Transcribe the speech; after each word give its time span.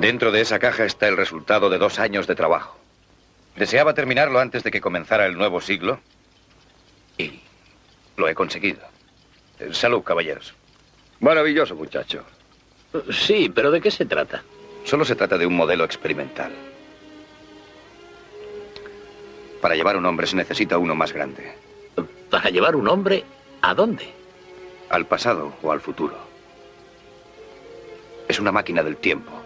Dentro 0.00 0.32
de 0.32 0.40
esa 0.40 0.58
caja 0.58 0.86
está 0.86 1.08
el 1.08 1.18
resultado 1.18 1.68
de 1.68 1.76
dos 1.76 1.98
años 1.98 2.26
de 2.26 2.34
trabajo. 2.34 2.74
Deseaba 3.54 3.92
terminarlo 3.92 4.40
antes 4.40 4.62
de 4.62 4.70
que 4.70 4.80
comenzara 4.80 5.26
el 5.26 5.36
nuevo 5.36 5.60
siglo 5.60 6.00
y 7.18 7.40
lo 8.16 8.26
he 8.26 8.34
conseguido. 8.34 8.80
Salud, 9.72 10.02
caballeros. 10.02 10.54
Maravilloso, 11.20 11.74
muchacho. 11.74 12.24
Sí, 13.10 13.52
pero 13.54 13.70
¿de 13.70 13.82
qué 13.82 13.90
se 13.90 14.06
trata? 14.06 14.42
Solo 14.84 15.04
se 15.04 15.16
trata 15.16 15.36
de 15.36 15.44
un 15.44 15.54
modelo 15.54 15.84
experimental. 15.84 16.50
Para 19.60 19.74
llevar 19.74 19.98
un 19.98 20.06
hombre 20.06 20.26
se 20.26 20.36
necesita 20.36 20.78
uno 20.78 20.94
más 20.94 21.12
grande. 21.12 21.52
¿Para 22.30 22.48
llevar 22.48 22.74
un 22.74 22.88
hombre 22.88 23.22
a 23.60 23.74
dónde? 23.74 24.08
Al 24.88 25.04
pasado 25.04 25.52
o 25.60 25.70
al 25.70 25.82
futuro. 25.82 26.16
Es 28.28 28.40
una 28.40 28.50
máquina 28.50 28.82
del 28.82 28.96
tiempo. 28.96 29.42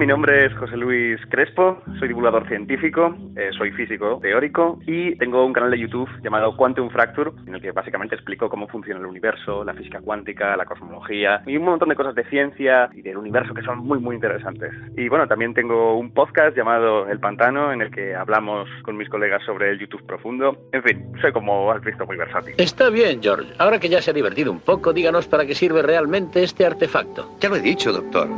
Mi 0.00 0.06
nombre 0.06 0.46
es 0.46 0.54
José 0.54 0.78
Luis 0.78 1.20
Crespo, 1.28 1.76
soy 1.98 2.08
divulgador 2.08 2.48
científico, 2.48 3.14
eh, 3.36 3.50
soy 3.58 3.70
físico 3.72 4.18
teórico 4.22 4.78
y 4.86 5.14
tengo 5.16 5.44
un 5.44 5.52
canal 5.52 5.70
de 5.70 5.78
YouTube 5.78 6.08
llamado 6.22 6.56
Quantum 6.56 6.88
Fracture, 6.88 7.32
en 7.46 7.56
el 7.56 7.60
que 7.60 7.70
básicamente 7.72 8.14
explico 8.14 8.48
cómo 8.48 8.66
funciona 8.66 8.98
el 8.98 9.04
universo, 9.04 9.62
la 9.62 9.74
física 9.74 10.00
cuántica, 10.00 10.56
la 10.56 10.64
cosmología 10.64 11.42
y 11.46 11.58
un 11.58 11.64
montón 11.64 11.90
de 11.90 11.96
cosas 11.96 12.14
de 12.14 12.24
ciencia 12.30 12.88
y 12.94 13.02
del 13.02 13.18
universo 13.18 13.52
que 13.52 13.60
son 13.60 13.80
muy, 13.80 13.98
muy 13.98 14.14
interesantes. 14.14 14.72
Y 14.96 15.10
bueno, 15.10 15.28
también 15.28 15.52
tengo 15.52 15.98
un 15.98 16.14
podcast 16.14 16.56
llamado 16.56 17.06
El 17.06 17.20
Pantano, 17.20 17.70
en 17.70 17.82
el 17.82 17.90
que 17.90 18.14
hablamos 18.14 18.70
con 18.84 18.96
mis 18.96 19.10
colegas 19.10 19.42
sobre 19.44 19.68
el 19.68 19.78
YouTube 19.80 20.06
profundo. 20.06 20.56
En 20.72 20.82
fin, 20.82 21.12
soy 21.20 21.30
como 21.32 21.70
has 21.70 21.84
visto 21.84 22.06
muy 22.06 22.16
versátil. 22.16 22.54
Está 22.56 22.88
bien, 22.88 23.22
George. 23.22 23.52
Ahora 23.58 23.78
que 23.78 23.90
ya 23.90 24.00
se 24.00 24.12
ha 24.12 24.14
divertido 24.14 24.50
un 24.50 24.60
poco, 24.60 24.94
díganos 24.94 25.28
para 25.28 25.44
qué 25.44 25.54
sirve 25.54 25.82
realmente 25.82 26.42
este 26.42 26.64
artefacto. 26.64 27.36
Ya 27.38 27.50
lo 27.50 27.56
he 27.56 27.60
dicho, 27.60 27.92
doctor. 27.92 28.28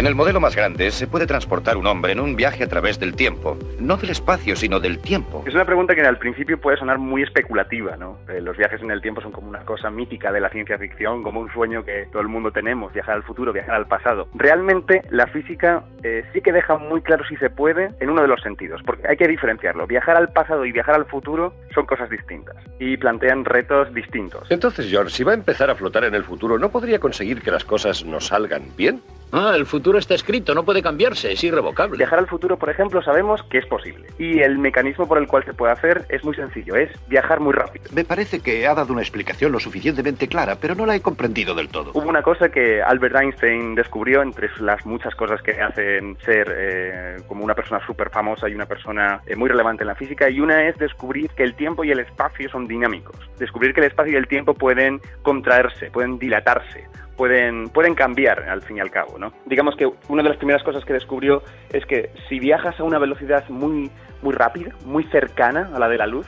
En 0.00 0.06
el 0.06 0.14
modelo 0.14 0.40
más 0.40 0.56
grande 0.56 0.90
se 0.92 1.06
puede 1.06 1.26
transportar 1.26 1.76
un 1.76 1.86
hombre 1.86 2.12
en 2.12 2.20
un 2.20 2.34
viaje 2.34 2.64
a 2.64 2.68
través 2.68 2.98
del 2.98 3.14
tiempo. 3.14 3.58
No 3.78 3.98
del 3.98 4.08
espacio, 4.08 4.56
sino 4.56 4.80
del 4.80 4.98
tiempo. 4.98 5.44
Es 5.46 5.54
una 5.54 5.66
pregunta 5.66 5.94
que 5.94 6.00
al 6.00 6.16
principio 6.16 6.58
puede 6.58 6.78
sonar 6.78 6.96
muy 6.96 7.22
especulativa, 7.22 7.98
¿no? 7.98 8.16
Eh, 8.30 8.40
los 8.40 8.56
viajes 8.56 8.80
en 8.80 8.90
el 8.90 9.02
tiempo 9.02 9.20
son 9.20 9.30
como 9.30 9.50
una 9.50 9.58
cosa 9.66 9.90
mítica 9.90 10.32
de 10.32 10.40
la 10.40 10.48
ciencia 10.48 10.78
ficción, 10.78 11.22
como 11.22 11.40
un 11.40 11.52
sueño 11.52 11.84
que 11.84 12.08
todo 12.10 12.22
el 12.22 12.28
mundo 12.28 12.50
tenemos, 12.50 12.94
viajar 12.94 13.14
al 13.16 13.24
futuro, 13.24 13.52
viajar 13.52 13.74
al 13.74 13.88
pasado. 13.88 14.26
Realmente 14.32 15.02
la 15.10 15.26
física 15.26 15.84
eh, 16.02 16.24
sí 16.32 16.40
que 16.40 16.52
deja 16.52 16.78
muy 16.78 17.02
claro 17.02 17.22
si 17.28 17.36
se 17.36 17.50
puede 17.50 17.90
en 18.00 18.08
uno 18.08 18.22
de 18.22 18.28
los 18.28 18.40
sentidos, 18.40 18.80
porque 18.86 19.06
hay 19.06 19.18
que 19.18 19.28
diferenciarlo. 19.28 19.86
Viajar 19.86 20.16
al 20.16 20.32
pasado 20.32 20.64
y 20.64 20.72
viajar 20.72 20.94
al 20.94 21.04
futuro 21.04 21.52
son 21.74 21.84
cosas 21.84 22.08
distintas 22.08 22.56
y 22.78 22.96
plantean 22.96 23.44
retos 23.44 23.92
distintos. 23.92 24.50
Entonces, 24.50 24.88
George, 24.88 25.10
si 25.10 25.24
va 25.24 25.32
a 25.32 25.34
empezar 25.34 25.68
a 25.68 25.74
flotar 25.74 26.04
en 26.04 26.14
el 26.14 26.24
futuro, 26.24 26.58
¿no 26.58 26.70
podría 26.70 26.98
conseguir 26.98 27.42
que 27.42 27.50
las 27.50 27.66
cosas 27.66 28.02
nos 28.06 28.28
salgan 28.28 28.62
bien? 28.78 29.02
Ah, 29.32 29.52
el 29.54 29.64
futuro 29.64 29.98
está 29.98 30.14
escrito, 30.14 30.54
no 30.54 30.64
puede 30.64 30.82
cambiarse, 30.82 31.32
es 31.32 31.44
irrevocable. 31.44 31.98
Viajar 31.98 32.18
al 32.18 32.26
futuro, 32.26 32.58
por 32.58 32.68
ejemplo, 32.68 33.00
sabemos 33.02 33.42
que 33.44 33.58
es 33.58 33.66
posible. 33.66 34.06
Y 34.18 34.40
el 34.40 34.58
mecanismo 34.58 35.06
por 35.06 35.18
el 35.18 35.28
cual 35.28 35.44
se 35.44 35.54
puede 35.54 35.72
hacer 35.72 36.04
es 36.08 36.24
muy 36.24 36.34
sencillo, 36.34 36.74
es 36.74 36.90
viajar 37.08 37.38
muy 37.38 37.52
rápido. 37.52 37.84
Me 37.92 38.04
parece 38.04 38.40
que 38.40 38.66
ha 38.66 38.74
dado 38.74 38.92
una 38.92 39.02
explicación 39.02 39.52
lo 39.52 39.60
suficientemente 39.60 40.26
clara, 40.26 40.56
pero 40.60 40.74
no 40.74 40.84
la 40.84 40.96
he 40.96 41.00
comprendido 41.00 41.54
del 41.54 41.68
todo. 41.68 41.92
Hubo 41.94 42.08
una 42.08 42.22
cosa 42.22 42.48
que 42.48 42.82
Albert 42.82 43.16
Einstein 43.16 43.74
descubrió 43.76 44.22
entre 44.22 44.50
las 44.58 44.84
muchas 44.84 45.14
cosas 45.14 45.40
que 45.42 45.52
hacen 45.60 46.16
ser 46.24 46.52
eh, 46.56 47.16
como 47.28 47.44
una 47.44 47.54
persona 47.54 47.84
súper 47.86 48.10
famosa 48.10 48.48
y 48.48 48.54
una 48.54 48.66
persona 48.66 49.20
eh, 49.26 49.36
muy 49.36 49.48
relevante 49.48 49.84
en 49.84 49.88
la 49.88 49.94
física, 49.94 50.28
y 50.28 50.40
una 50.40 50.68
es 50.68 50.76
descubrir 50.78 51.30
que 51.30 51.44
el 51.44 51.54
tiempo 51.54 51.84
y 51.84 51.92
el 51.92 52.00
espacio 52.00 52.50
son 52.50 52.66
dinámicos. 52.66 53.16
Descubrir 53.38 53.74
que 53.74 53.80
el 53.80 53.86
espacio 53.86 54.14
y 54.14 54.16
el 54.16 54.26
tiempo 54.26 54.54
pueden 54.54 55.00
contraerse, 55.22 55.90
pueden 55.90 56.18
dilatarse 56.18 56.88
pueden, 57.20 57.68
pueden 57.68 57.94
cambiar 57.94 58.48
al 58.48 58.62
fin 58.62 58.78
y 58.78 58.80
al 58.80 58.90
cabo. 58.90 59.18
¿no? 59.18 59.30
Digamos 59.44 59.76
que 59.76 59.86
una 60.08 60.22
de 60.22 60.30
las 60.30 60.38
primeras 60.38 60.62
cosas 60.62 60.86
que 60.86 60.94
descubrió 60.94 61.42
es 61.70 61.84
que 61.84 62.08
si 62.30 62.40
viajas 62.40 62.80
a 62.80 62.82
una 62.82 62.98
velocidad 62.98 63.46
muy, 63.50 63.90
muy 64.22 64.32
rápida, 64.32 64.72
muy 64.86 65.04
cercana 65.04 65.68
a 65.74 65.78
la 65.78 65.90
de 65.90 65.98
la 65.98 66.06
luz, 66.06 66.26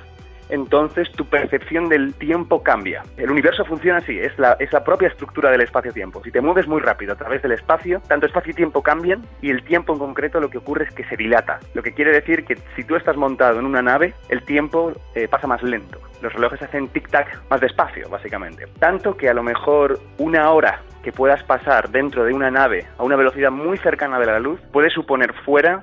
entonces 0.53 1.11
tu 1.13 1.25
percepción 1.25 1.89
del 1.89 2.13
tiempo 2.15 2.63
cambia. 2.63 3.03
El 3.17 3.31
universo 3.31 3.65
funciona 3.65 3.99
así, 3.99 4.19
es 4.19 4.39
la, 4.39 4.55
es 4.61 4.69
propia 4.85 5.09
estructura 5.09 5.51
del 5.51 5.63
espacio-tiempo. 5.63 6.23
Si 6.23 6.31
te 6.31 6.43
mueves 6.43 6.69
muy 6.69 6.81
rápido 6.81 7.15
a 7.15 7.17
través 7.17 7.41
del 7.41 7.53
espacio, 7.53 8.03
tanto 8.07 8.27
espacio 8.27 8.53
y 8.53 8.55
tiempo 8.55 8.83
cambian 8.83 9.23
y 9.41 9.49
el 9.49 9.65
tiempo 9.65 9.95
en 9.95 9.99
concreto 9.99 10.41
lo 10.41 10.51
que 10.51 10.59
ocurre 10.59 10.85
es 10.85 10.95
que 10.95 11.05
se 11.05 11.17
dilata. 11.17 11.59
Lo 11.73 11.83
que 11.83 11.93
quiere 11.93 12.13
decir 12.13 12.45
que 12.45 12.59
si 12.77 12.85
tú 12.85 12.97
estás 12.97 13.17
montado 13.17 13.59
en 13.61 13.65
una 13.65 13.81
nave, 13.81 14.13
el 14.29 14.43
tiempo 14.45 14.93
eh, 15.15 15.27
pasa 15.27 15.47
más 15.47 15.63
lento. 15.63 15.99
Los 16.21 16.35
relojes 16.35 16.61
hacen 16.61 16.93
tic-tac 16.93 17.49
más 17.49 17.61
despacio, 17.61 18.11
básicamente. 18.11 18.67
Tanto 18.79 19.17
que 19.17 19.31
a 19.31 19.35
lo 19.35 19.43
mejor 19.43 19.99
una 20.19 20.51
hora 20.51 20.83
que 21.03 21.13
puedas 21.13 21.43
pasar 21.45 21.91
dentro 21.91 22.25
de 22.25 22.33
una 22.33 22.51
nave 22.51 22.87
a 22.99 23.03
una 23.03 23.17
velocidad 23.17 23.51
muy 23.51 23.79
cercana 23.79 24.19
de 24.19 24.27
la 24.27 24.39
luz 24.39 24.61
puede 24.73 24.91
suponer 24.91 25.33
fuera 25.45 25.83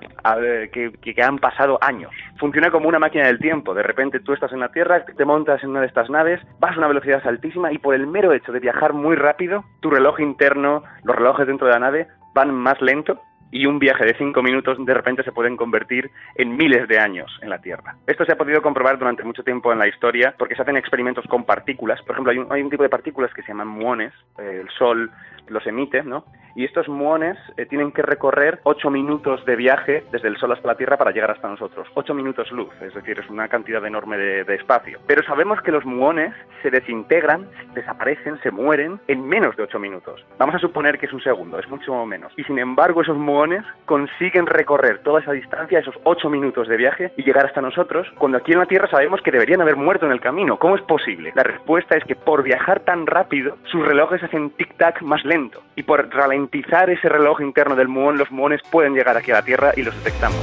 que, 0.72 0.92
que, 1.02 1.22
han 1.22 1.38
pasado 1.38 1.78
años. 1.82 2.12
Funciona 2.38 2.72
como 2.72 2.88
una 2.88 3.00
máquina 3.00 3.28
del 3.28 3.40
tiempo. 3.40 3.74
De 3.74 3.84
repente 3.84 4.20
tú 4.20 4.34
estás 4.34 4.54
en 4.54 4.60
la 4.60 4.72
Tierra, 4.72 5.04
te 5.06 5.26
montas 5.26 5.64
en 5.64 5.72
una 5.72 5.82
de 5.82 5.88
estas 5.88 6.10
naves, 6.10 6.42
vas 6.60 6.76
a 6.76 6.78
una 6.78 6.88
velocidad 6.88 7.22
altísima 7.26 7.72
y 7.72 7.78
por 7.78 7.96
el 7.96 8.08
mero 8.08 8.34
hecho 8.34 8.52
de 8.52 8.60
viajar 8.60 8.94
muy 8.94 9.16
rápido, 9.16 9.64
tu 9.82 9.90
reloj 9.90 10.20
interno, 10.20 10.84
los 11.04 11.16
relojes 11.16 11.48
dentro 11.48 11.68
de 11.68 11.74
la 11.74 11.80
nave 11.80 12.08
van 12.34 12.54
más 12.54 12.82
lento 12.82 13.20
y 13.52 13.66
un 13.66 13.80
viaje 13.80 14.06
de 14.06 14.16
cinco 14.16 14.44
minutos 14.44 14.78
de 14.84 14.94
repente 14.94 15.24
se 15.24 15.32
pueden 15.32 15.58
convertir 15.58 16.12
en 16.36 16.56
miles 16.56 16.88
de 16.88 17.00
años 17.00 17.32
en 17.42 17.50
la 17.50 17.60
Tierra. 17.60 17.96
Esto 18.06 18.26
se 18.26 18.34
ha 18.34 18.38
podido 18.38 18.62
comprobar 18.62 18.98
durante 18.98 19.24
mucho 19.24 19.44
tiempo 19.44 19.72
en 19.72 19.80
la 19.80 19.88
historia 19.88 20.36
porque 20.38 20.56
se 20.56 20.62
hacen 20.62 20.78
experimentos 20.78 21.26
con 21.28 21.46
partículas. 21.46 22.02
Por 22.04 22.14
ejemplo, 22.14 22.32
hay 22.32 22.38
un, 22.38 22.52
hay 22.52 22.62
un 22.62 22.70
tipo 22.70 22.84
de 22.84 22.90
partículas 22.90 23.34
que 23.34 23.42
se 23.42 23.50
llaman 23.50 23.68
muones, 23.68 24.14
eh, 24.38 24.62
el 24.62 24.70
Sol 24.70 25.12
los 25.48 25.66
emite, 25.66 26.04
¿no? 26.04 26.26
Y 26.60 26.66
estos 26.66 26.90
muones 26.90 27.38
eh, 27.56 27.66
tienen 27.68 27.94
que 27.94 28.02
recorrer 28.02 28.60
ocho 28.64 28.90
minutos 28.90 29.46
de 29.46 29.56
viaje 29.56 30.04
desde 30.12 30.28
el 30.28 30.36
Sol 30.36 30.52
hasta 30.52 30.68
la 30.68 30.76
Tierra 30.76 30.98
para 30.98 31.12
llegar 31.12 31.32
hasta 31.32 31.48
nosotros. 31.48 31.88
Ocho 31.94 32.14
minutos 32.14 32.52
luz, 32.52 32.74
es 32.82 32.94
decir, 32.94 33.18
es 33.18 33.30
una 33.30 33.48
cantidad 33.48 33.86
enorme 33.86 34.18
de, 34.18 34.56
espacio. 34.56 35.00
Pero 35.08 35.24
sabemos 35.24 35.62
que 35.62 35.72
los 35.72 35.86
muones 35.86 36.34
se 36.62 36.70
desintegran, 36.70 37.48
desaparecen, 37.74 38.42
se 38.42 38.52
mueren 38.52 39.00
en 39.08 39.26
menos 39.26 39.56
de 39.56 39.64
ocho 39.64 39.80
minutos. 39.80 40.26
Vamos 40.38 40.56
a 40.56 40.60
suponer 40.60 41.00
que 41.00 41.06
es 41.06 41.14
un 41.14 41.22
segundo, 41.22 41.58
es 41.60 41.70
mucho 41.70 42.06
menos. 42.06 42.34
Y 42.36 42.44
sin 42.44 42.60
embargo, 42.60 43.04
esos 43.04 43.16
muones 43.16 43.64
consiguen 43.86 44.46
recorrer 44.46 45.00
toda 45.00 45.22
esa 45.22 45.32
distancia, 45.32 45.80
esos 45.80 45.96
ocho 46.04 46.30
minutos 46.30 46.68
de 46.68 46.76
viaje, 46.76 47.14
y 47.16 47.24
llegar 47.24 47.46
hasta 47.46 47.62
nosotros, 47.62 48.06
cuando 48.18 48.38
aquí 48.38 48.52
en 48.52 48.60
la 48.60 48.66
Tierra 48.66 48.90
sabemos 48.90 49.22
que 49.22 49.32
deberían 49.32 49.62
haber 49.62 49.78
muerto 49.78 50.08
en 50.08 50.12
el 50.12 50.20
camino. 50.20 50.60
¿Cómo 50.60 50.76
es 50.76 50.82
posible? 50.82 51.32
La 51.36 51.44
respuesta 51.44 51.96
es 51.96 52.04
que 52.04 52.18
por 52.18 52.44
viajar 52.44 52.82
tan 52.82 53.08
rápido, 53.08 53.56
sus 53.72 53.88
relojes 53.88 54.22
hacen 54.22 54.52
tic-tac 54.58 55.00
más 55.04 55.24
lento. 55.24 55.64
Y 55.78 55.84
por 55.84 56.10
ralentizar 56.10 56.49
ese 56.52 57.10
reloj 57.10 57.42
interno 57.42 57.76
del 57.76 57.88
muón, 57.88 58.18
los 58.18 58.32
muones 58.32 58.62
pueden 58.72 58.94
llegar 58.94 59.18
aquí 59.18 59.32
a 59.32 59.36
la 59.36 59.44
Tierra 59.44 59.72
y 59.76 59.84
los 59.84 59.96
detectamos. 59.96 60.40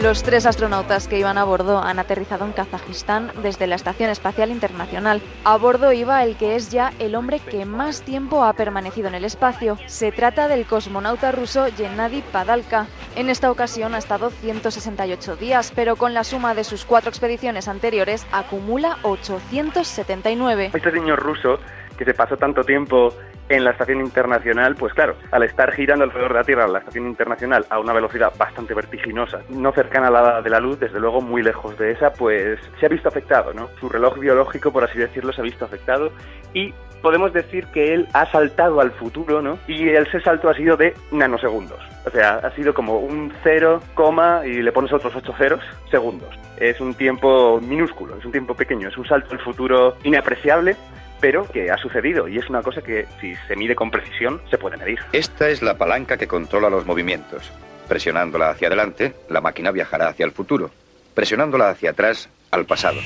Los 0.00 0.22
tres 0.22 0.46
astronautas 0.46 1.06
que 1.06 1.18
iban 1.18 1.36
a 1.36 1.44
bordo 1.44 1.78
han 1.78 1.98
aterrizado 1.98 2.46
en 2.46 2.52
Kazajistán 2.52 3.30
desde 3.42 3.66
la 3.66 3.74
Estación 3.74 4.10
Espacial 4.10 4.50
Internacional. 4.50 5.20
A 5.44 5.56
bordo 5.58 5.92
iba 5.92 6.24
el 6.24 6.36
que 6.36 6.56
es 6.56 6.70
ya 6.70 6.92
el 6.98 7.14
hombre 7.14 7.40
que 7.40 7.66
más 7.66 8.02
tiempo 8.02 8.42
ha 8.42 8.54
permanecido 8.54 9.08
en 9.08 9.14
el 9.14 9.24
espacio. 9.24 9.76
Se 9.86 10.10
trata 10.10 10.48
del 10.48 10.64
cosmonauta 10.64 11.30
ruso 11.30 11.66
Gennady 11.76 12.22
Padalka. 12.32 12.86
En 13.16 13.28
esta 13.28 13.50
ocasión 13.50 13.94
ha 13.94 13.98
estado 13.98 14.30
168 14.30 15.36
días, 15.36 15.72
pero 15.76 15.96
con 15.96 16.14
la 16.14 16.24
suma 16.24 16.54
de 16.54 16.64
sus 16.64 16.84
cuatro 16.84 17.10
expediciones 17.10 17.68
anteriores 17.68 18.26
acumula 18.32 18.96
879. 19.02 20.70
Este 20.74 20.90
señor 20.90 21.20
ruso 21.20 21.58
que 21.96 22.04
se 22.04 22.14
pasó 22.14 22.36
tanto 22.36 22.64
tiempo 22.64 23.14
en 23.56 23.64
la 23.64 23.70
estación 23.70 24.00
internacional, 24.00 24.74
pues 24.74 24.94
claro, 24.94 25.16
al 25.30 25.42
estar 25.42 25.72
girando 25.72 26.04
alrededor 26.04 26.32
de 26.32 26.38
la 26.38 26.44
Tierra, 26.44 26.68
la 26.68 26.78
estación 26.78 27.06
internacional, 27.06 27.66
a 27.70 27.78
una 27.78 27.92
velocidad 27.92 28.32
bastante 28.36 28.74
vertiginosa, 28.74 29.40
no 29.50 29.72
cercana 29.72 30.08
a 30.08 30.10
la 30.10 30.42
de 30.42 30.50
la 30.50 30.60
luz, 30.60 30.78
desde 30.78 31.00
luego 31.00 31.20
muy 31.20 31.42
lejos 31.42 31.76
de 31.78 31.92
esa, 31.92 32.12
pues 32.12 32.58
se 32.78 32.86
ha 32.86 32.88
visto 32.88 33.08
afectado, 33.08 33.52
¿no? 33.52 33.68
Su 33.80 33.88
reloj 33.88 34.18
biológico, 34.18 34.72
por 34.72 34.84
así 34.84 34.98
decirlo, 34.98 35.32
se 35.32 35.40
ha 35.40 35.44
visto 35.44 35.64
afectado 35.64 36.12
y 36.54 36.72
podemos 37.02 37.32
decir 37.32 37.66
que 37.66 37.92
él 37.92 38.08
ha 38.14 38.26
saltado 38.30 38.80
al 38.80 38.92
futuro, 38.92 39.42
¿no? 39.42 39.58
Y 39.66 39.88
ese 39.88 40.20
salto 40.20 40.48
ha 40.48 40.54
sido 40.54 40.76
de 40.76 40.94
nanosegundos. 41.10 41.80
O 42.06 42.10
sea, 42.10 42.36
ha 42.36 42.50
sido 42.52 42.72
como 42.72 42.98
un 42.98 43.32
cero, 43.42 43.80
coma, 43.94 44.42
y 44.46 44.62
le 44.62 44.72
pones 44.72 44.92
otros 44.92 45.14
ocho 45.14 45.34
ceros, 45.36 45.60
segundos. 45.90 46.34
Es 46.56 46.80
un 46.80 46.94
tiempo 46.94 47.60
minúsculo, 47.60 48.16
es 48.16 48.24
un 48.24 48.32
tiempo 48.32 48.54
pequeño, 48.54 48.88
es 48.88 48.96
un 48.96 49.06
salto 49.06 49.32
al 49.32 49.40
futuro 49.40 49.96
inapreciable, 50.04 50.76
pero 51.22 51.46
que 51.46 51.70
ha 51.70 51.78
sucedido 51.78 52.26
y 52.26 52.36
es 52.36 52.50
una 52.50 52.62
cosa 52.62 52.82
que 52.82 53.06
si 53.20 53.34
se 53.46 53.54
mide 53.54 53.76
con 53.76 53.92
precisión 53.92 54.42
se 54.50 54.58
puede 54.58 54.76
medir. 54.76 54.98
Esta 55.12 55.48
es 55.48 55.62
la 55.62 55.78
palanca 55.78 56.18
que 56.18 56.26
controla 56.26 56.68
los 56.68 56.84
movimientos. 56.84 57.50
Presionándola 57.88 58.50
hacia 58.50 58.66
adelante, 58.66 59.14
la 59.30 59.40
máquina 59.40 59.70
viajará 59.70 60.08
hacia 60.08 60.26
el 60.26 60.32
futuro. 60.32 60.70
Presionándola 61.14 61.70
hacia 61.70 61.90
atrás, 61.90 62.28
al 62.50 62.66
pasado. 62.66 62.98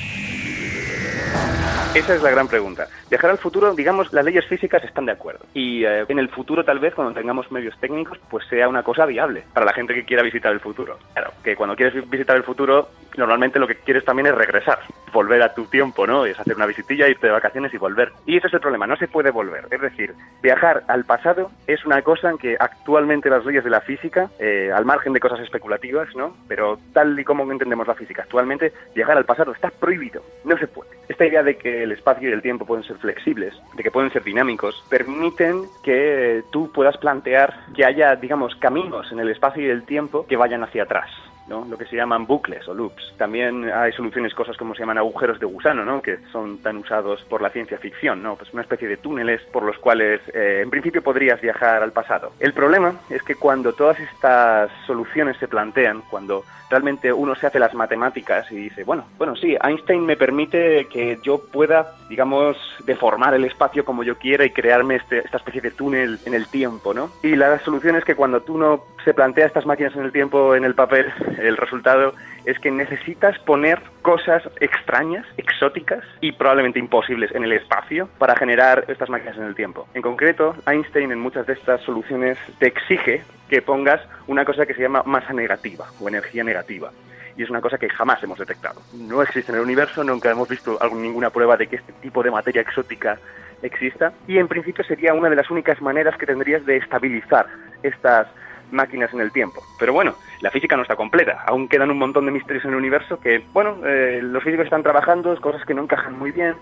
Esa 1.93 2.15
es 2.15 2.21
la 2.21 2.31
gran 2.31 2.47
pregunta. 2.47 2.87
Viajar 3.09 3.31
al 3.31 3.37
futuro, 3.37 3.73
digamos, 3.73 4.11
las 4.13 4.23
leyes 4.23 4.45
físicas 4.45 4.83
están 4.83 5.05
de 5.05 5.13
acuerdo. 5.13 5.45
Y 5.53 5.83
eh, 5.83 6.05
en 6.07 6.19
el 6.19 6.29
futuro, 6.29 6.63
tal 6.63 6.79
vez, 6.79 6.93
cuando 6.93 7.13
tengamos 7.13 7.51
medios 7.51 7.75
técnicos, 7.79 8.19
pues 8.29 8.45
sea 8.47 8.67
una 8.67 8.83
cosa 8.83 9.05
viable 9.05 9.43
para 9.53 9.65
la 9.65 9.73
gente 9.73 9.93
que 9.93 10.05
quiera 10.05 10.21
visitar 10.21 10.51
el 10.53 10.59
futuro. 10.59 10.99
Claro, 11.13 11.31
que 11.43 11.55
cuando 11.55 11.75
quieres 11.75 12.07
visitar 12.09 12.35
el 12.35 12.43
futuro, 12.43 12.89
normalmente 13.17 13.59
lo 13.59 13.67
que 13.67 13.75
quieres 13.75 14.05
también 14.05 14.27
es 14.27 14.35
regresar, 14.35 14.79
volver 15.11 15.41
a 15.41 15.53
tu 15.53 15.65
tiempo, 15.65 16.05
¿no? 16.05 16.25
Es 16.25 16.39
hacer 16.39 16.55
una 16.55 16.65
visitilla, 16.65 17.07
irte 17.07 17.27
de 17.27 17.33
vacaciones 17.33 17.73
y 17.73 17.77
volver. 17.77 18.13
Y 18.25 18.37
ese 18.37 18.47
es 18.47 18.53
el 18.53 18.59
problema, 18.59 18.87
no 18.87 18.95
se 18.95 19.07
puede 19.07 19.31
volver. 19.31 19.67
Es 19.71 19.81
decir, 19.81 20.13
viajar 20.41 20.83
al 20.87 21.05
pasado 21.05 21.51
es 21.65 21.85
una 21.85 22.01
cosa 22.01 22.29
en 22.29 22.37
que 22.37 22.55
actualmente 22.59 23.29
las 23.29 23.45
leyes 23.45 23.63
de 23.63 23.69
la 23.69 23.81
física, 23.81 24.29
eh, 24.39 24.71
al 24.73 24.85
margen 24.85 25.13
de 25.13 25.19
cosas 25.19 25.39
especulativas, 25.39 26.15
¿no? 26.15 26.35
Pero 26.47 26.79
tal 26.93 27.19
y 27.19 27.23
como 27.23 27.51
entendemos 27.51 27.87
la 27.87 27.95
física 27.95 28.23
actualmente, 28.23 28.71
viajar 28.93 29.17
al 29.17 29.25
pasado 29.25 29.51
está 29.51 29.69
prohibido, 29.69 30.21
no 30.45 30.57
se 30.57 30.67
puede. 30.67 30.91
Esta 31.09 31.25
idea 31.25 31.43
de 31.43 31.57
que 31.57 31.83
el 31.83 31.91
espacio 31.91 32.29
y 32.29 32.33
el 32.33 32.41
tiempo 32.41 32.65
pueden 32.65 32.83
ser 32.83 32.97
flexibles, 32.97 33.53
de 33.75 33.83
que 33.83 33.91
pueden 33.91 34.11
ser 34.11 34.23
dinámicos, 34.23 34.83
permiten 34.89 35.63
que 35.83 36.43
tú 36.51 36.71
puedas 36.71 36.97
plantear 36.97 37.53
que 37.75 37.85
haya, 37.85 38.15
digamos, 38.15 38.55
caminos 38.55 39.11
en 39.11 39.19
el 39.19 39.29
espacio 39.29 39.63
y 39.63 39.69
el 39.69 39.83
tiempo 39.83 40.25
que 40.27 40.35
vayan 40.35 40.63
hacia 40.63 40.83
atrás. 40.83 41.09
¿no? 41.47 41.65
lo 41.65 41.77
que 41.77 41.85
se 41.85 41.95
llaman 41.95 42.25
bucles 42.25 42.67
o 42.67 42.73
loops. 42.73 43.06
También 43.17 43.69
hay 43.71 43.91
soluciones, 43.93 44.33
cosas 44.33 44.57
como 44.57 44.73
se 44.73 44.81
llaman 44.81 44.97
agujeros 44.97 45.39
de 45.39 45.45
gusano, 45.45 45.85
¿no? 45.85 46.01
que 46.01 46.17
son 46.31 46.59
tan 46.59 46.77
usados 46.77 47.23
por 47.29 47.41
la 47.41 47.49
ciencia 47.49 47.77
ficción, 47.77 48.21
¿no? 48.21 48.35
pues 48.35 48.51
una 48.53 48.61
especie 48.61 48.87
de 48.87 48.97
túneles 48.97 49.41
por 49.51 49.63
los 49.63 49.77
cuales 49.77 50.21
eh, 50.33 50.61
en 50.63 50.69
principio 50.69 51.01
podrías 51.01 51.41
viajar 51.41 51.83
al 51.83 51.91
pasado. 51.91 52.33
El 52.39 52.53
problema 52.53 52.99
es 53.09 53.21
que 53.23 53.35
cuando 53.35 53.73
todas 53.73 53.99
estas 53.99 54.71
soluciones 54.85 55.37
se 55.37 55.47
plantean, 55.47 56.01
cuando 56.09 56.43
realmente 56.69 57.11
uno 57.13 57.35
se 57.35 57.47
hace 57.47 57.59
las 57.59 57.73
matemáticas 57.73 58.51
y 58.51 58.55
dice, 58.55 58.83
bueno, 58.83 59.05
bueno, 59.17 59.35
sí, 59.35 59.57
Einstein 59.61 60.05
me 60.05 60.17
permite 60.17 60.85
que 60.85 61.19
yo 61.23 61.39
pueda, 61.51 61.95
digamos, 62.09 62.57
deformar 62.85 63.33
el 63.33 63.45
espacio 63.45 63.85
como 63.85 64.03
yo 64.03 64.17
quiera 64.17 64.45
y 64.45 64.51
crearme 64.51 64.95
este, 64.95 65.19
esta 65.19 65.37
especie 65.37 65.61
de 65.61 65.71
túnel 65.71 66.19
en 66.25 66.33
el 66.33 66.47
tiempo, 66.47 66.93
¿no? 66.93 67.09
Y 67.23 67.35
la 67.35 67.59
solución 67.59 67.95
es 67.95 68.03
que 68.03 68.15
cuando 68.15 68.41
tú 68.41 68.57
no 68.57 68.83
se 69.05 69.13
plantea 69.13 69.45
estas 69.45 69.65
máquinas 69.65 69.95
en 69.95 70.03
el 70.03 70.11
tiempo 70.11 70.55
en 70.55 70.65
el 70.65 70.75
papel, 70.75 71.05
el 71.39 71.57
resultado 71.57 72.13
es 72.45 72.59
que 72.59 72.71
necesitas 72.71 73.37
poner 73.39 73.81
cosas 74.01 74.43
extrañas, 74.59 75.25
exóticas 75.37 76.03
y 76.21 76.31
probablemente 76.31 76.79
imposibles 76.79 77.33
en 77.33 77.43
el 77.43 77.51
espacio 77.51 78.07
para 78.17 78.35
generar 78.35 78.85
estas 78.87 79.09
máquinas 79.09 79.37
en 79.37 79.43
el 79.43 79.55
tiempo. 79.55 79.87
En 79.93 80.01
concreto, 80.01 80.55
Einstein 80.65 81.11
en 81.11 81.19
muchas 81.19 81.45
de 81.45 81.53
estas 81.53 81.81
soluciones 81.81 82.37
te 82.59 82.67
exige 82.67 83.23
que 83.49 83.61
pongas 83.61 84.01
una 84.27 84.43
cosa 84.43 84.65
que 84.65 84.73
se 84.73 84.81
llama 84.81 85.03
masa 85.05 85.33
negativa 85.33 85.85
o 86.01 86.07
energía 86.07 86.43
negativa 86.43 86.56
y 87.37 87.43
es 87.43 87.49
una 87.49 87.61
cosa 87.61 87.77
que 87.77 87.89
jamás 87.89 88.21
hemos 88.23 88.39
detectado. 88.39 88.81
No 88.93 89.21
existe 89.21 89.51
en 89.51 89.59
el 89.59 89.63
universo, 89.63 90.03
nunca 90.03 90.31
hemos 90.31 90.49
visto 90.49 90.77
ninguna 90.93 91.29
prueba 91.29 91.55
de 91.55 91.67
que 91.67 91.77
este 91.77 91.93
tipo 91.93 92.23
de 92.23 92.31
materia 92.31 92.61
exótica 92.61 93.19
exista 93.61 94.13
y 94.27 94.37
en 94.37 94.47
principio 94.47 94.83
sería 94.83 95.13
una 95.13 95.29
de 95.29 95.35
las 95.35 95.49
únicas 95.49 95.81
maneras 95.81 96.17
que 96.17 96.25
tendrías 96.25 96.65
de 96.65 96.77
estabilizar 96.77 97.47
estas 97.83 98.27
máquinas 98.71 99.13
en 99.13 99.21
el 99.21 99.31
tiempo. 99.31 99.61
Pero 99.79 99.93
bueno, 99.93 100.15
la 100.41 100.51
física 100.51 100.75
no 100.75 100.81
está 100.81 100.95
completa. 100.95 101.43
Aún 101.45 101.67
quedan 101.67 101.91
un 101.91 101.99
montón 101.99 102.25
de 102.25 102.31
misterios 102.31 102.65
en 102.65 102.71
el 102.71 102.77
universo 102.77 103.19
que, 103.19 103.43
bueno, 103.53 103.77
eh, 103.85 104.19
los 104.21 104.43
físicos 104.43 104.65
están 104.65 104.83
trabajando, 104.83 105.39
cosas 105.39 105.63
que 105.65 105.73
no 105.73 105.83
encajan 105.83 106.17
muy 106.17 106.31
bien. 106.31 106.55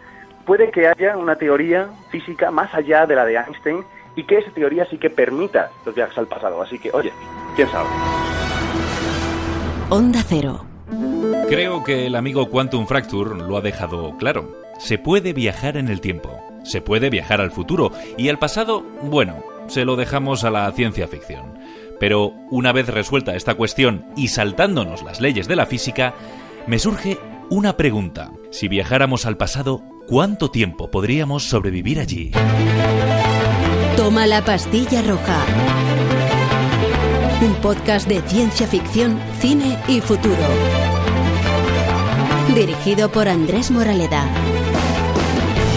Puede 0.45 0.69
que 0.71 0.87
haya 0.87 1.17
una 1.17 1.35
teoría 1.35 1.89
física 2.11 2.51
más 2.51 2.73
allá 2.75 3.07
de 3.07 3.15
la 3.15 3.25
de 3.25 3.35
Einstein 3.35 3.83
y 4.15 4.23
que 4.23 4.37
esa 4.37 4.51
teoría 4.51 4.85
sí 4.85 4.97
que 4.97 5.09
permita 5.09 5.71
los 5.85 5.95
viajes 5.95 6.17
al 6.17 6.27
pasado. 6.27 6.61
Así 6.61 6.77
que, 6.77 6.91
oye, 6.93 7.11
quién 7.55 7.67
sabe. 7.69 7.89
Onda 9.89 10.23
Cero. 10.27 10.65
Creo 11.47 11.83
que 11.83 12.07
el 12.07 12.15
amigo 12.15 12.49
Quantum 12.49 12.87
Fracture 12.87 13.35
lo 13.35 13.55
ha 13.55 13.61
dejado 13.61 14.17
claro. 14.17 14.51
Se 14.79 14.97
puede 14.97 15.31
viajar 15.31 15.77
en 15.77 15.89
el 15.89 16.01
tiempo, 16.01 16.39
se 16.63 16.81
puede 16.81 17.11
viajar 17.11 17.39
al 17.39 17.51
futuro 17.51 17.91
y 18.17 18.29
al 18.29 18.39
pasado, 18.39 18.83
bueno, 19.03 19.43
se 19.67 19.85
lo 19.85 19.95
dejamos 19.95 20.43
a 20.43 20.49
la 20.49 20.71
ciencia 20.71 21.07
ficción. 21.07 21.59
Pero 21.99 22.33
una 22.49 22.71
vez 22.71 22.87
resuelta 22.87 23.35
esta 23.35 23.53
cuestión 23.53 24.05
y 24.17 24.29
saltándonos 24.29 25.03
las 25.03 25.21
leyes 25.21 25.47
de 25.47 25.55
la 25.55 25.67
física, 25.67 26.15
me 26.65 26.79
surge 26.79 27.19
una 27.51 27.77
pregunta. 27.77 28.31
Si 28.49 28.67
viajáramos 28.67 29.27
al 29.27 29.37
pasado, 29.37 29.83
¿cuánto 30.07 30.49
tiempo 30.49 30.89
podríamos 30.89 31.43
sobrevivir 31.43 31.99
allí? 31.99 32.31
Toma 33.95 34.25
la 34.25 34.43
pastilla 34.43 35.03
roja. 35.03 35.45
Un 37.41 37.53
podcast 37.55 38.07
de 38.07 38.21
ciencia 38.21 38.65
ficción, 38.65 39.19
cine 39.39 39.77
y 39.89 39.99
futuro. 39.99 40.35
Dirigido 42.55 43.11
por 43.11 43.27
Andrés 43.27 43.71
Moraleda. 43.71 44.25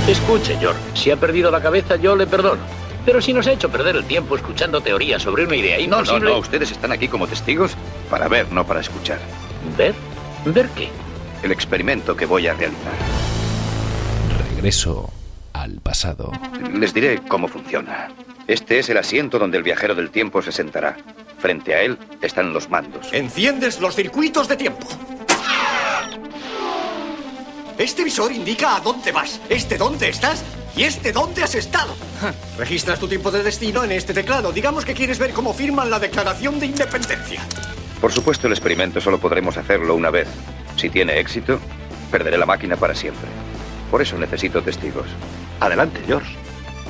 Escuche, 0.07 0.57
George, 0.59 0.81
si 0.95 1.11
ha 1.11 1.17
perdido 1.17 1.51
la 1.51 1.61
cabeza 1.61 1.97
yo 1.97 2.15
le 2.15 2.27
perdono. 2.27 2.63
Pero 3.05 3.21
si 3.21 3.33
nos 3.33 3.47
ha 3.49 3.53
hecho 3.53 3.71
perder 3.71 3.97
el 3.97 4.05
tiempo 4.05 4.37
escuchando 4.37 4.81
teorías 4.81 5.23
sobre 5.23 5.45
una 5.45 5.57
idea 5.57 5.81
imposible... 5.81 6.21
No, 6.21 6.27
no, 6.27 6.31
no, 6.35 6.39
ustedes 6.39 6.71
están 6.71 6.93
aquí 6.93 7.09
como 7.09 7.27
testigos 7.27 7.73
para 8.09 8.29
ver, 8.29 8.53
no 8.53 8.65
para 8.65 8.81
escuchar. 8.81 9.19
¿Ver? 9.77 9.95
¿Ver 10.45 10.69
qué? 10.71 10.89
El 11.43 11.51
experimento 11.51 12.17
que 12.17 12.27
voy 12.27 12.47
a 12.47 12.55
realizar. 12.55 12.93
Regreso 14.55 15.11
al 15.53 15.81
pasado. 15.81 16.31
Les 16.73 16.95
diré 16.95 17.21
cómo 17.29 17.49
funciona. 17.49 18.11
Este 18.47 18.79
es 18.79 18.89
el 18.89 18.97
asiento 18.97 19.39
donde 19.39 19.59
el 19.59 19.65
viajero 19.65 19.95
del 19.95 20.11
tiempo 20.11 20.41
se 20.41 20.53
sentará. 20.53 20.97
Frente 21.39 21.75
a 21.75 21.83
él 21.83 21.99
están 22.21 22.53
los 22.53 22.69
mandos. 22.69 23.13
Enciendes 23.13 23.81
los 23.81 23.95
circuitos 23.95 24.49
de 24.49 24.57
tiempo. 24.57 24.87
Este 27.79 28.03
visor 28.03 28.33
indica 28.33 28.75
a 28.75 28.81
dónde 28.81 29.13
vas, 29.13 29.41
este 29.49 29.79
dónde 29.79 30.09
estás 30.09 30.43
y 30.77 30.83
este 30.83 31.13
dónde 31.13 31.45
has 31.45 31.55
estado. 31.55 31.95
Registras 32.59 32.99
tu 32.99 33.07
tiempo 33.07 33.31
de 33.31 33.45
destino 33.45 33.85
en 33.85 33.93
este 33.93 34.13
teclado. 34.13 34.53
Digamos 34.53 34.85
que 34.85 34.95
quieres 34.95 35.21
ver 35.21 35.33
cómo 35.33 35.55
firman 35.55 35.89
la 35.89 36.01
Declaración 36.01 36.59
de 36.59 36.67
Independencia. 36.67 37.41
Por 38.01 38.13
supuesto, 38.13 38.49
el 38.49 38.53
experimento 38.53 39.01
solo 39.01 39.19
podremos 39.19 39.57
hacerlo 39.57 39.95
una 39.95 40.11
vez. 40.11 40.29
Si 40.77 40.91
tiene 40.91 41.21
éxito, 41.21 41.61
perderé 42.11 42.37
la 42.37 42.47
máquina 42.47 42.77
para 42.77 42.97
siempre. 42.97 43.29
Por 43.93 44.03
eso 44.03 44.19
necesito 44.19 44.61
testigos. 44.63 45.07
Adelante, 45.61 46.01
George. 46.05 46.35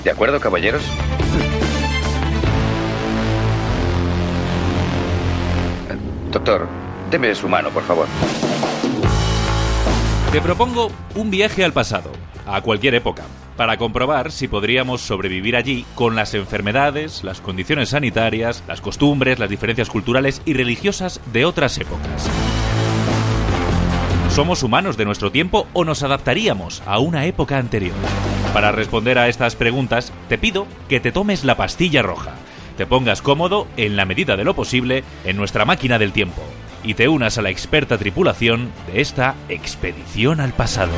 ¿De 0.05 0.11
acuerdo, 0.11 0.41
caballeros? 0.41 0.83
Doctor, 6.31 6.69
deme 7.11 7.35
su 7.35 7.49
mano, 7.49 7.71
por 7.71 7.83
favor. 7.85 8.07
Te 10.31 10.41
propongo 10.43 10.91
un 11.15 11.31
viaje 11.31 11.65
al 11.65 11.73
pasado, 11.73 12.13
a 12.47 12.61
cualquier 12.61 12.95
época, 12.95 13.23
para 13.57 13.79
comprobar 13.79 14.31
si 14.31 14.47
podríamos 14.47 15.01
sobrevivir 15.01 15.57
allí 15.57 15.87
con 15.95 16.17
las 16.17 16.35
enfermedades, 16.35 17.25
las 17.25 17.41
condiciones 17.41 17.91
sanitarias, 17.91 18.63
las 18.69 18.83
costumbres, 18.83 19.39
las 19.39 19.49
diferencias 19.49 19.89
culturales 19.89 20.43
y 20.45 20.53
religiosas 20.53 21.21
de 21.33 21.47
otras 21.47 21.79
épocas. 21.79 22.29
¿Somos 24.29 24.63
humanos 24.63 24.99
de 24.99 25.07
nuestro 25.07 25.33
tiempo 25.33 25.67
o 25.73 25.85
nos 25.85 26.03
adaptaríamos 26.03 26.83
a 26.85 26.99
una 26.99 27.25
época 27.25 27.57
anterior? 27.57 27.97
Para 28.53 28.71
responder 28.71 29.19
a 29.19 29.29
estas 29.29 29.57
preguntas, 29.57 30.13
te 30.29 30.37
pido 30.37 30.67
que 30.91 31.01
te 31.01 31.11
tomes 31.11 31.43
la 31.45 31.57
pastilla 31.57 32.03
roja, 32.03 32.35
te 32.79 32.87
pongas 32.87 33.21
cómodo, 33.21 33.67
en 33.77 33.97
la 33.97 34.07
medida 34.07 34.37
de 34.37 34.45
lo 34.45 34.55
posible, 34.55 35.05
en 35.27 35.37
nuestra 35.37 35.67
máquina 35.67 35.99
del 35.99 36.13
tiempo 36.13 36.43
y 36.83 36.95
te 36.95 37.09
unas 37.09 37.39
a 37.39 37.43
la 37.43 37.51
experta 37.51 37.99
tripulación 37.99 38.71
de 38.93 39.01
esta 39.01 39.35
expedición 39.49 40.41
al 40.41 40.53
pasado. 40.53 40.93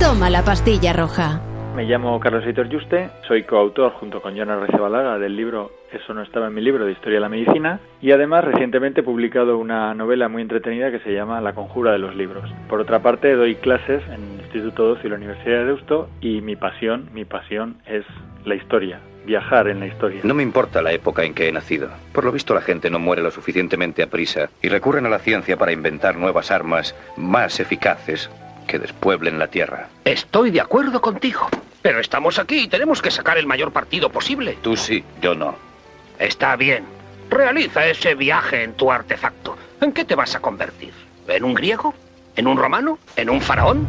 Toma 0.00 0.30
la 0.30 0.42
pastilla 0.42 0.92
roja. 0.92 1.40
Me 1.74 1.84
llamo 1.84 2.18
Carlos 2.20 2.46
Víctor 2.46 2.72
Juste, 2.72 3.10
soy 3.28 3.42
coautor 3.42 3.92
junto 3.92 4.22
con 4.22 4.34
Jonas 4.34 4.60
Recebalaga 4.60 5.18
del 5.18 5.36
libro 5.36 5.72
Eso 5.92 6.14
no 6.14 6.22
estaba 6.22 6.46
en 6.46 6.54
mi 6.54 6.62
libro 6.62 6.86
de 6.86 6.92
Historia 6.92 7.16
de 7.16 7.20
la 7.20 7.28
Medicina 7.28 7.80
y 8.00 8.12
además 8.12 8.44
recientemente 8.44 9.02
he 9.02 9.04
publicado 9.04 9.58
una 9.58 9.92
novela 9.92 10.30
muy 10.30 10.40
entretenida 10.40 10.90
que 10.90 11.00
se 11.00 11.12
llama 11.12 11.42
La 11.42 11.52
Conjura 11.52 11.92
de 11.92 11.98
los 11.98 12.16
Libros. 12.16 12.50
Por 12.70 12.80
otra 12.80 13.00
parte 13.00 13.34
doy 13.34 13.56
clases 13.56 14.02
en 14.08 14.22
el 14.22 14.40
Instituto 14.40 14.86
12 14.86 15.06
y 15.06 15.10
la 15.10 15.16
Universidad 15.16 15.58
de 15.58 15.64
Deusto 15.66 16.08
y 16.22 16.40
mi 16.40 16.56
pasión, 16.56 17.10
mi 17.12 17.26
pasión 17.26 17.76
es 17.86 18.06
la 18.46 18.54
historia, 18.54 19.00
viajar 19.26 19.68
en 19.68 19.80
la 19.80 19.86
historia. 19.86 20.20
No 20.22 20.32
me 20.32 20.42
importa 20.42 20.80
la 20.80 20.92
época 20.92 21.24
en 21.24 21.34
que 21.34 21.48
he 21.48 21.52
nacido. 21.52 21.90
Por 22.12 22.24
lo 22.24 22.32
visto 22.32 22.54
la 22.54 22.62
gente 22.62 22.88
no 22.88 22.98
muere 22.98 23.22
lo 23.22 23.30
suficientemente 23.30 24.02
a 24.02 24.06
prisa 24.06 24.48
y 24.62 24.68
recurren 24.68 25.04
a 25.04 25.10
la 25.10 25.18
ciencia 25.18 25.58
para 25.58 25.72
inventar 25.72 26.16
nuevas 26.16 26.50
armas 26.50 26.94
más 27.16 27.60
eficaces 27.60 28.30
que 28.66 28.78
despueblen 28.78 29.38
la 29.38 29.48
Tierra. 29.48 29.88
Estoy 30.04 30.50
de 30.50 30.60
acuerdo 30.60 31.00
contigo. 31.00 31.48
Pero 31.82 32.00
estamos 32.00 32.38
aquí 32.38 32.62
y 32.62 32.68
tenemos 32.68 33.00
que 33.00 33.10
sacar 33.12 33.38
el 33.38 33.46
mayor 33.46 33.72
partido 33.72 34.10
posible. 34.10 34.58
Tú 34.62 34.76
sí, 34.76 35.04
yo 35.20 35.34
no. 35.34 35.54
Está 36.18 36.56
bien. 36.56 36.84
Realiza 37.30 37.86
ese 37.86 38.14
viaje 38.14 38.64
en 38.64 38.72
tu 38.72 38.90
artefacto. 38.90 39.56
¿En 39.80 39.92
qué 39.92 40.04
te 40.04 40.14
vas 40.14 40.34
a 40.34 40.40
convertir? 40.40 40.92
¿En 41.28 41.44
un 41.44 41.54
griego? 41.54 41.94
¿En 42.34 42.46
un 42.46 42.56
romano? 42.56 42.98
¿En 43.14 43.30
un 43.30 43.40
faraón? 43.40 43.86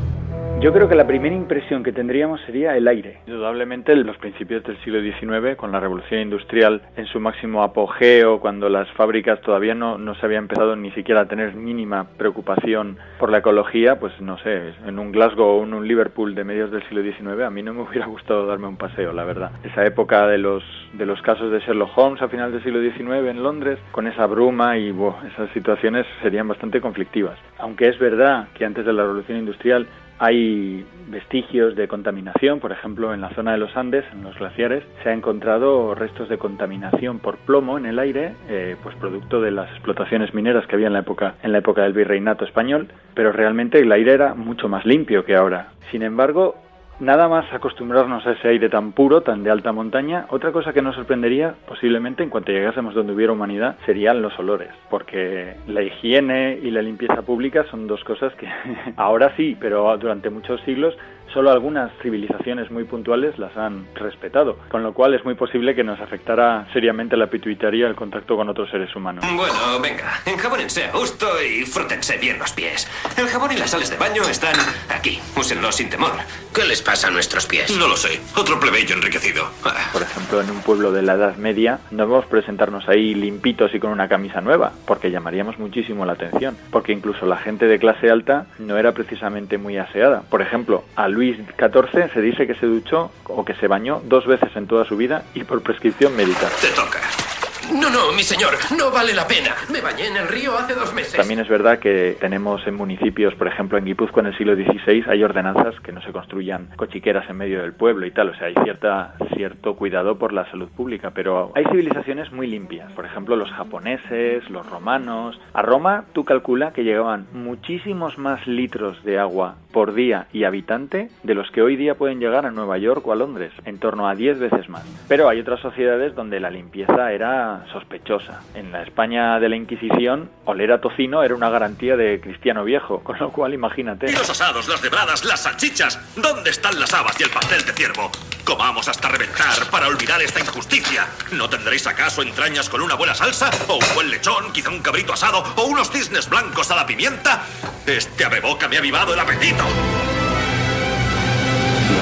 Yo 0.60 0.74
creo 0.74 0.90
que 0.90 0.96
la 0.96 1.06
primera 1.06 1.36
impresión 1.36 1.84
que 1.84 1.92
tendríamos 1.92 2.42
sería 2.42 2.76
el 2.76 2.88
aire. 2.88 3.20
Indudablemente 3.28 3.92
en 3.92 4.08
los 4.08 4.18
principios 4.18 4.64
del 4.64 4.76
siglo 4.84 5.00
XIX, 5.02 5.56
con 5.56 5.72
la 5.72 5.80
revolución 5.80 6.20
industrial 6.20 6.82
en 6.96 7.06
su 7.06 7.20
máximo 7.20 7.62
apogeo, 7.62 8.40
cuando 8.40 8.68
las 8.68 8.90
fábricas 8.94 9.40
todavía 9.42 9.76
no, 9.76 10.00
no 10.00 10.16
se 10.16 10.26
había 10.26 10.40
empezado 10.40 10.76
ni 10.76 10.90
siquiera 10.92 11.22
a 11.22 11.26
tener 11.28 11.54
mínima 11.54 12.08
preocupación 12.18 12.98
por 13.20 13.30
la 13.30 13.38
ecología, 13.38 14.00
pues 14.00 14.20
no 14.20 14.40
sé, 14.40 14.74
en 14.84 14.98
un 14.98 15.12
Glasgow 15.12 15.60
o 15.60 15.64
en 15.64 15.76
un 15.76 15.88
Liverpool 15.88 16.34
de 16.34 16.44
medios 16.44 16.72
del 16.72 16.82
siglo 16.90 17.04
XIX 17.04 17.44
a 17.44 17.52
mí 17.52 17.62
no 17.62 17.76
me 17.76 17.84
hubiera 17.84 18.06
gustado 18.08 18.48
darme 18.48 18.66
un 18.66 18.78
paseo, 18.78 19.14
la 19.14 19.26
verdad. 19.26 19.52
Esa 19.64 19.86
época 19.86 20.26
de 20.26 20.40
los, 20.40 20.64
de 20.94 21.06
los 21.06 21.22
casos 21.22 21.52
de 21.52 21.60
Sherlock 21.60 21.96
Holmes 21.96 22.22
a 22.24 22.30
final 22.30 22.52
del 22.52 22.64
siglo 22.64 22.82
XIX 22.82 23.30
en 23.30 23.44
Londres, 23.44 23.78
con 23.92 24.08
esa 24.08 24.26
bruma 24.26 24.76
y 24.76 24.90
esas 25.32 25.52
situaciones 25.54 26.08
serían 26.24 26.48
bastante 26.48 26.82
conflictivas. 26.82 27.38
Aunque 27.60 27.90
es 27.90 28.00
verdad 28.00 28.48
que 28.56 28.66
antes 28.66 28.88
de 28.88 28.94
la 28.94 29.04
revolución 29.04 29.38
industrial 29.38 29.88
hay 30.20 30.86
vestigios 31.10 31.76
de 31.76 31.88
contaminación, 31.88 32.60
por 32.60 32.72
ejemplo, 32.72 33.14
en 33.14 33.22
la 33.22 33.30
zona 33.30 33.52
de 33.52 33.58
los 33.58 33.76
Andes, 33.78 34.06
en 34.12 34.24
los 34.24 34.38
glaciares, 34.38 34.84
se 35.04 35.10
ha 35.10 35.14
encontrado 35.14 35.96
restos 35.96 36.30
de 36.30 36.38
contaminación 36.38 37.20
por 37.20 37.38
plomo 37.38 37.78
en 37.78 37.86
el 37.86 38.00
aire, 38.00 38.34
eh, 38.50 38.76
pues 38.82 38.96
producto 38.96 39.42
de 39.42 39.52
las 39.52 39.70
explotaciones 39.72 40.34
mineras 40.34 40.66
que 40.68 40.76
había 40.76 40.88
en 40.88 40.94
la 40.94 41.00
época 41.00 41.36
en 41.44 41.52
la 41.52 41.60
época 41.60 41.84
del 41.84 41.94
virreinato 41.94 42.46
español, 42.46 42.88
pero 43.14 43.32
realmente 43.32 43.80
el 43.80 43.92
aire 43.92 44.14
era 44.14 44.34
mucho 44.34 44.68
más 44.68 44.86
limpio 44.86 45.24
que 45.26 45.36
ahora. 45.36 45.70
Sin 45.92 46.02
embargo, 46.02 46.56
Nada 47.00 47.28
más 47.28 47.46
acostumbrarnos 47.54 48.26
a 48.26 48.32
ese 48.32 48.48
aire 48.48 48.70
tan 48.70 48.92
puro, 48.92 49.22
tan 49.22 49.44
de 49.44 49.52
alta 49.52 49.72
montaña, 49.72 50.26
otra 50.30 50.52
cosa 50.52 50.74
que 50.74 50.82
nos 50.82 50.96
sorprendería 50.96 51.54
posiblemente 51.68 52.24
en 52.24 52.32
cuanto 52.32 52.52
llegásemos 52.52 52.96
donde 52.96 53.14
hubiera 53.14 53.34
humanidad 53.34 53.78
serían 53.86 54.24
los 54.24 54.38
olores, 54.40 54.70
porque 54.90 55.58
la 55.68 55.84
higiene 55.84 56.58
y 56.60 56.72
la 56.72 56.82
limpieza 56.82 57.22
pública 57.22 57.66
son 57.70 57.86
dos 57.86 58.04
cosas 58.04 58.34
que 58.34 58.48
ahora 58.98 59.32
sí, 59.38 59.56
pero 59.60 59.96
durante 60.00 60.32
muchos 60.32 60.60
siglos 60.62 60.98
solo 61.34 61.52
algunas 61.52 61.92
civilizaciones 62.02 62.72
muy 62.72 62.84
puntuales 62.84 63.38
las 63.38 63.56
han 63.58 63.88
respetado, 63.96 64.58
con 64.70 64.84
lo 64.84 64.94
cual 64.94 65.14
es 65.14 65.24
muy 65.26 65.36
posible 65.36 65.76
que 65.76 65.84
nos 65.84 66.00
afectara 66.00 66.68
seriamente 66.74 67.18
la 67.18 67.28
pituitaría 67.28 67.88
el 67.88 67.96
contacto 67.96 68.36
con 68.36 68.50
otros 68.50 68.70
seres 68.70 68.96
humanos. 68.96 69.26
Bueno, 69.36 69.80
venga, 69.82 70.20
enjabónense 70.26 70.86
a 70.86 70.92
gusto 70.92 71.28
y 71.44 71.66
frótense 71.66 72.18
bien 72.18 72.40
los 72.40 72.52
pies. 72.54 72.88
El 73.18 73.28
jabón 73.28 73.52
y 73.52 73.58
las 73.58 73.72
sales 73.72 73.90
de 73.90 73.98
baño 73.98 74.24
están 74.24 74.56
aquí, 74.90 75.20
úsenlos 75.38 75.76
sin 75.76 75.90
temor. 75.90 76.12
¿Qué 76.54 76.64
les 76.66 76.82
pasa 76.82 77.08
a 77.08 77.12
nuestros 77.12 77.46
pies? 77.46 77.76
No 77.78 77.88
lo 77.88 77.96
sé, 77.96 78.20
otro 78.36 78.60
plebeyo 78.60 78.96
enriquecido. 78.96 79.44
Ah. 79.64 79.90
Por 79.94 80.02
ejemplo, 80.02 80.42
en 80.42 80.50
un 80.50 80.62
pueblo 80.62 80.92
de 80.92 81.02
la 81.02 81.14
Edad 81.14 81.36
Media 81.38 81.80
no 81.92 82.06
debemos 82.06 82.26
presentarnos 82.26 82.88
ahí 82.88 83.14
limpitos 83.14 83.74
y 83.76 83.80
con 83.80 83.92
una 83.92 84.08
camisa 84.08 84.42
nueva, 84.42 84.72
porque 84.86 85.12
llamaríamos 85.12 85.60
muchísimo 85.60 86.06
la 86.06 86.14
atención, 86.14 86.58
porque 86.72 86.94
incluso 86.94 87.26
la 87.26 87.38
gente 87.38 87.68
de 87.68 87.80
clase 87.80 88.10
alta 88.10 88.48
no 88.60 88.78
era 88.78 88.94
precisamente 88.94 89.58
muy 89.58 89.78
aseada. 89.78 90.22
Por 90.30 90.42
ejemplo, 90.42 90.84
al 90.96 91.17
Luis 91.18 91.36
XIV 91.58 92.14
se 92.14 92.22
dice 92.22 92.46
que 92.46 92.54
se 92.54 92.68
duchó 92.68 93.10
o 93.24 93.44
que 93.44 93.56
se 93.56 93.68
bañó 93.68 94.04
dos 94.06 94.28
veces 94.28 94.56
en 94.56 94.68
toda 94.68 94.86
su 94.86 94.96
vida 94.96 95.24
y 95.34 95.44
por 95.46 95.64
prescripción 95.64 96.16
médica. 96.16 96.52
Te 96.62 96.70
toca. 96.70 97.37
No, 97.74 97.90
no, 97.90 98.14
mi 98.14 98.24
señor, 98.24 98.54
no 98.78 98.90
vale 98.92 99.14
la 99.14 99.28
pena. 99.28 99.56
Me 99.72 99.82
bañé 99.82 100.08
en 100.08 100.16
el 100.16 100.28
río 100.28 100.58
hace 100.58 100.74
dos 100.74 100.94
meses. 100.94 101.14
También 101.14 101.42
es 101.42 101.50
verdad 101.50 101.80
que 101.80 102.16
tenemos 102.20 102.66
en 102.66 102.76
municipios, 102.76 103.36
por 103.36 103.48
ejemplo 103.48 103.78
en 103.78 103.86
Guipúzcoa 103.86 104.22
en 104.22 104.28
el 104.28 104.38
siglo 104.38 104.56
XVI, 104.56 105.04
hay 105.08 105.24
ordenanzas 105.24 105.80
que 105.82 105.92
no 105.92 106.02
se 106.02 106.12
construyan 106.12 106.70
cochiqueras 106.78 107.30
en 107.30 107.38
medio 107.38 107.62
del 107.62 107.74
pueblo 107.74 108.06
y 108.06 108.12
tal. 108.12 108.30
O 108.30 108.36
sea, 108.36 108.48
hay 108.48 108.56
cierta, 108.64 109.16
cierto 109.36 109.76
cuidado 109.76 110.18
por 110.18 110.32
la 110.32 110.50
salud 110.50 110.70
pública, 110.70 111.12
pero 111.14 111.52
hay 111.56 111.66
civilizaciones 111.66 112.32
muy 112.32 112.48
limpias. 112.48 112.92
Por 112.94 113.06
ejemplo, 113.06 113.36
los 113.36 113.52
japoneses, 113.52 114.50
los 114.50 114.68
romanos. 114.70 115.40
A 115.54 115.62
Roma, 115.62 116.06
tú 116.14 116.24
calcula 116.24 116.72
que 116.72 116.84
llegaban 116.84 117.28
muchísimos 117.34 118.18
más 118.18 118.48
litros 118.48 119.04
de 119.04 119.20
agua 119.20 119.56
por 119.74 119.94
día 119.94 120.28
y 120.32 120.46
habitante 120.46 121.10
de 121.24 121.36
los 121.36 121.52
que 121.52 121.62
hoy 121.62 121.76
día 121.76 121.96
pueden 121.96 122.20
llegar 122.20 122.46
a 122.46 122.52
Nueva 122.52 122.78
York 122.78 123.06
o 123.06 123.12
a 123.12 123.16
Londres, 123.16 123.52
en 123.66 123.78
torno 123.78 124.08
a 124.08 124.16
10 124.16 124.40
veces 124.40 124.70
más. 124.70 124.86
Pero 125.08 125.30
hay 125.30 125.40
otras 125.40 125.60
sociedades 125.60 126.16
donde 126.16 126.40
la 126.40 126.50
limpieza 126.50 127.12
era 127.12 127.57
sospechosa. 127.72 128.42
En 128.54 128.72
la 128.72 128.84
España 128.84 129.40
de 129.40 129.50
la 129.50 129.56
Inquisición, 129.56 130.30
oler 130.46 130.72
a 130.72 130.82
tocino 130.82 131.24
era 131.24 131.36
una 131.36 131.50
garantía 131.50 131.96
de 131.96 132.20
cristiano 132.20 132.64
viejo, 132.64 133.00
con 133.04 133.18
lo 133.20 133.32
cual 133.32 133.54
imagínate. 133.54 134.10
¿Y 134.10 134.14
los 134.14 134.30
asados, 134.30 134.68
las 134.68 134.82
debradas, 134.82 135.26
las 135.26 135.44
salchichas? 135.44 136.00
¿Dónde 136.16 136.50
están 136.50 136.80
las 136.80 136.94
habas 136.94 137.20
y 137.20 137.24
el 137.24 137.30
pastel 137.30 137.66
de 137.66 137.74
ciervo? 137.74 138.12
Comamos 138.44 138.88
hasta 138.88 139.10
reventar 139.10 139.70
para 139.72 139.88
olvidar 139.88 140.22
esta 140.22 140.40
injusticia. 140.40 141.06
¿No 141.34 141.50
tendréis 141.50 141.86
acaso 141.86 142.22
entrañas 142.22 142.70
con 142.70 142.82
una 142.82 142.96
buena 142.96 143.14
salsa? 143.14 143.50
¿O 143.68 143.76
un 143.76 143.96
buen 143.96 144.10
lechón, 144.10 144.54
quizá 144.54 144.70
un 144.70 144.80
cabrito 144.80 145.14
asado? 145.14 145.44
¿O 145.58 145.66
unos 145.66 145.92
cisnes 145.92 146.30
blancos 146.30 146.72
a 146.72 146.76
la 146.76 146.86
pimienta? 146.86 147.44
Este 147.86 148.24
abreboca 148.24 148.68
me 148.68 148.78
ha 148.78 148.80
avivado 148.80 149.14
el 149.14 149.20
apetito. 149.20 149.64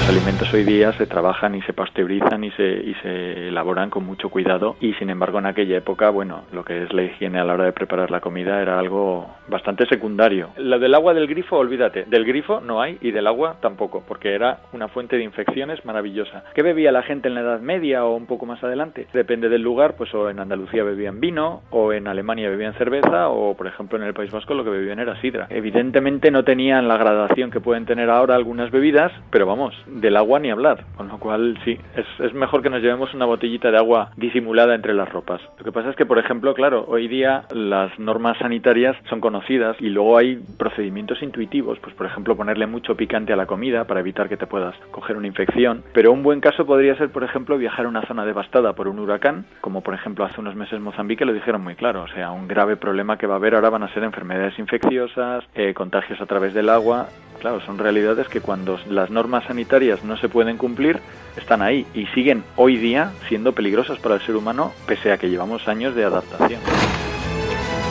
Los 0.06 0.10
alimentos 0.12 0.54
hoy 0.54 0.62
día 0.62 0.92
se 0.92 1.08
trabajan 1.08 1.56
y 1.56 1.62
se 1.62 1.72
pasteurizan 1.72 2.44
y 2.44 2.52
se, 2.52 2.62
y 2.62 2.94
se 3.02 3.48
elaboran 3.48 3.90
con 3.90 4.06
mucho 4.06 4.28
cuidado 4.28 4.76
y 4.80 4.92
sin 4.94 5.10
embargo 5.10 5.40
en 5.40 5.46
aquella 5.46 5.78
época, 5.78 6.10
bueno, 6.10 6.44
lo 6.52 6.64
que 6.64 6.84
es 6.84 6.92
la 6.92 7.02
higiene 7.02 7.40
a 7.40 7.44
la 7.44 7.54
hora 7.54 7.64
de 7.64 7.72
preparar 7.72 8.12
la 8.12 8.20
comida 8.20 8.62
era 8.62 8.78
algo 8.78 9.26
bastante 9.48 9.84
secundario. 9.86 10.50
Lo 10.58 10.78
del 10.78 10.94
agua 10.94 11.12
del 11.12 11.26
grifo, 11.26 11.56
olvídate, 11.56 12.04
del 12.04 12.24
grifo 12.24 12.60
no 12.60 12.80
hay 12.80 12.98
y 13.00 13.10
del 13.10 13.26
agua 13.26 13.56
tampoco, 13.60 14.04
porque 14.06 14.32
era 14.32 14.60
una 14.72 14.86
fuente 14.86 15.16
de 15.16 15.24
infecciones 15.24 15.84
maravillosa. 15.84 16.44
¿Qué 16.54 16.62
bebía 16.62 16.92
la 16.92 17.02
gente 17.02 17.26
en 17.26 17.34
la 17.34 17.40
Edad 17.40 17.60
Media 17.60 18.04
o 18.04 18.14
un 18.14 18.26
poco 18.26 18.46
más 18.46 18.62
adelante? 18.62 19.08
Depende 19.12 19.48
del 19.48 19.62
lugar, 19.62 19.96
pues 19.96 20.14
o 20.14 20.30
en 20.30 20.38
Andalucía 20.38 20.84
bebían 20.84 21.18
vino, 21.18 21.62
o 21.70 21.92
en 21.92 22.06
Alemania 22.06 22.48
bebían 22.48 22.74
cerveza, 22.74 23.28
o 23.28 23.56
por 23.56 23.66
ejemplo 23.66 23.98
en 23.98 24.04
el 24.04 24.14
País 24.14 24.30
Vasco 24.30 24.54
lo 24.54 24.62
que 24.62 24.70
bebían 24.70 25.00
era 25.00 25.20
sidra. 25.20 25.48
Evidentemente 25.50 26.30
no 26.30 26.44
tenían 26.44 26.86
la 26.86 26.96
gradación 26.96 27.50
que 27.50 27.58
pueden 27.58 27.86
tener 27.86 28.08
ahora 28.08 28.36
algunas 28.36 28.70
bebidas, 28.70 29.10
pero 29.32 29.46
vamos, 29.46 29.74
del 30.00 30.16
agua 30.16 30.38
ni 30.38 30.50
hablar, 30.50 30.84
con 30.96 31.08
lo 31.08 31.18
cual 31.18 31.58
sí, 31.64 31.78
es, 31.96 32.06
es, 32.20 32.34
mejor 32.34 32.62
que 32.62 32.70
nos 32.70 32.82
llevemos 32.82 33.12
una 33.14 33.24
botellita 33.24 33.70
de 33.70 33.78
agua 33.78 34.10
disimulada 34.16 34.74
entre 34.74 34.94
las 34.94 35.08
ropas. 35.08 35.40
Lo 35.58 35.64
que 35.64 35.72
pasa 35.72 35.90
es 35.90 35.96
que, 35.96 36.06
por 36.06 36.18
ejemplo, 36.18 36.54
claro, 36.54 36.84
hoy 36.88 37.08
día 37.08 37.44
las 37.50 37.98
normas 37.98 38.38
sanitarias 38.38 38.96
son 39.08 39.20
conocidas 39.20 39.76
y 39.80 39.88
luego 39.88 40.18
hay 40.18 40.36
procedimientos 40.58 41.22
intuitivos, 41.22 41.78
pues 41.80 41.94
por 41.94 42.06
ejemplo 42.06 42.36
ponerle 42.36 42.66
mucho 42.66 42.96
picante 42.96 43.32
a 43.32 43.36
la 43.36 43.46
comida 43.46 43.84
para 43.84 44.00
evitar 44.00 44.28
que 44.28 44.36
te 44.36 44.46
puedas 44.46 44.74
coger 44.90 45.16
una 45.16 45.26
infección, 45.26 45.82
pero 45.92 46.12
un 46.12 46.22
buen 46.22 46.40
caso 46.40 46.66
podría 46.66 46.96
ser, 46.96 47.10
por 47.10 47.24
ejemplo, 47.24 47.58
viajar 47.58 47.86
a 47.86 47.88
una 47.88 48.06
zona 48.06 48.24
devastada 48.24 48.74
por 48.74 48.88
un 48.88 48.98
huracán, 48.98 49.46
como 49.60 49.80
por 49.80 49.94
ejemplo 49.94 50.24
hace 50.24 50.40
unos 50.40 50.54
meses 50.54 50.80
Mozambique 50.80 51.24
lo 51.24 51.32
dijeron 51.32 51.62
muy 51.62 51.74
claro, 51.74 52.02
o 52.02 52.08
sea, 52.08 52.30
un 52.30 52.48
grave 52.48 52.76
problema 52.76 53.16
que 53.16 53.26
va 53.26 53.34
a 53.34 53.36
haber 53.38 53.54
ahora 53.54 53.70
van 53.70 53.82
a 53.82 53.92
ser 53.94 54.04
enfermedades 54.04 54.58
infecciosas, 54.58 55.44
eh, 55.54 55.74
contagios 55.74 56.20
a 56.20 56.26
través 56.26 56.54
del 56.54 56.68
agua, 56.68 57.08
claro, 57.40 57.60
son 57.60 57.78
realidades 57.78 58.28
que 58.28 58.40
cuando 58.40 58.78
las 58.88 59.10
normas 59.10 59.44
sanitarias 59.44 59.85
no 60.02 60.16
se 60.16 60.28
pueden 60.28 60.56
cumplir, 60.56 61.00
están 61.36 61.62
ahí 61.62 61.86
y 61.94 62.06
siguen 62.06 62.44
hoy 62.56 62.76
día 62.76 63.12
siendo 63.28 63.52
peligrosas 63.52 63.98
para 63.98 64.16
el 64.16 64.22
ser 64.22 64.36
humano, 64.36 64.72
pese 64.86 65.12
a 65.12 65.18
que 65.18 65.28
llevamos 65.28 65.68
años 65.68 65.94
de 65.94 66.04
adaptación. 66.04 66.60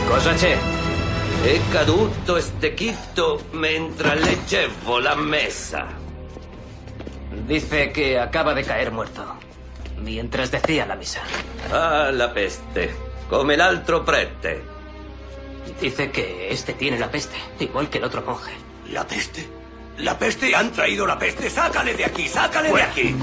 Cosa 0.08 0.34
c'è? 0.36 0.56
È 1.44 1.60
caduto 1.72 2.40
stecchito 2.40 3.42
mentre 3.52 4.16
leggevo 4.16 5.00
la 5.00 5.16
mesa. 5.16 5.88
Dice 7.48 7.92
que 7.92 8.20
acaba 8.20 8.54
de 8.54 8.64
caer 8.64 8.92
muerto, 8.92 9.24
mientras 10.00 10.52
decía 10.52 10.86
la 10.86 10.96
misa. 10.96 11.22
Ah, 11.72 12.10
la 12.12 12.34
peste, 12.34 12.94
come 13.30 13.58
l'altro 13.58 14.04
prete. 14.04 14.62
Dice 15.82 16.12
que 16.12 16.50
este 16.50 16.74
tiene 16.74 16.98
la 16.98 17.10
peste, 17.10 17.36
igual 17.60 17.90
que 17.90 17.98
el 17.98 18.06
otro 18.06 18.22
monje. 18.22 18.54
¿La 18.92 19.06
peste? 19.06 19.48
¿La 20.04 20.20
peste? 20.20 20.54
¿Han 20.54 20.72
traído 20.72 21.08
la 21.08 21.18
peste? 21.18 21.50
¡Sácale 21.50 21.94
de 21.94 22.04
aquí! 22.04 22.24
¡Sácale 22.24 22.70
de 22.70 22.84
aquí! 22.84 23.16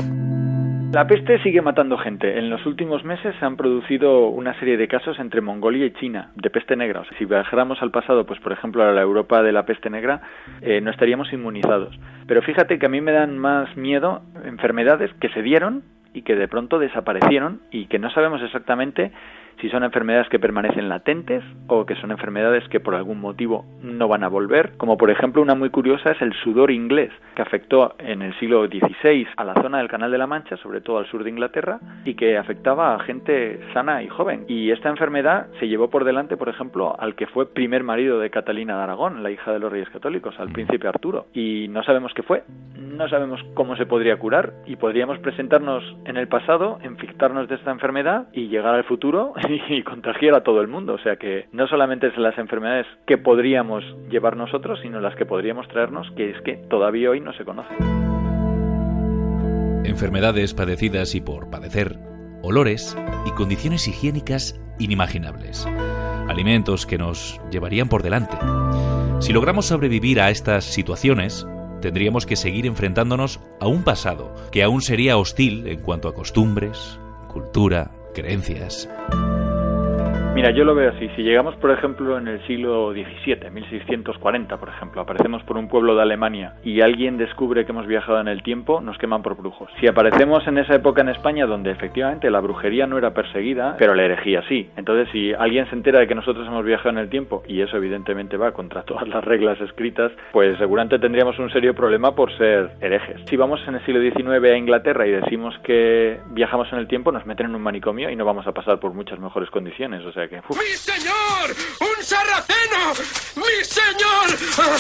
La 0.93 1.07
peste 1.07 1.43
sigue 1.43 1.61
matando 1.61 1.99
gente. 1.99 2.39
En 2.39 2.49
los 2.49 2.65
últimos 2.65 3.05
meses 3.05 3.35
se 3.39 3.45
han 3.45 3.57
producido 3.57 4.29
una 4.29 4.59
serie 4.59 4.79
de 4.79 4.89
casos 4.89 5.19
entre 5.19 5.43
Mongolia 5.43 5.85
y 5.85 5.93
China 5.93 6.31
de 6.35 6.49
peste 6.51 6.75
negra. 6.77 7.01
O 7.01 7.05
sea, 7.05 7.17
si 7.19 7.27
viajáramos 7.27 7.81
al 7.83 7.91
pasado, 7.91 8.25
pues 8.25 8.41
por 8.41 8.53
ejemplo 8.53 8.83
a 8.83 8.93
la 8.93 9.03
Europa 9.03 9.43
de 9.43 9.53
la 9.53 9.67
peste 9.67 9.91
negra, 9.91 10.23
eh, 10.63 10.81
no 10.81 10.91
estaríamos 10.91 11.33
inmunizados. 11.33 11.99
Pero 12.27 12.43
fíjate 12.43 12.79
que 12.79 12.87
a 12.87 12.91
mí 12.91 13.01
me 13.03 13.13
dan 13.13 13.39
más 13.39 13.75
miedo 13.77 14.23
enfermedades 14.45 15.11
que 15.21 15.29
se 15.31 15.43
dieron 15.43 15.83
y 16.15 16.23
que 16.23 16.37
de 16.37 16.49
pronto 16.49 16.79
desaparecieron 16.79 17.61
y 17.71 17.87
que 17.87 17.99
no 17.99 18.11
sabemos 18.11 18.43
exactamente 18.43 19.13
si 19.63 19.71
son 19.71 19.85
enfermedades 19.85 20.29
que 20.29 20.41
permanecen 20.41 20.89
latentes 20.89 21.45
o 21.69 21.87
que 21.87 21.95
son 21.95 22.11
enfermedades 22.11 22.69
que 22.69 22.81
por 22.81 22.97
algún 22.97 23.21
motivo 23.21 23.65
no 23.81 24.09
van 24.09 24.25
a 24.25 24.29
volver, 24.29 24.73
como 24.77 24.99
por 24.99 25.09
ejemplo 25.09 25.41
una 25.41 25.55
muy 25.55 25.71
curiosa 25.71 26.11
es 26.11 26.21
el 26.21 26.33
sudor 26.35 26.73
inglés, 26.73 27.13
que 27.37 27.43
afectó 27.43 27.95
en 27.99 28.23
el 28.23 28.37
siglo 28.41 28.67
XVI 28.67 29.29
a 29.37 29.45
la 29.45 29.55
zona 29.55 29.79
del 29.79 29.87
Canal 29.87 30.11
de 30.11 30.19
la 30.19 30.27
Mancha, 30.27 30.57
sobre 30.57 30.81
todo 30.81 30.99
al 30.99 31.07
sur 31.07 31.23
de 31.23 31.31
Inglaterra, 31.31 31.79
y 32.05 32.15
que 32.15 32.37
afectaba 32.37 32.97
a 32.97 32.99
gente 33.05 33.61
sana 33.73 34.03
y 34.03 34.09
joven. 34.09 34.47
Y 34.49 34.73
esta 34.73 34.89
enfermedad 34.89 35.47
se 35.61 35.69
llevó 35.69 35.91
por 35.91 36.05
delante, 36.05 36.37
por 36.37 36.49
ejemplo, 36.49 36.97
al 36.99 37.15
que 37.15 37.29
fue 37.29 37.53
primer 37.55 37.85
marido 37.85 38.19
de 38.19 38.31
Catalina 38.31 38.77
de 38.77 38.83
Aragón, 38.83 39.23
la 39.23 39.31
hija 39.31 39.53
de 39.53 39.61
los 39.61 39.71
reyes 39.71 39.91
católicos, 39.91 40.35
al 40.41 40.51
príncipe 40.51 40.89
Arturo. 40.89 41.27
Y 41.35 41.69
no 41.69 41.85
sabemos 41.85 42.13
qué 42.15 42.25
fue, 42.25 42.43
no 42.77 43.09
sabemos 43.09 43.41
cómo 43.55 43.77
se 43.77 43.87
podría 43.87 44.17
curar 44.17 44.55
y 44.67 44.75
podríamos 44.75 45.21
presentarnos 45.21 45.85
en 46.05 46.17
el 46.17 46.27
pasado, 46.27 46.81
infectarnos 46.85 47.49
de 47.49 47.55
esta 47.55 47.71
enfermedad 47.71 48.27
y 48.33 48.49
llegar 48.49 48.75
al 48.75 48.85
futuro 48.85 49.35
y 49.69 49.83
contagiar 49.83 50.35
a 50.35 50.43
todo 50.43 50.61
el 50.61 50.69
mundo. 50.69 50.95
O 50.95 50.99
sea 50.99 51.17
que 51.17 51.47
no 51.53 51.67
solamente 51.67 52.09
es 52.09 52.17
las 52.17 52.37
enfermedades 52.39 52.87
que 53.07 53.19
podríamos 53.19 53.85
llevar 54.11 54.37
nosotros, 54.37 54.81
sino 54.83 55.01
las 55.01 55.15
que 55.17 55.27
podríamos 55.27 55.69
traernos, 55.69 56.11
que 56.17 56.31
es 56.31 56.41
que 56.43 56.57
todavía 56.57 57.11
hoy 57.11 57.21
no 57.21 57.33
se 57.33 57.45
conocen. 57.45 57.77
Enfermedades 59.85 60.55
padecidas 60.55 61.15
y 61.15 61.21
por 61.21 61.51
padecer, 61.51 61.97
olores 62.43 62.97
y 63.27 63.31
condiciones 63.33 63.89
higiénicas 63.89 64.61
inimaginables. 64.79 65.67
Alimentos 66.29 66.87
que 66.87 66.99
nos 66.99 67.41
llevarían 67.51 67.89
por 67.89 68.03
delante. 68.03 68.37
Si 69.21 69.33
logramos 69.33 69.67
sobrevivir 69.67 70.21
a 70.21 70.31
estas 70.31 70.65
situaciones, 70.65 71.47
tendríamos 71.81 72.27
que 72.27 72.37
seguir 72.37 72.67
enfrentándonos 72.67 73.41
a 73.61 73.67
un 73.67 73.85
pasado 73.85 74.35
que 74.51 74.63
aún 74.63 74.83
sería 74.83 75.19
hostil 75.19 75.67
en 75.67 75.81
cuanto 75.81 76.09
a 76.09 76.15
costumbres, 76.15 76.99
cultura, 77.29 77.91
creencias. 78.15 78.89
Mira, 80.35 80.51
yo 80.51 80.65
lo 80.65 80.75
veo 80.75 80.89
así. 80.89 81.11
Si 81.15 81.23
llegamos, 81.23 81.57
por 81.57 81.71
ejemplo, 81.71 82.17
en 82.17 82.27
el 82.27 82.41
siglo 82.47 82.93
XVII, 82.93 83.51
1640, 83.51 84.57
por 84.57 84.71
ejemplo, 84.71 85.03
aparecemos 85.03 85.43
por 85.43 85.59
un 85.59 85.69
pueblo 85.69 85.95
de 85.95 86.01
Alemania 86.01 86.55
y 86.65 86.81
alguien 86.81 87.19
descubre 87.19 87.67
que 87.67 87.73
hemos 87.73 87.87
viajado 87.87 88.19
en 88.19 88.29
el 88.29 88.43
tiempo, 88.43 88.81
nos 88.81 88.97
queman 88.97 89.23
por 89.23 89.37
brujos. 89.37 89.71
Si 89.79 89.87
aparecemos 89.87 90.47
en 90.49 90.57
esa 90.57 90.75
época 90.75 91.03
en 91.03 91.11
España, 91.11 91.45
donde 91.45 91.71
efectivamente 91.71 92.31
la 92.31 92.41
brujería 92.41 92.87
no 92.87 92.97
era 92.97 93.13
perseguida, 93.13 93.77
pero 93.79 93.95
la 93.95 94.05
herejía 94.05 94.43
sí. 94.49 94.71
Entonces, 94.79 95.11
si 95.13 95.35
alguien 95.35 95.69
se 95.69 95.75
entera 95.75 96.01
de 96.01 96.07
que 96.07 96.15
nosotros 96.15 96.47
hemos 96.47 96.65
viajado 96.65 96.91
en 96.91 96.99
el 96.99 97.11
tiempo, 97.11 97.43
y 97.47 97.61
eso 97.61 97.77
evidentemente 97.77 98.39
va 98.39 98.53
contra 98.53 98.83
todas 98.87 99.07
las 99.07 99.23
reglas 99.23 99.61
escritas, 99.61 100.13
pues 100.33 100.57
seguramente 100.57 100.99
tendríamos 100.99 101.39
un 101.39 101.51
serio 101.51 101.75
problema 101.75 102.15
por 102.15 102.35
ser 102.39 102.71
herejes. 102.81 103.21
Si 103.29 103.37
vamos 103.37 103.61
en 103.69 103.75
el 103.75 103.85
siglo 103.85 104.01
XIX 104.01 104.51
a 104.51 104.57
Inglaterra 104.57 105.07
y 105.07 105.11
decimos 105.11 105.55
que 105.59 106.21
viajamos 106.31 106.73
en 106.73 106.79
el 106.79 106.89
tiempo, 106.89 107.13
nos 107.13 107.27
meten 107.27 107.51
en 107.51 107.55
un 107.55 107.63
manicomio 107.63 108.09
y 108.09 108.17
no 108.17 108.25
vamos 108.25 108.47
a 108.47 108.53
pasar 108.53 108.81
por 108.81 108.95
muchas 108.95 109.21
mejores 109.21 109.51
condiciones. 109.51 110.03
O 110.07 110.13
sea 110.13 110.22
que. 110.29 110.43
uf. 110.49 110.59
¡Mi 110.59 110.77
señor! 110.77 111.57
¡Un 111.81 112.05
sarraceno! 112.05 112.95
¡Mi 113.37 113.65
señor! 113.65 114.39
Ah, 114.59 114.77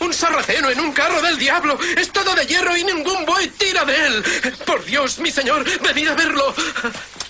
¡Un 0.00 0.12
sarraceno 0.12 0.70
en 0.70 0.80
un 0.80 0.92
carro 0.92 1.20
del 1.22 1.38
diablo! 1.38 1.78
¡Es 1.96 2.10
todo 2.10 2.34
de 2.34 2.46
hierro 2.46 2.76
y 2.76 2.84
ningún 2.84 3.24
buey 3.24 3.48
tira 3.48 3.84
de 3.84 4.06
él! 4.06 4.24
¡Por 4.64 4.84
Dios, 4.84 5.18
mi 5.18 5.30
señor! 5.30 5.64
¡Venid 5.80 6.08
a 6.08 6.14
verlo! 6.14 6.54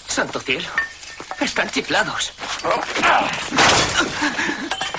Santo 0.06 0.40
cielo. 0.40 0.68
Están 1.40 1.70
chiflados. 1.70 2.32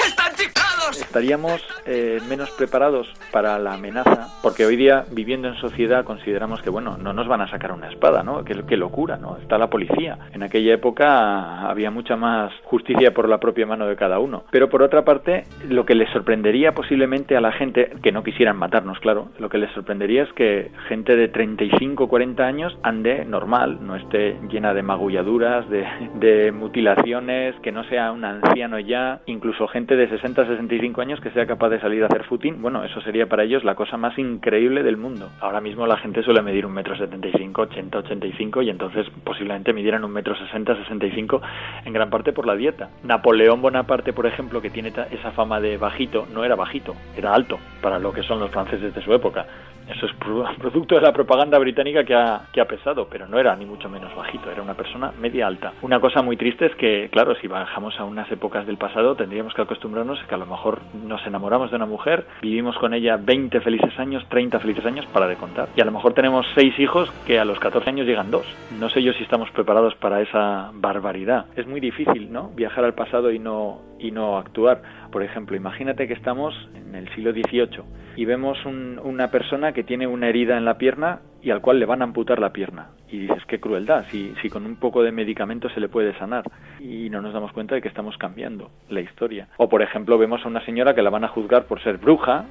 ¡Están 0.06 0.36
chiflados! 0.36 0.67
Estaríamos 0.96 1.62
eh, 1.86 2.20
menos 2.30 2.50
preparados 2.52 3.12
para 3.32 3.60
la 3.60 3.74
amenaza, 3.74 4.30
porque 4.42 4.66
hoy 4.66 4.76
día, 4.76 5.06
viviendo 5.12 5.48
en 5.48 5.56
sociedad, 5.56 6.06
consideramos 6.06 6.62
que, 6.62 6.70
bueno, 6.70 6.98
no 6.98 7.14
nos 7.14 7.28
van 7.28 7.42
a 7.42 7.50
sacar 7.50 7.72
una 7.72 7.90
espada, 7.90 8.24
¿no? 8.24 8.44
Qué, 8.44 8.78
locura, 8.78 9.18
¿no? 9.18 9.38
Está 9.38 9.58
la 9.58 9.70
policía. 9.70 10.20
En 10.34 10.44
aquella 10.44 10.74
época 10.74 11.68
había 11.68 11.90
mucha 11.90 12.16
más 12.16 12.54
justicia 12.64 13.12
por 13.14 13.28
la 13.28 13.40
propia 13.40 13.66
mano 13.66 13.88
de 13.88 13.96
cada 13.96 14.20
uno. 14.20 14.44
Pero 14.52 14.70
por 14.70 14.84
otra 14.84 15.04
parte, 15.04 15.46
lo 15.68 15.86
que 15.86 15.96
les 15.96 16.10
sorprendería 16.12 16.74
posiblemente 16.74 17.36
a 17.36 17.42
la 17.42 17.52
gente, 17.52 17.92
que 18.04 18.12
no 18.12 18.24
quisieran 18.24 18.56
matarnos, 18.58 19.00
claro, 19.00 19.30
lo 19.40 19.50
que 19.50 19.58
les 19.58 19.72
sorprendería 19.72 20.24
es 20.24 20.34
que 20.34 20.70
gente 20.88 21.16
de 21.16 21.28
35, 21.28 22.08
40 22.08 22.44
años 22.44 22.78
ande 22.84 23.26
normal, 23.26 23.80
no 23.82 23.96
esté 23.96 24.38
llena 24.50 24.76
de 24.76 24.84
magulladuras, 24.84 25.68
de, 25.70 25.86
de 26.20 26.52
mutilaciones, 26.52 27.56
que 27.62 27.72
no 27.72 27.84
sea 27.86 28.12
un 28.12 28.24
anciano 28.24 28.80
ya, 28.80 29.22
incluso 29.26 29.68
gente 29.68 29.96
de 29.96 30.08
60, 30.08 30.46
65 30.46 30.77
años 31.02 31.20
que 31.22 31.32
sea 31.32 31.46
capaz 31.46 31.70
de 31.70 31.80
salir 31.80 32.04
a 32.04 32.08
hacer 32.08 32.24
footing, 32.26 32.62
bueno, 32.62 32.84
eso 32.84 33.02
sería 33.02 33.28
para 33.28 33.44
ellos 33.44 33.64
la 33.64 33.76
cosa 33.76 33.98
más 33.98 34.18
increíble 34.18 34.84
del 34.84 34.98
mundo. 34.98 35.30
Ahora 35.42 35.60
mismo 35.62 35.86
la 35.88 35.98
gente 35.98 36.24
suele 36.24 36.42
medir 36.42 36.66
un 36.66 36.74
metro 36.74 36.96
75, 36.96 37.62
80, 37.64 37.98
85 38.00 38.62
y 38.62 38.70
entonces 38.70 39.08
posiblemente 39.24 39.74
midieran 39.74 40.04
un 40.04 40.12
metro 40.12 40.36
60, 40.36 40.76
65 40.76 41.42
en 41.86 41.94
gran 41.94 42.10
parte 42.10 42.32
por 42.34 42.46
la 42.46 42.56
dieta. 42.56 42.90
Napoleón 43.04 43.62
Bonaparte, 43.62 44.14
por 44.14 44.26
ejemplo, 44.26 44.62
que 44.62 44.70
tiene 44.70 44.94
esa 45.12 45.32
fama 45.32 45.60
de 45.60 45.78
bajito, 45.78 46.26
no 46.34 46.44
era 46.44 46.56
bajito, 46.56 46.96
era 47.16 47.34
alto 47.34 47.58
para 47.82 48.00
lo 48.00 48.12
que 48.14 48.24
son 48.24 48.40
los 48.40 48.52
franceses 48.52 48.94
de 48.94 49.02
su 49.02 49.14
época. 49.14 49.46
Eso 49.88 50.06
es 50.06 50.12
pro- 50.16 50.44
producto 50.60 50.96
de 50.96 51.02
la 51.02 51.14
propaganda 51.14 51.58
británica 51.60 52.04
que 52.04 52.14
ha, 52.14 52.42
que 52.52 52.60
ha 52.60 52.66
pesado, 52.66 53.08
pero 53.10 53.26
no 53.26 53.40
era 53.40 53.56
ni 53.56 53.66
mucho 53.66 53.88
menos 53.88 54.14
bajito, 54.14 54.52
era 54.52 54.62
una 54.62 54.74
persona 54.74 55.14
media 55.22 55.48
alta. 55.48 55.72
Una 55.82 56.02
cosa 56.02 56.22
muy 56.22 56.36
triste 56.36 56.66
es 56.66 56.76
que, 56.76 57.08
claro, 57.10 57.36
si 57.36 57.48
bajamos 57.48 57.98
a 57.98 58.04
unas 58.04 58.30
épocas 58.30 58.68
del 58.68 58.76
pasado, 58.76 59.16
tendríamos 59.16 59.54
que 59.54 59.62
acostumbrarnos 59.62 60.22
a 60.22 60.28
que 60.28 60.36
a 60.36 60.40
lo 60.40 60.46
mejor 60.46 60.57
nos 61.06 61.26
enamoramos 61.26 61.70
de 61.70 61.76
una 61.78 61.86
mujer, 61.86 62.26
vivimos 62.42 62.78
con 62.78 62.94
ella 62.94 63.18
20 63.18 63.62
felices 63.62 63.98
años, 64.00 64.26
30 64.30 64.60
felices 64.60 64.86
años 64.86 65.06
para 65.14 65.28
de 65.28 65.36
contar. 65.36 65.70
Y 65.76 65.82
a 65.82 65.86
lo 65.86 65.92
mejor 65.92 66.14
tenemos 66.14 66.46
seis 66.56 66.78
hijos 66.80 67.10
que 67.26 67.40
a 67.40 67.46
los 67.46 67.60
14 67.60 67.90
años 67.90 68.08
llegan 68.08 68.32
dos. 68.32 68.46
No 68.80 68.90
sé 68.90 69.02
yo 69.04 69.14
si 69.14 69.24
estamos 69.24 69.50
preparados 69.52 69.96
para 69.96 70.22
esa 70.22 70.72
barbaridad. 70.74 71.46
Es 71.56 71.68
muy 71.68 71.80
difícil, 71.80 72.32
¿no? 72.32 72.50
Viajar 72.56 72.84
al 72.84 72.94
pasado 72.94 73.32
y 73.32 73.40
no, 73.40 73.82
y 74.00 74.12
no 74.12 74.38
actuar. 74.38 74.82
Por 75.12 75.24
ejemplo, 75.24 75.56
imagínate 75.56 76.08
que 76.08 76.14
estamos 76.14 76.54
en 76.76 76.96
el 76.96 77.08
siglo 77.16 77.32
XVIII 77.32 77.84
y 78.16 78.26
vemos 78.26 78.58
un- 78.66 79.00
una 79.04 79.30
persona 79.30 79.72
que 79.74 79.84
tiene 79.84 80.08
una 80.08 80.28
herida 80.28 80.58
en 80.58 80.66
la 80.66 80.78
pierna 80.78 81.20
y 81.42 81.52
al 81.52 81.62
cual 81.62 81.80
le 81.80 81.86
van 81.86 82.02
a 82.02 82.06
amputar 82.06 82.40
la 82.40 82.52
pierna. 82.52 82.90
Y 83.10 83.20
dices, 83.20 83.44
qué 83.46 83.60
crueldad, 83.60 84.06
si, 84.10 84.34
si 84.42 84.50
con 84.50 84.66
un 84.66 84.76
poco 84.76 85.04
de 85.04 85.12
medicamento 85.12 85.70
se 85.70 85.80
le 85.80 85.88
puede 85.88 86.18
sanar. 86.18 86.44
Y 86.80 87.10
no 87.10 87.22
nos 87.22 87.34
damos 87.34 87.52
cuenta 87.54 87.76
de 87.76 87.82
que 87.82 87.88
estamos 87.88 88.18
cambiando 88.18 88.70
la 88.90 89.02
historia. 89.02 89.48
O, 89.58 89.70
por 89.70 89.82
ejemplo, 89.82 90.18
vemos 90.18 90.44
a 90.44 90.48
una 90.48 90.64
señora 90.66 90.94
que 90.94 91.02
la 91.02 91.10
van 91.10 91.24
a 91.24 91.30
juzgar 91.30 91.66
por 91.66 91.82
ser 91.82 91.98
bruja 91.98 92.46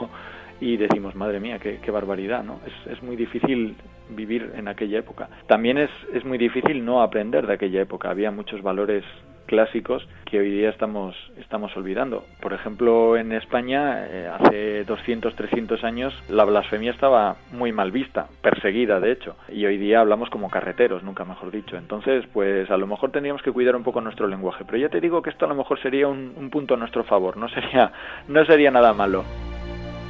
y 0.60 0.76
decimos, 0.76 1.14
madre 1.14 1.40
mía, 1.40 1.58
qué, 1.58 1.78
qué 1.82 1.90
barbaridad, 1.90 2.42
¿no? 2.42 2.60
Es, 2.66 2.92
es 2.92 3.02
muy 3.02 3.16
difícil 3.16 3.76
vivir 4.10 4.52
en 4.56 4.68
aquella 4.68 4.98
época. 4.98 5.28
También 5.46 5.78
es, 5.78 5.90
es 6.14 6.24
muy 6.24 6.38
difícil 6.38 6.84
no 6.84 7.02
aprender 7.02 7.46
de 7.46 7.54
aquella 7.54 7.82
época. 7.82 8.10
Había 8.10 8.30
muchos 8.30 8.62
valores 8.62 9.04
clásicos 9.48 10.06
que 10.26 10.38
hoy 10.38 10.50
día 10.50 10.68
estamos, 10.68 11.16
estamos 11.38 11.76
olvidando. 11.76 12.24
Por 12.40 12.52
ejemplo, 12.52 13.16
en 13.16 13.32
España, 13.32 14.06
eh, 14.06 14.28
hace 14.28 14.84
200, 14.84 15.34
300 15.34 15.82
años, 15.82 16.14
la 16.28 16.44
blasfemia 16.44 16.92
estaba 16.92 17.36
muy 17.50 17.72
mal 17.72 17.90
vista, 17.90 18.28
perseguida, 18.42 19.00
de 19.00 19.10
hecho, 19.10 19.36
y 19.48 19.64
hoy 19.66 19.78
día 19.78 20.00
hablamos 20.00 20.30
como 20.30 20.50
carreteros, 20.50 21.02
nunca 21.02 21.24
mejor 21.24 21.50
dicho. 21.50 21.76
Entonces, 21.76 22.24
pues 22.32 22.70
a 22.70 22.76
lo 22.76 22.86
mejor 22.86 23.10
tendríamos 23.10 23.42
que 23.42 23.50
cuidar 23.50 23.74
un 23.74 23.82
poco 23.82 24.00
nuestro 24.00 24.28
lenguaje, 24.28 24.64
pero 24.64 24.78
ya 24.78 24.90
te 24.90 25.00
digo 25.00 25.22
que 25.22 25.30
esto 25.30 25.46
a 25.46 25.48
lo 25.48 25.54
mejor 25.54 25.80
sería 25.80 26.06
un, 26.06 26.34
un 26.36 26.50
punto 26.50 26.74
a 26.74 26.76
nuestro 26.76 27.02
favor, 27.04 27.36
no 27.36 27.48
sería, 27.48 27.90
no 28.28 28.44
sería 28.44 28.70
nada 28.70 28.92
malo. 28.92 29.24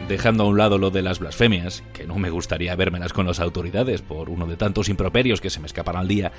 Dejando 0.08 0.44
a 0.44 0.46
un 0.46 0.56
lado 0.56 0.78
lo 0.78 0.88
de 0.88 1.02
las 1.02 1.18
blasfemias, 1.18 1.82
que 1.92 2.06
no 2.06 2.18
me 2.18 2.30
gustaría 2.30 2.74
vérmelas 2.74 3.12
con 3.12 3.26
las 3.26 3.40
autoridades 3.40 4.00
por 4.00 4.30
uno 4.30 4.46
de 4.46 4.56
tantos 4.56 4.88
improperios 4.88 5.42
que 5.42 5.50
se 5.50 5.60
me 5.60 5.66
escapan 5.66 5.96
al 5.96 6.08
día, 6.08 6.32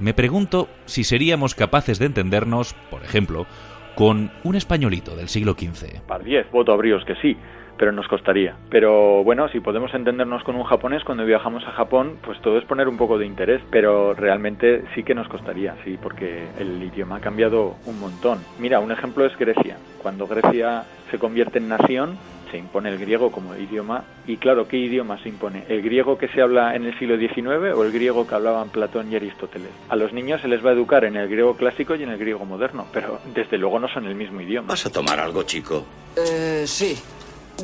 me 0.00 0.12
pregunto 0.12 0.68
si 0.86 1.04
seríamos 1.04 1.54
capaces 1.54 2.00
de 2.00 2.06
entendernos, 2.06 2.74
por 2.90 3.04
ejemplo, 3.04 3.46
con 3.94 4.32
un 4.42 4.56
españolito 4.56 5.14
del 5.14 5.28
siglo 5.28 5.52
XV. 5.52 6.00
Par 6.08 6.24
10, 6.24 6.50
voto 6.50 6.72
a 6.72 6.76
bríos 6.76 7.04
que 7.04 7.14
sí, 7.22 7.36
pero 7.78 7.92
nos 7.92 8.08
costaría. 8.08 8.56
Pero 8.70 9.22
bueno, 9.22 9.48
si 9.50 9.60
podemos 9.60 9.94
entendernos 9.94 10.42
con 10.42 10.56
un 10.56 10.64
japonés 10.64 11.04
cuando 11.04 11.24
viajamos 11.24 11.62
a 11.64 11.70
Japón, 11.70 12.16
pues 12.24 12.40
todo 12.40 12.58
es 12.58 12.64
poner 12.64 12.88
un 12.88 12.96
poco 12.96 13.18
de 13.18 13.26
interés, 13.26 13.62
pero 13.70 14.14
realmente 14.14 14.82
sí 14.96 15.04
que 15.04 15.14
nos 15.14 15.28
costaría, 15.28 15.76
sí, 15.84 15.96
porque 16.02 16.48
el 16.58 16.82
idioma 16.82 17.16
ha 17.16 17.20
cambiado 17.20 17.76
un 17.86 18.00
montón. 18.00 18.40
Mira, 18.58 18.80
un 18.80 18.90
ejemplo 18.90 19.24
es 19.24 19.38
Grecia. 19.38 19.76
Cuando 20.02 20.26
Grecia 20.26 20.82
se 21.12 21.18
convierte 21.18 21.58
en 21.58 21.68
nación, 21.68 22.18
se 22.52 22.58
impone 22.58 22.90
el 22.90 22.98
griego 22.98 23.32
como 23.32 23.56
idioma 23.56 24.04
y 24.26 24.36
claro, 24.36 24.68
¿qué 24.68 24.76
idioma 24.76 25.20
se 25.22 25.30
impone? 25.30 25.64
¿El 25.68 25.80
griego 25.82 26.18
que 26.18 26.28
se 26.28 26.42
habla 26.42 26.76
en 26.76 26.84
el 26.84 26.96
siglo 26.98 27.16
XIX 27.16 27.74
o 27.74 27.82
el 27.82 27.90
griego 27.90 28.26
que 28.26 28.34
hablaban 28.34 28.68
Platón 28.68 29.10
y 29.10 29.16
Aristóteles? 29.16 29.70
A 29.88 29.96
los 29.96 30.12
niños 30.12 30.42
se 30.42 30.48
les 30.48 30.64
va 30.64 30.70
a 30.70 30.72
educar 30.74 31.04
en 31.04 31.16
el 31.16 31.28
griego 31.28 31.56
clásico 31.56 31.94
y 31.94 32.02
en 32.02 32.10
el 32.10 32.18
griego 32.18 32.44
moderno, 32.44 32.86
pero 32.92 33.20
desde 33.34 33.56
luego 33.56 33.80
no 33.80 33.88
son 33.88 34.04
el 34.06 34.14
mismo 34.14 34.40
idioma. 34.42 34.68
¿Vas 34.68 34.84
a 34.84 34.92
tomar 34.92 35.18
algo, 35.18 35.42
chico? 35.44 35.84
Eh, 36.14 36.64
sí. 36.66 36.96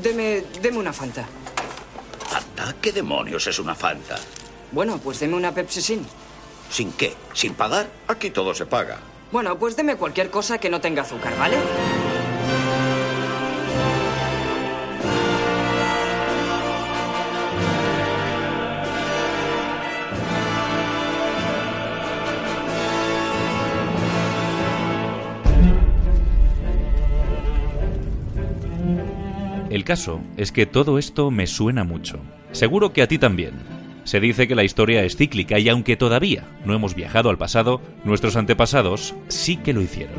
Deme, 0.02 0.42
deme 0.62 0.78
una 0.78 0.92
Fanta. 0.92 1.26
¿Fanta? 2.26 2.74
¿Qué 2.80 2.90
demonios 2.90 3.46
es 3.46 3.58
una 3.58 3.74
Fanta? 3.74 4.16
Bueno, 4.72 4.98
pues 4.98 5.20
deme 5.20 5.36
una 5.36 5.52
Pepsi 5.52 5.82
Sin. 5.82 6.06
¿Sin 6.70 6.92
qué? 6.92 7.12
¿Sin 7.34 7.54
pagar? 7.54 7.86
Aquí 8.08 8.30
todo 8.30 8.54
se 8.54 8.64
paga. 8.64 8.98
Bueno, 9.30 9.58
pues 9.58 9.76
deme 9.76 9.96
cualquier 9.96 10.30
cosa 10.30 10.58
que 10.58 10.70
no 10.70 10.80
tenga 10.80 11.02
azúcar, 11.02 11.34
¿vale? 11.38 11.56
El 29.78 29.84
caso 29.84 30.20
es 30.36 30.50
que 30.50 30.66
todo 30.66 30.98
esto 30.98 31.30
me 31.30 31.46
suena 31.46 31.84
mucho. 31.84 32.18
Seguro 32.50 32.92
que 32.92 33.00
a 33.00 33.06
ti 33.06 33.16
también. 33.16 33.52
Se 34.02 34.18
dice 34.18 34.48
que 34.48 34.56
la 34.56 34.64
historia 34.64 35.04
es 35.04 35.14
cíclica 35.16 35.60
y 35.60 35.68
aunque 35.68 35.96
todavía 35.96 36.48
no 36.64 36.74
hemos 36.74 36.96
viajado 36.96 37.30
al 37.30 37.38
pasado, 37.38 37.80
nuestros 38.02 38.34
antepasados 38.34 39.14
sí 39.28 39.56
que 39.56 39.72
lo 39.72 39.80
hicieron. 39.80 40.16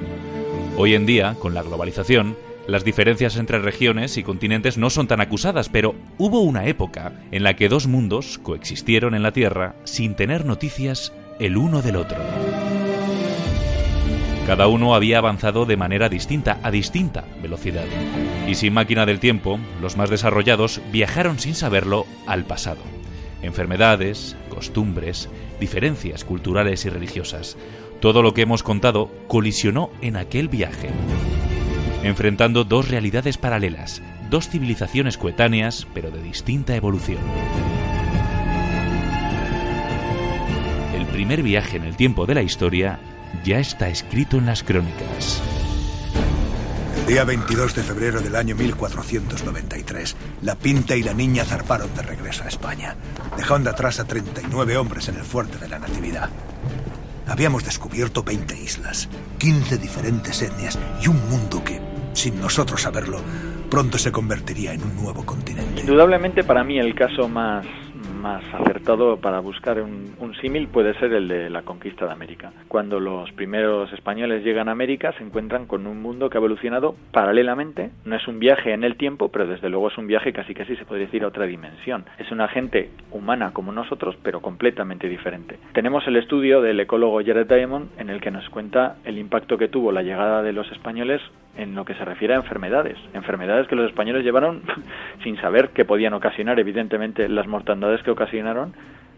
Hoy 0.78 0.93
en 0.93 1.06
día, 1.06 1.36
con 1.41 1.54
la 1.54 1.62
globalización, 1.62 2.38
Las 2.69 2.84
diferencias 2.84 3.36
entre 3.38 3.58
regiones 3.58 4.15
y 4.17 4.24
continentes 4.24 4.78
no 4.78 4.91
son 4.91 5.08
tan 5.08 5.22
acusadas, 5.22 5.69
pero 5.69 5.95
hubo 6.19 6.41
una 6.41 6.67
época 6.67 7.13
en 7.32 7.41
la 7.41 7.56
que 7.56 7.67
dos 7.67 7.88
mundos 7.88 8.38
coexistieron 8.43 9.15
en 9.15 9.24
la 9.24 9.32
Tierra 9.32 9.74
sin 9.86 10.13
tener 10.13 10.45
noticias 10.45 11.12
el 11.39 11.58
uno 11.58 11.82
del 11.82 11.95
otro. 11.95 12.19
Cada 14.50 14.68
uno 14.68 14.96
había 14.96 15.20
avanzado 15.20 15.68
de 15.68 15.78
manera 15.78 16.10
distinta, 16.10 16.58
a 16.64 16.72
distinta 16.72 17.24
velocidad. 17.40 17.86
Y 18.48 18.56
sin 18.56 18.74
máquina 18.74 19.06
del 19.06 19.20
tiempo, 19.20 19.60
los 19.80 19.96
más 19.96 20.10
desarrollados 20.10 20.82
viajaron 20.92 21.38
sin 21.38 21.54
saberlo 21.54 22.08
al 22.26 22.46
pasado. 22.46 22.82
Enfermedades, 23.44 24.36
costumbres, 24.50 25.30
diferencias 25.60 26.26
culturales 26.26 26.84
y 26.86 26.90
religiosas. 26.90 27.58
Todo 28.00 28.24
lo 28.24 28.34
que 28.34 28.42
hemos 28.42 28.64
contado 28.64 29.12
colisionó 29.28 29.92
en 30.02 30.18
aquel 30.18 30.48
viaje, 30.48 30.90
enfrentando 32.02 32.64
dos 32.64 32.90
realidades 32.90 33.38
paralelas, 33.38 34.02
dos 34.32 34.50
civilizaciones 34.50 35.20
coetáneas, 35.20 35.86
pero 35.94 36.10
de 36.10 36.24
distinta 36.24 36.76
evolución. 36.76 37.20
El 40.98 41.06
primer 41.06 41.44
viaje 41.44 41.78
en 41.78 41.84
el 41.84 41.96
tiempo 41.96 42.26
de 42.26 42.34
la 42.34 42.42
historia 42.42 43.00
ya 43.44 43.60
está 43.60 43.89
escrito 43.89 44.38
en 44.38 44.46
las 44.46 44.63
crónicas. 44.63 45.42
El 47.02 47.15
día 47.15 47.24
22 47.24 47.76
de 47.76 47.82
febrero 47.82 48.22
del 48.22 48.36
año 48.36 48.56
1493, 48.56 50.15
la 50.44 50.56
Pinta 50.56 50.96
y 50.96 51.02
la 51.02 51.13
niña 51.13 51.44
zarparon 51.44 51.94
de 51.96 52.04
regreso 52.04 52.44
a 52.44 52.48
España, 52.48 52.96
dejando 53.36 53.70
atrás 53.70 54.00
a 54.00 54.06
39 54.06 54.78
hombres 54.78 55.08
en 55.10 55.15
el 55.15 55.24
fuerte 55.24 55.58
de 55.58 55.70
la 55.70 55.80
Natividad. 55.80 56.30
Habíamos 57.28 57.63
descubierto 57.65 58.24
20 58.24 58.56
islas, 58.60 59.10
15 59.39 59.78
diferentes 59.78 60.42
etnias 60.42 60.78
y 61.02 61.08
un 61.08 61.30
mundo 61.30 61.63
que, 61.63 61.82
sin 62.13 62.39
nosotros 62.39 62.82
saberlo, 62.82 63.22
pronto 63.70 63.98
se 63.98 64.12
convertiría 64.12 64.74
en 64.74 64.84
un 64.84 64.96
nuevo 64.96 65.26
continente. 65.26 65.82
Indudablemente 65.82 66.44
para 66.44 66.63
mí 66.63 66.78
el 66.78 66.94
caso 66.96 67.28
más 67.28 67.65
más 68.20 68.44
acertado 68.54 69.18
para 69.18 69.40
buscar 69.40 69.82
un, 69.82 70.10
símil 70.42 70.68
puede 70.68 70.94
ser 71.00 71.12
el 71.14 71.28
de 71.28 71.50
la 71.50 71.64
conquista 71.64 72.06
de 72.06 72.12
América. 72.12 72.52
Cuando 72.68 73.00
los 73.00 73.32
primeros 73.32 73.92
españoles 73.92 74.44
llegan 74.44 74.70
a 74.70 74.74
América 74.74 75.12
se 75.18 75.24
encuentran 75.24 75.66
con 75.66 75.88
un 75.88 76.02
mundo 76.02 76.30
que 76.30 76.38
ha 76.38 76.40
evolucionado 76.40 76.96
paralelamente. 77.12 77.90
No 78.06 78.16
es 78.16 78.28
un 78.28 78.40
viaje 78.40 78.74
en 78.74 78.84
el 78.84 78.96
tiempo, 78.96 79.30
pero 79.30 79.48
desde 79.48 79.70
luego 79.70 79.90
es 79.90 79.98
un 79.98 80.08
viaje 80.08 80.32
casi 80.32 80.54
casi 80.54 80.76
se 80.76 80.86
podría 80.86 81.08
decir 81.08 81.24
a 81.24 81.28
otra 81.28 81.46
dimensión. 81.46 82.06
Es 82.18 82.32
una 82.32 82.48
gente 82.48 82.92
humana 83.12 83.52
como 83.52 83.72
nosotros, 83.72 84.16
pero 84.24 84.42
completamente 84.42 85.10
diferente. 85.10 85.58
Tenemos 85.74 86.06
el 86.08 86.18
estudio 86.18 86.62
del 86.62 86.80
ecólogo 86.80 87.22
Jared 87.26 87.48
Diamond 87.48 87.90
en 87.98 88.10
el 88.10 88.22
que 88.22 88.32
nos 88.32 88.48
cuenta 88.50 88.98
el 89.04 89.18
impacto 89.18 89.58
que 89.58 89.68
tuvo 89.68 89.92
la 89.92 90.04
llegada 90.04 90.44
de 90.44 90.54
los 90.54 90.72
españoles 90.72 91.22
en 91.60 91.76
lo 91.76 91.84
que 91.86 91.93
se 91.95 92.06
refiere 92.06 92.34
a 92.34 92.38
enfermedades. 92.38 92.98
Enfermedades 93.13 93.67
que 93.67 93.76
los 93.76 93.89
españoles 93.89 94.24
llevaron 94.24 94.63
sin 95.24 95.39
saber 95.41 95.69
que 95.69 95.86
podían 95.86 96.13
ocasionar, 96.13 96.60
evidentemente, 96.60 97.28
las 97.28 97.48
mortandades 97.48 98.02
que 98.02 98.12
ocasionaron, 98.12 98.74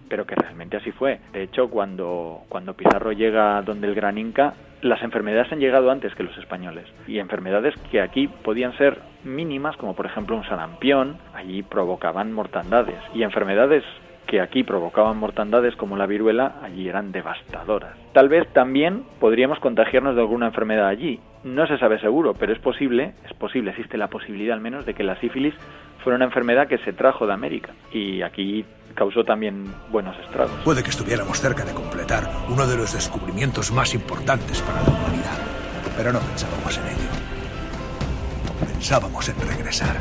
pero 0.10 0.26
que 0.26 0.36
realmente 0.36 0.76
así 0.78 0.92
fue. 0.92 1.20
De 1.34 1.44
hecho, 1.44 1.70
cuando, 1.70 2.42
cuando 2.50 2.74
Pizarro 2.74 3.12
llega 3.12 3.62
donde 3.62 3.88
el 3.88 3.96
gran 3.96 4.18
Inca, 4.18 4.56
las 4.82 5.02
enfermedades 5.04 5.52
han 5.52 5.60
llegado 5.60 5.92
antes 5.92 6.14
que 6.16 6.24
los 6.24 6.38
españoles. 6.38 6.86
Y 7.08 7.20
enfermedades 7.20 7.76
que 7.92 8.02
aquí 8.02 8.28
podían 8.28 8.76
ser 8.78 9.00
mínimas, 9.24 9.78
como 9.78 9.96
por 9.96 10.08
ejemplo 10.08 10.36
un 10.36 10.44
sarampión, 10.44 11.18
allí 11.36 11.62
provocaban 11.62 12.34
mortandades. 12.34 13.00
Y 13.14 13.22
enfermedades 13.22 13.84
que 14.32 14.40
aquí 14.40 14.64
provocaban 14.64 15.18
mortandades 15.18 15.76
como 15.76 15.98
la 15.98 16.06
viruela, 16.06 16.56
allí 16.64 16.88
eran 16.88 17.12
devastadoras. 17.12 17.98
Tal 18.14 18.30
vez 18.30 18.48
también 18.54 19.04
podríamos 19.20 19.60
contagiarnos 19.60 20.16
de 20.16 20.22
alguna 20.22 20.48
enfermedad 20.48 20.88
allí. 20.88 21.20
No 21.44 21.68
se 21.68 21.78
sabe 21.78 22.00
seguro, 22.00 22.34
pero 22.34 22.54
es 22.54 22.60
posible, 22.60 23.14
es 23.26 23.34
posible, 23.34 23.72
existe 23.72 23.98
la 23.98 24.08
posibilidad 24.08 24.54
al 24.54 24.62
menos 24.62 24.86
de 24.86 24.94
que 24.94 25.04
la 25.04 25.20
sífilis 25.20 25.54
fuera 26.02 26.16
una 26.16 26.24
enfermedad 26.24 26.70
que 26.70 26.78
se 26.78 26.94
trajo 26.94 27.28
de 27.28 27.34
América 27.34 27.74
y 27.92 28.22
aquí 28.22 28.64
causó 28.96 29.26
también 29.26 29.66
buenos 29.92 30.18
estragos. 30.20 30.54
Puede 30.64 30.82
que 30.82 30.92
estuviéramos 30.92 31.38
cerca 31.42 31.66
de 31.66 31.74
completar 31.74 32.24
uno 32.48 32.66
de 32.66 32.78
los 32.78 32.94
descubrimientos 32.94 33.74
más 33.74 33.94
importantes 33.94 34.62
para 34.62 34.82
la 34.82 34.92
humanidad, 34.92 35.40
pero 35.98 36.14
no 36.14 36.20
pensábamos 36.20 36.78
en 36.78 36.86
ello. 36.86 37.10
Pensábamos 38.66 39.28
en 39.28 39.42
regresar, 39.46 39.98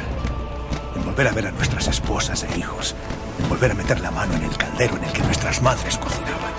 volver 1.04 1.28
a 1.28 1.32
ver 1.32 1.46
a 1.46 1.52
nuestras 1.52 1.88
esposas 1.88 2.44
e 2.44 2.58
hijos, 2.58 2.94
volver 3.48 3.72
a 3.72 3.74
meter 3.74 4.00
la 4.00 4.10
mano 4.10 4.34
en 4.34 4.44
el 4.44 4.56
caldero 4.56 4.96
en 4.96 5.04
el 5.04 5.12
que 5.12 5.22
nuestras 5.22 5.62
madres 5.62 5.96
cocinaban. 5.98 6.52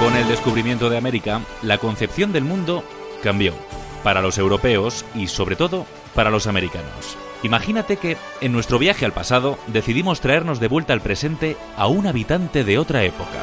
Con 0.00 0.16
el 0.16 0.26
descubrimiento 0.26 0.90
de 0.90 0.98
América, 0.98 1.42
la 1.62 1.78
concepción 1.78 2.32
del 2.32 2.44
mundo 2.44 2.82
cambió, 3.22 3.54
para 4.02 4.20
los 4.20 4.36
europeos 4.36 5.04
y 5.14 5.28
sobre 5.28 5.56
todo 5.56 5.86
para 6.14 6.30
los 6.30 6.46
americanos. 6.46 7.16
Imagínate 7.42 7.96
que 7.96 8.16
en 8.40 8.52
nuestro 8.52 8.78
viaje 8.78 9.04
al 9.04 9.12
pasado 9.12 9.58
decidimos 9.68 10.20
traernos 10.20 10.60
de 10.60 10.68
vuelta 10.68 10.92
al 10.92 11.00
presente 11.00 11.56
a 11.76 11.86
un 11.86 12.06
habitante 12.06 12.64
de 12.64 12.78
otra 12.78 13.04
época. 13.04 13.42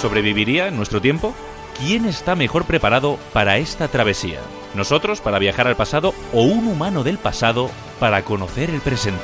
¿Sobreviviría 0.00 0.68
en 0.68 0.78
nuestro 0.78 1.02
tiempo? 1.02 1.34
¿Quién 1.78 2.06
está 2.06 2.34
mejor 2.34 2.64
preparado 2.64 3.18
para 3.34 3.58
esta 3.58 3.86
travesía? 3.86 4.38
¿Nosotros 4.74 5.20
para 5.20 5.38
viajar 5.38 5.66
al 5.66 5.76
pasado 5.76 6.14
o 6.32 6.40
un 6.40 6.68
humano 6.68 7.04
del 7.04 7.18
pasado 7.18 7.68
para 8.00 8.22
conocer 8.22 8.70
el 8.70 8.80
presente? 8.80 9.20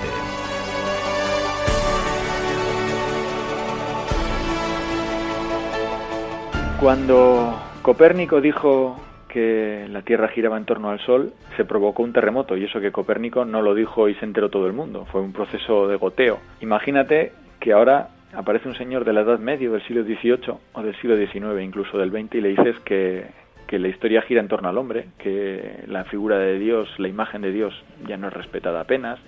Cuando 6.78 7.58
Copérnico 7.80 8.42
dijo 8.42 9.00
que 9.28 9.86
la 9.88 10.02
Tierra 10.02 10.28
giraba 10.28 10.58
en 10.58 10.66
torno 10.66 10.90
al 10.90 11.00
Sol, 11.00 11.32
se 11.56 11.64
provocó 11.64 12.02
un 12.02 12.12
terremoto 12.12 12.54
y 12.54 12.64
eso 12.64 12.80
que 12.80 12.92
Copérnico 12.92 13.46
no 13.46 13.62
lo 13.62 13.74
dijo 13.74 14.10
y 14.10 14.14
se 14.16 14.26
enteró 14.26 14.50
todo 14.50 14.66
el 14.66 14.74
mundo, 14.74 15.06
fue 15.10 15.22
un 15.22 15.32
proceso 15.32 15.88
de 15.88 15.96
goteo. 15.96 16.38
Imagínate 16.60 17.32
que 17.60 17.72
ahora 17.72 18.10
aparece 18.32 18.68
un 18.68 18.74
señor 18.74 19.04
de 19.04 19.12
la 19.12 19.20
Edad 19.22 19.38
Media, 19.38 19.70
del 19.70 19.82
siglo 19.82 20.02
XVIII 20.04 20.58
o 20.72 20.82
del 20.82 20.94
siglo 20.96 21.16
XIX, 21.16 21.62
incluso 21.62 21.98
del 21.98 22.10
XX, 22.10 22.34
y 22.36 22.40
le 22.40 22.48
dices 22.50 22.78
que, 22.80 23.26
que 23.66 23.78
la 23.78 23.88
historia 23.88 24.22
gira 24.22 24.40
en 24.40 24.48
torno 24.48 24.68
al 24.68 24.78
hombre, 24.78 25.06
que 25.18 25.84
la 25.86 26.04
figura 26.04 26.38
de 26.38 26.58
Dios, 26.58 26.88
la 26.98 27.08
imagen 27.08 27.42
de 27.42 27.52
Dios 27.52 27.74
ya 28.06 28.16
no 28.16 28.28
es 28.28 28.32
respetada 28.32 28.80
apenas, 28.80 29.18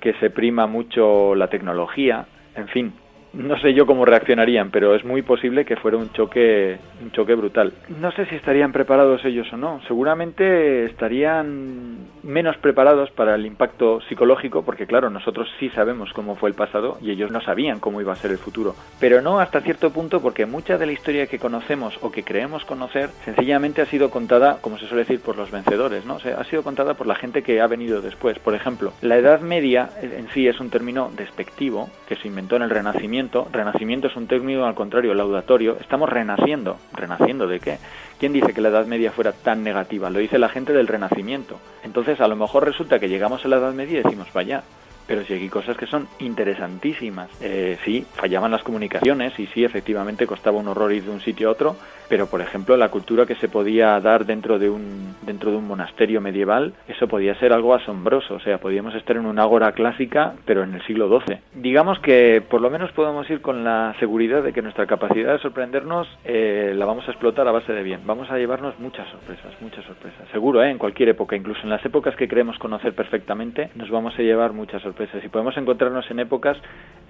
que 0.00 0.14
se 0.14 0.30
prima 0.30 0.66
mucho 0.66 1.34
la 1.34 1.48
tecnología, 1.48 2.26
en 2.54 2.68
fin, 2.68 2.92
no 3.36 3.58
sé 3.58 3.74
yo 3.74 3.86
cómo 3.86 4.04
reaccionarían, 4.04 4.70
pero 4.70 4.94
es 4.94 5.04
muy 5.04 5.22
posible 5.22 5.64
que 5.64 5.76
fuera 5.76 5.96
un 5.96 6.10
choque, 6.12 6.78
un 7.02 7.10
choque 7.12 7.34
brutal. 7.34 7.72
No 8.00 8.12
sé 8.12 8.26
si 8.26 8.36
estarían 8.36 8.72
preparados 8.72 9.24
ellos 9.24 9.52
o 9.52 9.56
no. 9.56 9.80
Seguramente 9.86 10.86
estarían 10.86 11.98
menos 12.22 12.56
preparados 12.58 13.10
para 13.10 13.34
el 13.34 13.46
impacto 13.46 14.00
psicológico, 14.08 14.64
porque 14.64 14.86
claro, 14.86 15.10
nosotros 15.10 15.48
sí 15.58 15.68
sabemos 15.70 16.12
cómo 16.12 16.36
fue 16.36 16.50
el 16.50 16.54
pasado 16.54 16.98
y 17.00 17.10
ellos 17.10 17.30
no 17.30 17.40
sabían 17.40 17.80
cómo 17.80 18.00
iba 18.00 18.12
a 18.12 18.16
ser 18.16 18.30
el 18.30 18.38
futuro. 18.38 18.74
Pero 19.00 19.20
no 19.20 19.40
hasta 19.40 19.60
cierto 19.60 19.90
punto, 19.90 20.20
porque 20.20 20.46
mucha 20.46 20.78
de 20.78 20.86
la 20.86 20.92
historia 20.92 21.26
que 21.26 21.38
conocemos 21.38 21.98
o 22.02 22.10
que 22.10 22.22
creemos 22.22 22.64
conocer, 22.64 23.10
sencillamente 23.24 23.82
ha 23.82 23.86
sido 23.86 24.10
contada, 24.10 24.58
como 24.60 24.78
se 24.78 24.86
suele 24.86 25.02
decir, 25.02 25.20
por 25.20 25.36
los 25.36 25.50
vencedores, 25.50 26.06
¿no? 26.06 26.16
Ha 26.16 26.44
sido 26.44 26.62
contada 26.62 26.94
por 26.94 27.06
la 27.06 27.14
gente 27.14 27.42
que 27.42 27.60
ha 27.60 27.66
venido 27.66 28.00
después. 28.00 28.38
Por 28.38 28.54
ejemplo, 28.54 28.92
la 29.02 29.16
Edad 29.16 29.40
Media 29.40 29.90
en 30.00 30.28
sí 30.30 30.46
es 30.46 30.60
un 30.60 30.70
término 30.70 31.10
despectivo 31.16 31.90
que 32.08 32.16
se 32.16 32.28
inventó 32.28 32.56
en 32.56 32.62
el 32.62 32.70
Renacimiento 32.70 33.23
renacimiento, 33.52 34.08
es 34.08 34.16
un 34.16 34.26
término 34.26 34.66
al 34.66 34.74
contrario, 34.74 35.14
laudatorio, 35.14 35.76
estamos 35.80 36.08
renaciendo. 36.08 36.76
¿Renaciendo 36.92 37.46
de 37.46 37.60
qué? 37.60 37.78
¿Quién 38.18 38.32
dice 38.32 38.52
que 38.52 38.60
la 38.60 38.68
Edad 38.68 38.86
Media 38.86 39.12
fuera 39.12 39.32
tan 39.32 39.62
negativa? 39.62 40.10
Lo 40.10 40.18
dice 40.18 40.38
la 40.38 40.48
gente 40.48 40.72
del 40.72 40.86
Renacimiento. 40.86 41.58
Entonces, 41.82 42.20
a 42.20 42.28
lo 42.28 42.36
mejor 42.36 42.64
resulta 42.64 42.98
que 42.98 43.08
llegamos 43.08 43.44
a 43.44 43.48
la 43.48 43.56
Edad 43.56 43.72
Media 43.72 44.00
y 44.00 44.02
decimos, 44.02 44.28
vaya, 44.32 44.62
pero 45.06 45.24
si 45.24 45.34
hay 45.34 45.48
cosas 45.48 45.76
que 45.76 45.86
son 45.86 46.08
interesantísimas. 46.18 47.30
Eh, 47.40 47.78
sí, 47.84 48.06
fallaban 48.14 48.50
las 48.50 48.62
comunicaciones 48.62 49.38
y 49.38 49.46
sí, 49.48 49.64
efectivamente 49.64 50.26
costaba 50.26 50.58
un 50.58 50.68
horror 50.68 50.92
ir 50.92 51.04
de 51.04 51.10
un 51.10 51.20
sitio 51.20 51.48
a 51.48 51.52
otro, 51.52 51.76
pero 52.08 52.26
por 52.26 52.40
ejemplo 52.40 52.76
la 52.76 52.90
cultura 52.90 53.26
que 53.26 53.34
se 53.36 53.48
podía 53.48 53.98
dar 54.00 54.26
dentro 54.26 54.58
de 54.58 54.70
un 54.70 55.14
dentro 55.22 55.50
de 55.50 55.56
un 55.56 55.66
monasterio 55.66 56.20
medieval, 56.20 56.74
eso 56.88 57.08
podía 57.08 57.34
ser 57.36 57.52
algo 57.52 57.74
asombroso, 57.74 58.34
o 58.34 58.40
sea, 58.40 58.58
podíamos 58.58 58.94
estar 58.94 59.16
en 59.16 59.26
una 59.26 59.42
ágora 59.42 59.72
clásica, 59.72 60.34
pero 60.44 60.62
en 60.62 60.74
el 60.74 60.82
siglo 60.86 61.08
XII. 61.08 61.38
Digamos 61.54 61.98
que 62.00 62.42
por 62.48 62.60
lo 62.60 62.70
menos 62.70 62.92
podemos 62.92 63.28
ir 63.30 63.40
con 63.40 63.64
la 63.64 63.94
seguridad 63.98 64.42
de 64.42 64.52
que 64.52 64.62
nuestra 64.62 64.86
capacidad 64.86 65.32
de 65.32 65.38
sorprendernos 65.38 66.08
eh, 66.24 66.72
la 66.76 66.86
vamos 66.86 67.06
a 67.08 67.10
explotar 67.10 67.48
a 67.48 67.52
base 67.52 67.72
de 67.72 67.82
bien. 67.82 68.00
Vamos 68.04 68.30
a 68.30 68.38
llevarnos 68.38 68.78
muchas 68.78 69.08
sorpresas, 69.08 69.52
muchas 69.60 69.84
sorpresas. 69.84 70.28
Seguro, 70.30 70.62
¿eh? 70.62 70.70
en 70.70 70.78
cualquier 70.78 71.10
época, 71.10 71.36
incluso 71.36 71.62
en 71.62 71.70
las 71.70 71.84
épocas 71.84 72.16
que 72.16 72.28
creemos 72.28 72.58
conocer 72.58 72.94
perfectamente, 72.94 73.70
nos 73.74 73.90
vamos 73.90 74.14
a 74.18 74.22
llevar 74.22 74.52
muchas 74.52 74.82
sorpresas 74.82 74.93
y 75.24 75.28
podemos 75.28 75.56
encontrarnos 75.56 76.08
en 76.10 76.20
épocas 76.20 76.56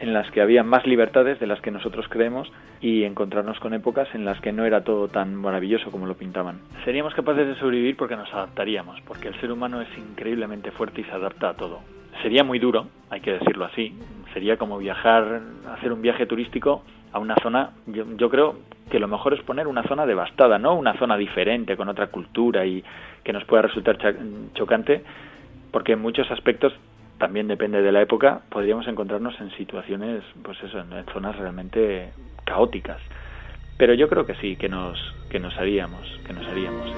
en 0.01 0.13
las 0.13 0.31
que 0.31 0.41
había 0.41 0.63
más 0.65 0.87
libertades 0.87 1.39
de 1.39 1.47
las 1.47 1.61
que 1.61 1.71
nosotros 1.71 2.07
creemos 2.09 2.51
y 2.81 3.05
encontrarnos 3.05 3.61
con 3.61 3.75
épocas 3.75 4.09
en 4.15 4.25
las 4.25 4.41
que 4.41 4.53
no 4.53 4.65
era 4.65 4.83
todo 4.83 5.09
tan 5.09 5.35
maravilloso 5.35 5.91
como 5.91 6.07
lo 6.07 6.17
pintaban. 6.17 6.61
Seríamos 6.85 7.15
capaces 7.15 7.47
de 7.47 7.55
sobrevivir 7.57 7.97
porque 7.97 8.17
nos 8.17 8.33
adaptaríamos, 8.33 9.01
porque 9.03 9.29
el 9.29 9.41
ser 9.41 9.53
humano 9.53 9.81
es 9.81 9.89
increíblemente 9.97 10.71
fuerte 10.73 11.03
y 11.03 11.05
se 11.05 11.13
adapta 11.13 11.51
a 11.51 11.55
todo. 11.55 11.81
Sería 12.23 12.43
muy 12.43 12.59
duro, 12.59 12.87
hay 13.11 13.21
que 13.21 13.33
decirlo 13.33 13.65
así, 13.65 13.93
sería 14.33 14.57
como 14.57 14.79
viajar, 14.79 15.41
hacer 15.73 15.93
un 15.93 16.03
viaje 16.03 16.27
turístico 16.27 16.83
a 17.13 17.19
una 17.19 17.37
zona, 17.43 17.71
yo, 17.87 18.05
yo 18.17 18.31
creo 18.31 18.57
que 18.91 18.99
lo 18.99 19.09
mejor 19.09 19.35
es 19.35 19.43
poner 19.43 19.67
una 19.67 19.83
zona 19.85 20.07
devastada, 20.07 20.59
no 20.59 20.75
una 20.75 20.95
zona 20.99 21.17
diferente, 21.17 21.77
con 21.77 21.89
otra 21.89 22.09
cultura 22.09 22.67
y 22.67 22.83
que 23.23 23.33
nos 23.33 23.45
pueda 23.45 23.63
resultar 23.63 23.99
chocante, 24.55 25.03
porque 25.71 25.93
en 25.93 26.03
muchos 26.03 26.31
aspectos 26.31 26.73
también 27.19 27.49
depende 27.49 27.83
de 27.83 27.93
la 27.93 28.03
época, 28.03 28.41
podríamos 28.51 28.87
encontrarnos 28.89 29.35
en 29.41 29.51
situaciones, 29.57 30.23
pues 30.43 30.59
eso, 30.63 30.79
en 30.81 31.05
zonas 31.13 31.37
realmente 31.37 32.11
caóticas. 32.45 33.01
Pero 33.77 33.93
yo 33.95 34.09
creo 34.09 34.25
que 34.25 34.37
sí, 34.37 34.55
que 34.57 34.69
nos, 34.69 34.99
que 35.29 35.41
nos 35.41 35.57
haríamos, 35.59 36.07
que 36.27 36.33
nos 36.33 36.47
haríamos. 36.47 36.89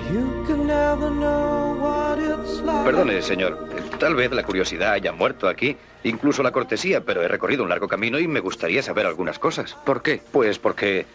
sí. 2.46 2.62
Perdone, 2.84 3.22
señor. 3.22 3.68
eh, 3.72 3.80
Tal 3.98 4.14
vez 4.14 4.30
la 4.32 4.42
curiosidad 4.42 4.92
haya 4.92 5.12
muerto 5.12 5.48
aquí, 5.48 5.76
incluso 6.04 6.42
la 6.42 6.52
cortesía, 6.52 7.00
pero 7.02 7.22
he 7.22 7.28
recorrido 7.28 7.62
un 7.62 7.70
largo 7.70 7.88
camino 7.88 8.18
y 8.18 8.28
me 8.28 8.40
gustaría 8.40 8.82
saber 8.82 9.06
algunas 9.06 9.38
cosas. 9.38 9.74
¿Por 9.86 10.02
qué? 10.02 10.20
Pues 10.32 10.58
porque 10.58 11.00
eh, 11.00 11.06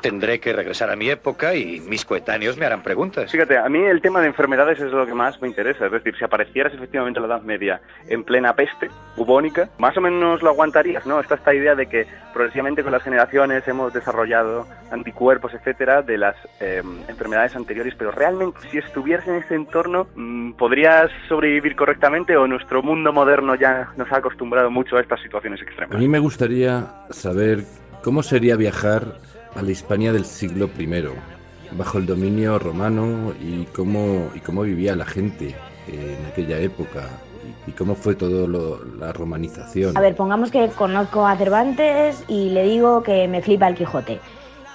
tendré 0.00 0.40
que 0.40 0.52
regresar 0.52 0.90
a 0.90 0.96
mi 0.96 1.08
época 1.08 1.54
y 1.54 1.80
mis 1.80 2.04
coetáneos 2.04 2.56
me 2.56 2.66
harán 2.66 2.82
preguntas. 2.82 3.30
Fíjate, 3.30 3.56
a 3.56 3.68
mí 3.68 3.78
el 3.78 4.00
tema 4.00 4.20
de 4.20 4.26
enfermedades 4.26 4.80
es 4.80 4.90
lo 4.90 5.06
que 5.06 5.14
más 5.14 5.40
me 5.40 5.48
interesa. 5.48 5.86
Es 5.86 5.92
decir, 5.92 6.16
si 6.16 6.24
aparecieras 6.24 6.74
efectivamente 6.74 7.20
en 7.20 7.28
la 7.28 7.34
Edad 7.36 7.42
Media 7.44 7.80
en 8.08 8.24
plena 8.24 8.54
peste 8.54 8.90
bubónica, 9.16 9.68
más 9.78 9.96
o 9.96 10.00
menos 10.00 10.42
lo 10.42 10.50
aguantarías, 10.50 11.06
¿no? 11.06 11.20
Está 11.20 11.36
esta 11.36 11.54
idea 11.54 11.74
de 11.74 11.86
que 11.86 12.06
progresivamente 12.32 12.82
con 12.82 12.92
las 12.92 13.02
generaciones 13.02 13.66
hemos 13.68 13.92
desarrollado 13.92 14.66
anticuerpos, 14.90 15.54
etcétera, 15.54 16.02
de 16.02 16.18
las 16.18 16.36
eh, 16.60 16.82
enfermedades 17.08 17.54
anteriores, 17.54 17.94
pero 17.96 18.10
realmente 18.10 18.58
si 18.70 18.78
estuvieras 18.78 19.26
en 19.28 19.36
ese 19.36 19.54
entorno, 19.54 20.08
mm, 20.14 20.52
¿podrías 20.52 21.10
sobrevivir 21.28 21.76
correctamente 21.76 22.36
o 22.36 22.46
nuestro 22.46 22.82
mundo 22.82 23.12
moderno 23.12 23.54
ya 23.54 23.92
nos 23.96 24.10
ha 24.12 24.16
acostumbrado 24.18 24.70
mucho 24.70 24.96
a 24.96 25.00
estas 25.00 25.20
situaciones 25.22 25.60
A 25.60 25.64
extremas? 25.64 25.98
mí 25.98 26.08
me 26.08 26.18
gustaría 26.18 26.86
saber 27.10 27.60
cómo 28.02 28.22
sería 28.22 28.56
viajar 28.56 29.02
a 29.56 29.62
la 29.62 29.70
Hispania 29.70 30.12
del 30.12 30.24
siglo 30.24 30.68
I, 30.78 30.88
bajo 31.72 31.98
el 31.98 32.06
dominio 32.06 32.58
romano 32.58 33.32
y 33.40 33.64
cómo, 33.66 34.30
y 34.34 34.40
cómo 34.40 34.62
vivía 34.62 34.94
la 34.96 35.04
gente 35.06 35.54
en 35.88 36.26
aquella 36.26 36.58
época 36.58 37.08
y, 37.66 37.70
y 37.70 37.72
cómo 37.74 37.94
fue 37.94 38.14
todo 38.14 38.46
lo- 38.46 38.84
la 38.98 39.12
romanización. 39.12 39.96
A 39.96 40.00
ver, 40.00 40.14
pongamos 40.14 40.50
que 40.50 40.68
conozco 40.68 41.26
a 41.26 41.36
Cervantes 41.36 42.22
y 42.28 42.50
le 42.50 42.64
digo 42.64 43.02
que 43.02 43.28
me 43.28 43.42
flipa 43.42 43.68
el 43.68 43.74
Quijote. 43.74 44.20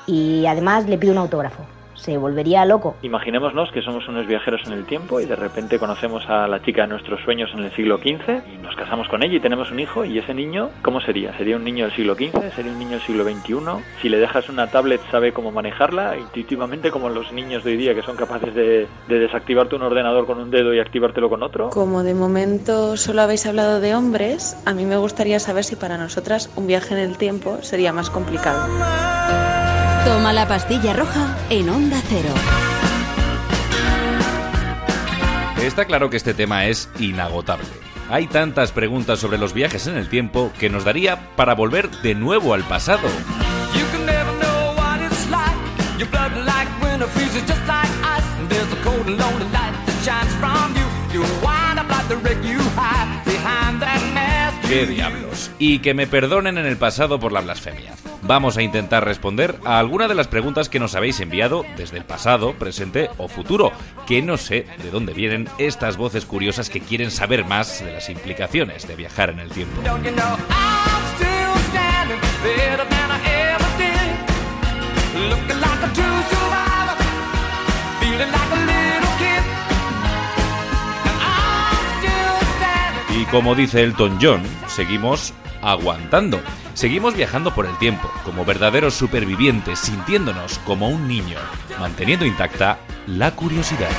Y 0.08 0.46
además 0.48 0.88
le 0.88 0.98
pido 0.98 1.14
un 1.14 1.20
autógrafo. 1.20 1.64
Se 2.02 2.18
volvería 2.18 2.66
loco. 2.66 2.96
Imaginémonos 3.04 3.72
que 3.72 3.84
somos 3.84 4.08
unos 4.08 4.26
viajeros 4.26 4.62
en 4.66 4.74
el 4.74 4.86
tiempo 4.86 5.20
y 5.20 5.26
de 5.26 5.36
repente 5.36 5.78
conocemos 5.78 6.28
a 6.28 6.48
la 6.48 6.60
chica 6.64 6.82
de 6.82 6.88
nuestros 6.88 7.22
sueños 7.22 7.52
en 7.54 7.60
el 7.60 7.72
siglo 7.76 8.00
XV 8.00 8.42
y 8.52 8.58
nos 8.58 8.76
casamos 8.76 9.08
con 9.08 9.22
ella 9.22 9.36
y 9.36 9.40
tenemos 9.40 9.70
un 9.70 9.80
hijo 9.80 10.04
y 10.04 10.18
ese 10.18 10.34
niño, 10.34 10.72
¿cómo 10.82 11.00
sería? 11.02 11.38
¿Sería 11.38 11.58
un 11.58 11.64
niño 11.64 11.86
del 11.86 11.96
siglo 11.96 12.16
XV? 12.16 12.56
¿Sería 12.56 12.72
un 12.72 12.80
niño 12.80 12.94
del 12.94 13.02
siglo 13.02 13.24
XXI? 13.24 13.84
Si 14.02 14.10
le 14.10 14.18
dejas 14.18 14.50
una 14.50 14.66
tablet 14.72 15.00
sabe 15.12 15.32
cómo 15.32 15.52
manejarla 15.52 16.18
intuitivamente 16.18 16.90
como 16.90 17.08
los 17.10 17.32
niños 17.32 17.64
de 17.64 17.70
hoy 17.70 17.78
día 17.78 17.94
que 17.94 18.02
son 18.02 18.18
capaces 18.18 18.56
de, 18.56 18.88
de 19.08 19.20
desactivarte 19.20 19.76
un 19.76 19.84
ordenador 19.84 20.26
con 20.26 20.40
un 20.40 20.50
dedo 20.50 20.74
y 20.74 20.80
activártelo 20.80 21.30
con 21.30 21.44
otro. 21.44 21.70
Como 21.70 22.02
de 22.02 22.16
momento 22.16 22.98
solo 22.98 23.22
habéis 23.22 23.46
hablado 23.46 23.80
de 23.80 23.94
hombres, 23.94 24.60
a 24.66 24.74
mí 24.74 24.86
me 24.86 24.98
gustaría 24.98 25.40
saber 25.40 25.64
si 25.64 25.76
para 25.76 26.00
nosotras 26.00 26.52
un 26.56 26.66
viaje 26.66 26.96
en 26.96 27.00
el 27.00 27.20
tiempo 27.20 27.60
sería 27.62 27.94
más 27.94 28.10
complicado. 28.10 29.71
Toma 30.06 30.34
la 30.34 30.48
pastilla 30.48 30.94
roja 30.94 31.38
en 31.50 31.70
Onda 31.70 32.02
Cero. 32.10 32.30
Está 35.62 35.86
claro 35.86 36.10
que 36.10 36.18
este 36.18 36.34
tema 36.34 36.66
es 36.66 36.90
inagotable. 36.98 37.68
Hay 38.10 38.26
tantas 38.28 38.72
preguntas 38.72 39.20
sobre 39.20 39.38
los 39.38 39.54
viajes 39.54 39.86
en 39.86 39.98
el 39.98 40.10
tiempo 40.10 40.52
que 40.60 40.70
nos 40.70 40.84
daría 40.84 41.36
para 41.36 41.54
volver 41.54 41.90
de 42.02 42.16
nuevo 42.16 42.54
al 42.56 42.64
pasado. 42.64 43.08
¡Qué 54.72 54.86
diablos! 54.86 55.52
Y 55.60 55.80
que 55.80 55.94
me 55.94 56.08
perdonen 56.08 56.58
en 56.58 56.66
el 56.66 56.78
pasado 56.78 57.20
por 57.20 57.34
la 57.34 57.42
blasfemia. 57.42 57.94
Vamos 58.22 58.56
a 58.56 58.62
intentar 58.62 59.04
responder 59.04 59.60
a 59.66 59.80
alguna 59.80 60.08
de 60.08 60.16
las 60.16 60.30
preguntas 60.30 60.70
que 60.70 60.80
nos 60.80 60.96
habéis 60.96 61.20
enviado 61.20 61.66
desde 61.76 61.98
el 61.98 62.06
pasado, 62.06 62.54
presente 62.54 63.10
o 63.18 63.28
futuro, 63.28 63.74
que 64.08 64.22
no 64.22 64.38
sé 64.38 64.66
de 64.82 64.90
dónde 64.90 65.12
vienen 65.12 65.50
estas 65.58 65.98
voces 65.98 66.24
curiosas 66.24 66.70
que 66.70 66.80
quieren 66.80 67.12
saber 67.12 67.44
más 67.44 67.84
de 67.84 67.92
las 67.92 68.10
implicaciones 68.10 68.88
de 68.88 68.96
viajar 68.96 69.32
en 69.32 69.40
el 69.40 69.50
tiempo. 69.50 69.82
Como 83.32 83.56
dice 83.56 83.82
Elton 83.82 84.20
John, 84.22 84.44
seguimos 84.68 85.34
aguantando. 85.62 86.42
Seguimos 86.74 87.16
viajando 87.16 87.56
por 87.56 87.66
el 87.66 87.78
tiempo, 87.78 88.12
como 88.26 88.44
verdaderos 88.44 88.94
supervivientes, 88.94 89.80
sintiéndonos 89.80 90.60
como 90.60 90.90
un 90.90 91.08
niño, 91.08 91.38
manteniendo 91.80 92.26
intacta 92.26 92.80
la 93.08 93.32
curiosidad. 93.32 93.90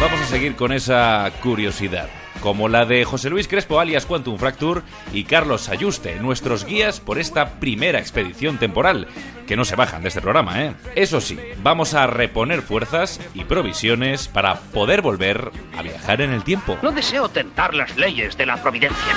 Vamos 0.00 0.20
a 0.20 0.26
seguir 0.26 0.56
con 0.56 0.72
esa 0.72 1.30
curiosidad, 1.42 2.08
como 2.40 2.68
la 2.68 2.84
de 2.84 3.04
José 3.04 3.30
Luis 3.30 3.48
Crespo 3.48 3.80
alias 3.80 4.06
Quantum 4.06 4.38
Fracture 4.38 4.82
y 5.12 5.24
Carlos 5.24 5.68
Ayuste, 5.68 6.18
nuestros 6.20 6.64
guías 6.64 7.00
por 7.00 7.18
esta 7.18 7.60
primera 7.60 7.98
expedición 7.98 8.58
temporal, 8.58 9.08
que 9.46 9.56
no 9.56 9.64
se 9.64 9.76
bajan 9.76 10.02
de 10.02 10.08
este 10.08 10.20
programa, 10.20 10.62
¿eh? 10.62 10.74
Eso 10.94 11.20
sí, 11.20 11.38
vamos 11.62 11.94
a 11.94 12.06
reponer 12.06 12.62
fuerzas 12.62 13.20
y 13.34 13.44
provisiones 13.44 14.28
para 14.28 14.56
poder 14.56 15.02
volver 15.02 15.50
a 15.76 15.82
viajar 15.82 16.20
en 16.20 16.32
el 16.32 16.44
tiempo. 16.44 16.76
No 16.82 16.92
deseo 16.92 17.28
tentar 17.28 17.74
las 17.74 17.96
leyes 17.96 18.36
de 18.36 18.46
la 18.46 18.56
providencia. 18.62 19.14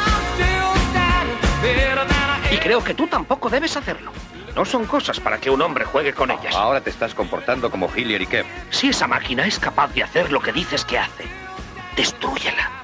Y 2.52 2.58
creo 2.58 2.84
que 2.84 2.94
tú 2.94 3.08
tampoco 3.08 3.50
debes 3.50 3.78
hacerlo. 3.78 4.12
No 4.56 4.66
son 4.66 4.86
cosas 4.86 5.20
para 5.20 5.38
que 5.38 5.50
un 5.50 5.62
hombre 5.62 5.86
juegue 5.86 6.14
con 6.14 6.32
ellas. 6.32 6.54
Ahora 6.56 6.82
te 6.82 6.90
estás 6.90 7.16
comportando 7.16 7.72
como 7.72 7.90
Hillier 7.96 8.22
y 8.22 8.28
Kemp. 8.28 8.48
Si 8.70 8.90
esa 8.90 9.08
máquina 9.08 9.46
es 9.46 9.60
capaz 9.60 9.94
de 9.94 10.04
hacer 10.04 10.32
lo 10.32 10.42
que 10.42 10.52
dices 10.52 10.84
que 10.84 11.00
hace, 11.00 11.26
destrúyela. 11.96 12.81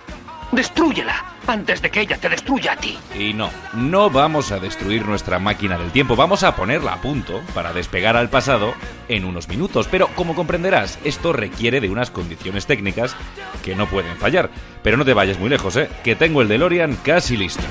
Destrúyela 0.52 1.26
antes 1.46 1.82
de 1.82 1.90
que 1.90 2.02
ella 2.02 2.18
te 2.18 2.30
destruya 2.30 2.74
a 2.74 2.76
ti. 2.76 2.98
Y 3.18 3.34
no, 3.34 3.50
no 3.74 4.10
vamos 4.10 4.52
a 4.52 4.60
destruir 4.60 5.06
nuestra 5.06 5.40
máquina 5.40 5.78
del 5.78 5.92
tiempo, 5.92 6.16
vamos 6.16 6.44
a 6.44 6.56
ponerla 6.56 6.94
a 6.94 7.02
punto 7.02 7.42
para 7.54 7.74
despegar 7.74 8.18
al 8.18 8.30
pasado 8.30 8.74
en 9.08 9.26
unos 9.26 9.48
minutos. 9.48 9.88
Pero 9.90 10.08
como 10.16 10.36
comprenderás, 10.36 11.00
esto 11.04 11.34
requiere 11.34 11.82
de 11.82 11.90
unas 11.90 12.12
condiciones 12.12 12.66
técnicas 12.66 13.16
que 13.64 13.76
no 13.76 13.88
pueden 13.88 14.18
fallar. 14.18 14.50
Pero 14.84 14.98
no 14.98 15.06
te 15.06 15.14
vayas 15.14 15.40
muy 15.40 15.50
lejos, 15.50 15.76
¿eh? 15.78 15.90
Que 16.04 16.16
tengo 16.16 16.42
el 16.42 16.48
DeLorean 16.48 16.98
casi 17.04 17.38
listo. 17.38 17.64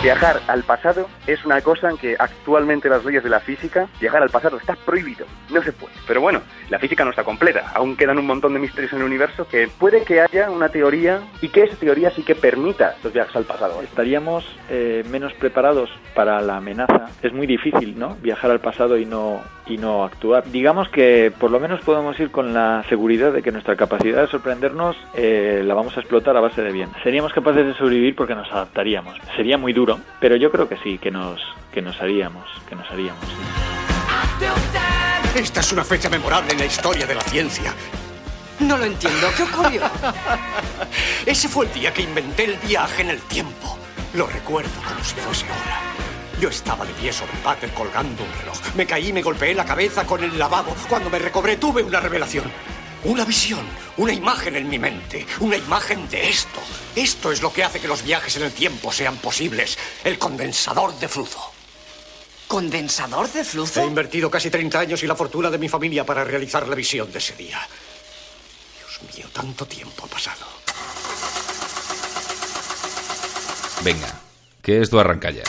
Viajar 0.00 0.40
al 0.46 0.62
pasado 0.62 1.08
es 1.26 1.44
una 1.44 1.60
cosa 1.60 1.90
en 1.90 1.96
que 1.96 2.14
actualmente 2.16 2.88
las 2.88 3.04
leyes 3.04 3.24
de 3.24 3.30
la 3.30 3.40
física, 3.40 3.88
viajar 4.00 4.22
al 4.22 4.30
pasado 4.30 4.56
está 4.56 4.76
prohibido, 4.76 5.26
no 5.50 5.60
se 5.60 5.72
puede. 5.72 5.92
Pero 6.06 6.20
bueno, 6.20 6.40
la 6.70 6.78
física 6.78 7.04
no 7.04 7.10
está 7.10 7.24
completa, 7.24 7.72
aún 7.74 7.96
quedan 7.96 8.16
un 8.18 8.26
montón 8.26 8.54
de 8.54 8.60
misterios 8.60 8.92
en 8.92 9.00
el 9.00 9.04
universo 9.04 9.48
que 9.48 9.66
puede 9.66 10.04
que 10.04 10.20
haya 10.20 10.50
una 10.50 10.68
teoría 10.68 11.20
y 11.42 11.48
que 11.48 11.64
esa 11.64 11.74
teoría 11.74 12.12
sí 12.12 12.22
que 12.22 12.36
permita 12.36 12.94
los 13.02 13.12
viajes 13.12 13.34
al 13.34 13.44
pasado. 13.44 13.82
Estaríamos 13.82 14.46
eh, 14.70 15.02
menos 15.10 15.32
preparados 15.34 15.90
para 16.14 16.40
la 16.42 16.58
amenaza. 16.58 17.10
Es 17.20 17.32
muy 17.32 17.48
difícil, 17.48 17.98
¿no? 17.98 18.16
Viajar 18.22 18.52
al 18.52 18.60
pasado 18.60 18.98
y 18.98 19.04
no 19.04 19.42
y 19.68 19.78
no 19.78 20.04
actuar. 20.04 20.50
Digamos 20.50 20.88
que 20.88 21.32
por 21.38 21.50
lo 21.50 21.60
menos 21.60 21.80
podemos 21.80 22.18
ir 22.20 22.30
con 22.30 22.54
la 22.54 22.84
seguridad 22.88 23.32
de 23.32 23.42
que 23.42 23.52
nuestra 23.52 23.76
capacidad 23.76 24.22
de 24.22 24.28
sorprendernos 24.28 24.96
eh, 25.14 25.62
la 25.64 25.74
vamos 25.74 25.96
a 25.96 26.00
explotar 26.00 26.36
a 26.36 26.40
base 26.40 26.62
de 26.62 26.72
bien. 26.72 26.90
Seríamos 27.02 27.32
capaces 27.32 27.66
de 27.66 27.74
sobrevivir 27.74 28.14
porque 28.14 28.34
nos 28.34 28.50
adaptaríamos. 28.50 29.16
Sería 29.36 29.58
muy 29.58 29.72
duro, 29.72 29.98
pero 30.20 30.36
yo 30.36 30.50
creo 30.50 30.68
que 30.68 30.76
sí, 30.78 30.98
que 30.98 31.10
nos 31.10 31.40
que 31.72 31.82
nos 31.82 32.00
haríamos, 32.00 32.44
que 32.68 32.74
nos 32.74 32.90
haríamos. 32.90 33.24
sí. 33.24 33.68
Esta 35.34 35.60
es 35.60 35.72
una 35.72 35.84
fecha 35.84 36.08
memorable 36.08 36.52
en 36.52 36.58
la 36.58 36.64
historia 36.64 37.06
de 37.06 37.14
la 37.14 37.20
ciencia. 37.20 37.72
No 38.60 38.76
lo 38.76 38.84
entiendo. 38.84 39.28
¿Qué 39.36 39.42
ocurrió? 39.44 39.82
Ese 41.26 41.48
fue 41.48 41.66
el 41.66 41.72
día 41.72 41.92
que 41.92 42.02
inventé 42.02 42.44
el 42.44 42.56
viaje 42.66 43.02
en 43.02 43.10
el 43.10 43.20
tiempo. 43.20 43.78
Lo 44.14 44.26
recuerdo 44.26 44.70
como 44.82 45.04
si 45.04 45.14
fuese 45.16 45.46
ahora. 45.46 46.07
Yo 46.40 46.48
estaba 46.50 46.84
de 46.84 46.92
pie 46.94 47.12
sobre 47.12 47.32
el 47.32 47.42
váter 47.42 47.70
colgando 47.70 48.22
un 48.22 48.32
reloj. 48.38 48.56
Me 48.76 48.86
caí 48.86 49.08
y 49.08 49.12
me 49.12 49.22
golpeé 49.22 49.54
la 49.54 49.64
cabeza 49.64 50.06
con 50.06 50.22
el 50.22 50.38
lavabo. 50.38 50.74
Cuando 50.88 51.10
me 51.10 51.18
recobré 51.18 51.56
tuve 51.56 51.82
una 51.82 51.98
revelación. 52.00 52.50
Una 53.04 53.24
visión, 53.24 53.64
una 53.96 54.12
imagen 54.12 54.56
en 54.56 54.68
mi 54.68 54.78
mente, 54.78 55.26
una 55.40 55.56
imagen 55.56 56.08
de 56.08 56.28
esto. 56.28 56.60
Esto 56.96 57.30
es 57.32 57.42
lo 57.42 57.52
que 57.52 57.62
hace 57.64 57.80
que 57.80 57.88
los 57.88 58.02
viajes 58.02 58.36
en 58.36 58.42
el 58.44 58.52
tiempo 58.52 58.92
sean 58.92 59.16
posibles. 59.16 59.78
El 60.04 60.18
condensador 60.18 60.96
de 60.98 61.08
flujo. 61.08 61.52
¿Condensador 62.46 63.30
de 63.32 63.40
He 63.40 63.44
flujo? 63.44 63.84
invertido 63.84 64.30
casi 64.30 64.50
30 64.50 64.78
años 64.80 65.02
y 65.02 65.06
la 65.06 65.14
fortuna 65.16 65.50
de 65.50 65.58
mi 65.58 65.68
familia 65.68 66.04
para 66.06 66.24
realizar 66.24 66.66
la 66.66 66.74
visión 66.74 67.10
de 67.12 67.18
ese 67.18 67.34
día. 67.34 67.60
Dios 68.78 69.16
mío, 69.16 69.26
tanto 69.32 69.66
tiempo 69.66 70.04
ha 70.06 70.08
pasado. 70.08 70.46
Venga, 73.82 74.20
que 74.62 74.80
esto 74.80 74.98
arranca 74.98 75.30
ya. 75.30 75.44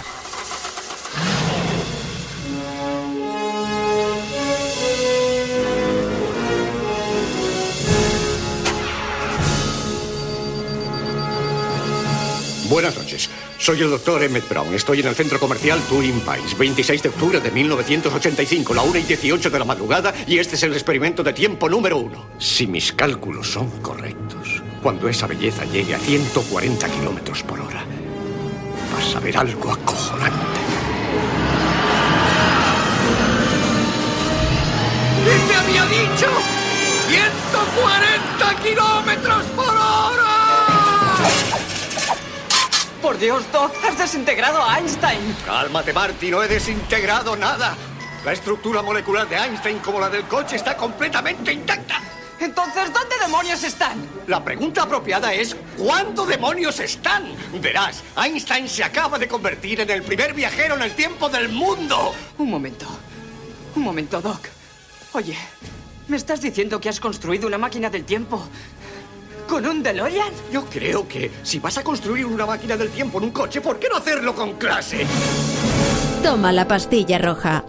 Buenas 12.69 12.95
noches. 12.95 13.27
Soy 13.57 13.81
el 13.81 13.89
doctor 13.89 14.21
Emmett 14.21 14.47
Brown. 14.47 14.71
Estoy 14.75 14.99
en 14.99 15.07
el 15.07 15.15
centro 15.15 15.39
comercial 15.39 15.81
Twin 15.89 16.21
Pines, 16.21 16.55
26 16.55 17.01
de 17.01 17.09
octubre 17.09 17.39
de 17.39 17.49
1985, 17.49 18.75
la 18.75 18.83
1 18.83 18.99
y 18.99 19.01
18 19.01 19.49
de 19.49 19.57
la 19.57 19.65
madrugada, 19.65 20.13
y 20.27 20.37
este 20.37 20.53
es 20.53 20.61
el 20.61 20.73
experimento 20.73 21.23
de 21.23 21.33
tiempo 21.33 21.67
número 21.67 21.97
uno. 21.97 22.29
Si 22.37 22.67
mis 22.67 22.93
cálculos 22.93 23.51
son 23.51 23.71
correctos, 23.81 24.61
cuando 24.83 25.09
esa 25.09 25.25
belleza 25.25 25.65
llegue 25.65 25.95
a 25.95 25.99
140 25.99 26.87
kilómetros 26.89 27.41
por 27.41 27.59
hora, 27.59 27.83
vas 28.93 29.15
a 29.15 29.19
ver 29.19 29.35
algo 29.35 29.71
acojonante. 29.71 30.59
¡Y 35.25 35.49
te 35.49 35.55
había 35.55 35.85
dicho! 35.85 36.27
¡140 37.09 38.61
kilómetros 38.61 39.43
por 39.55 39.69
hora! 39.69 40.38
Por 43.09 43.17
Dios, 43.17 43.51
Doc, 43.51 43.73
has 43.83 43.97
desintegrado 43.97 44.61
a 44.61 44.77
Einstein. 44.77 45.35
Cálmate, 45.43 45.93
Marty, 45.93 46.29
no 46.29 46.43
he 46.43 46.47
desintegrado 46.47 47.35
nada. 47.35 47.75
La 48.23 48.33
estructura 48.33 48.83
molecular 48.83 49.27
de 49.27 49.35
Einstein, 49.35 49.79
como 49.79 49.99
la 49.99 50.11
del 50.11 50.25
coche, 50.25 50.57
está 50.57 50.77
completamente 50.77 51.51
intacta. 51.51 52.03
Entonces, 52.39 52.93
¿dónde 52.93 53.17
demonios 53.19 53.63
están? 53.63 53.97
La 54.27 54.43
pregunta 54.43 54.83
apropiada 54.83 55.33
es 55.33 55.55
¿cuándo 55.75 56.23
demonios 56.27 56.79
están? 56.79 57.33
Verás, 57.59 58.03
Einstein 58.15 58.69
se 58.69 58.83
acaba 58.83 59.17
de 59.17 59.27
convertir 59.27 59.81
en 59.81 59.89
el 59.89 60.03
primer 60.03 60.35
viajero 60.35 60.75
en 60.75 60.83
el 60.83 60.91
tiempo 60.91 61.29
del 61.29 61.49
mundo. 61.49 62.13
Un 62.37 62.47
momento. 62.51 62.85
Un 63.75 63.81
momento, 63.81 64.21
Doc. 64.21 64.49
Oye, 65.13 65.35
¿me 66.07 66.15
estás 66.15 66.41
diciendo 66.41 66.79
que 66.79 66.89
has 66.89 66.99
construido 66.99 67.47
una 67.47 67.57
máquina 67.57 67.89
del 67.89 68.05
tiempo 68.05 68.47
con 69.49 69.65
un 69.65 69.81
DeLorean? 69.81 70.31
Yo 70.51 70.63
creo 70.65 71.07
que 71.07 71.31
si 71.43 71.59
vas 71.59 71.77
a 71.77 71.83
construir 71.83 72.25
una 72.25 72.45
máquina 72.45 72.77
del 72.77 72.89
tiempo 72.89 73.17
en 73.17 73.25
un 73.25 73.31
coche, 73.31 73.59
¿por 73.59 73.79
qué 73.79 73.89
no 73.89 73.97
hacerlo 73.97 74.35
con 74.35 74.53
clase? 74.53 75.05
Toma 76.23 76.51
la 76.51 76.67
pastilla 76.67 77.17
roja. 77.17 77.65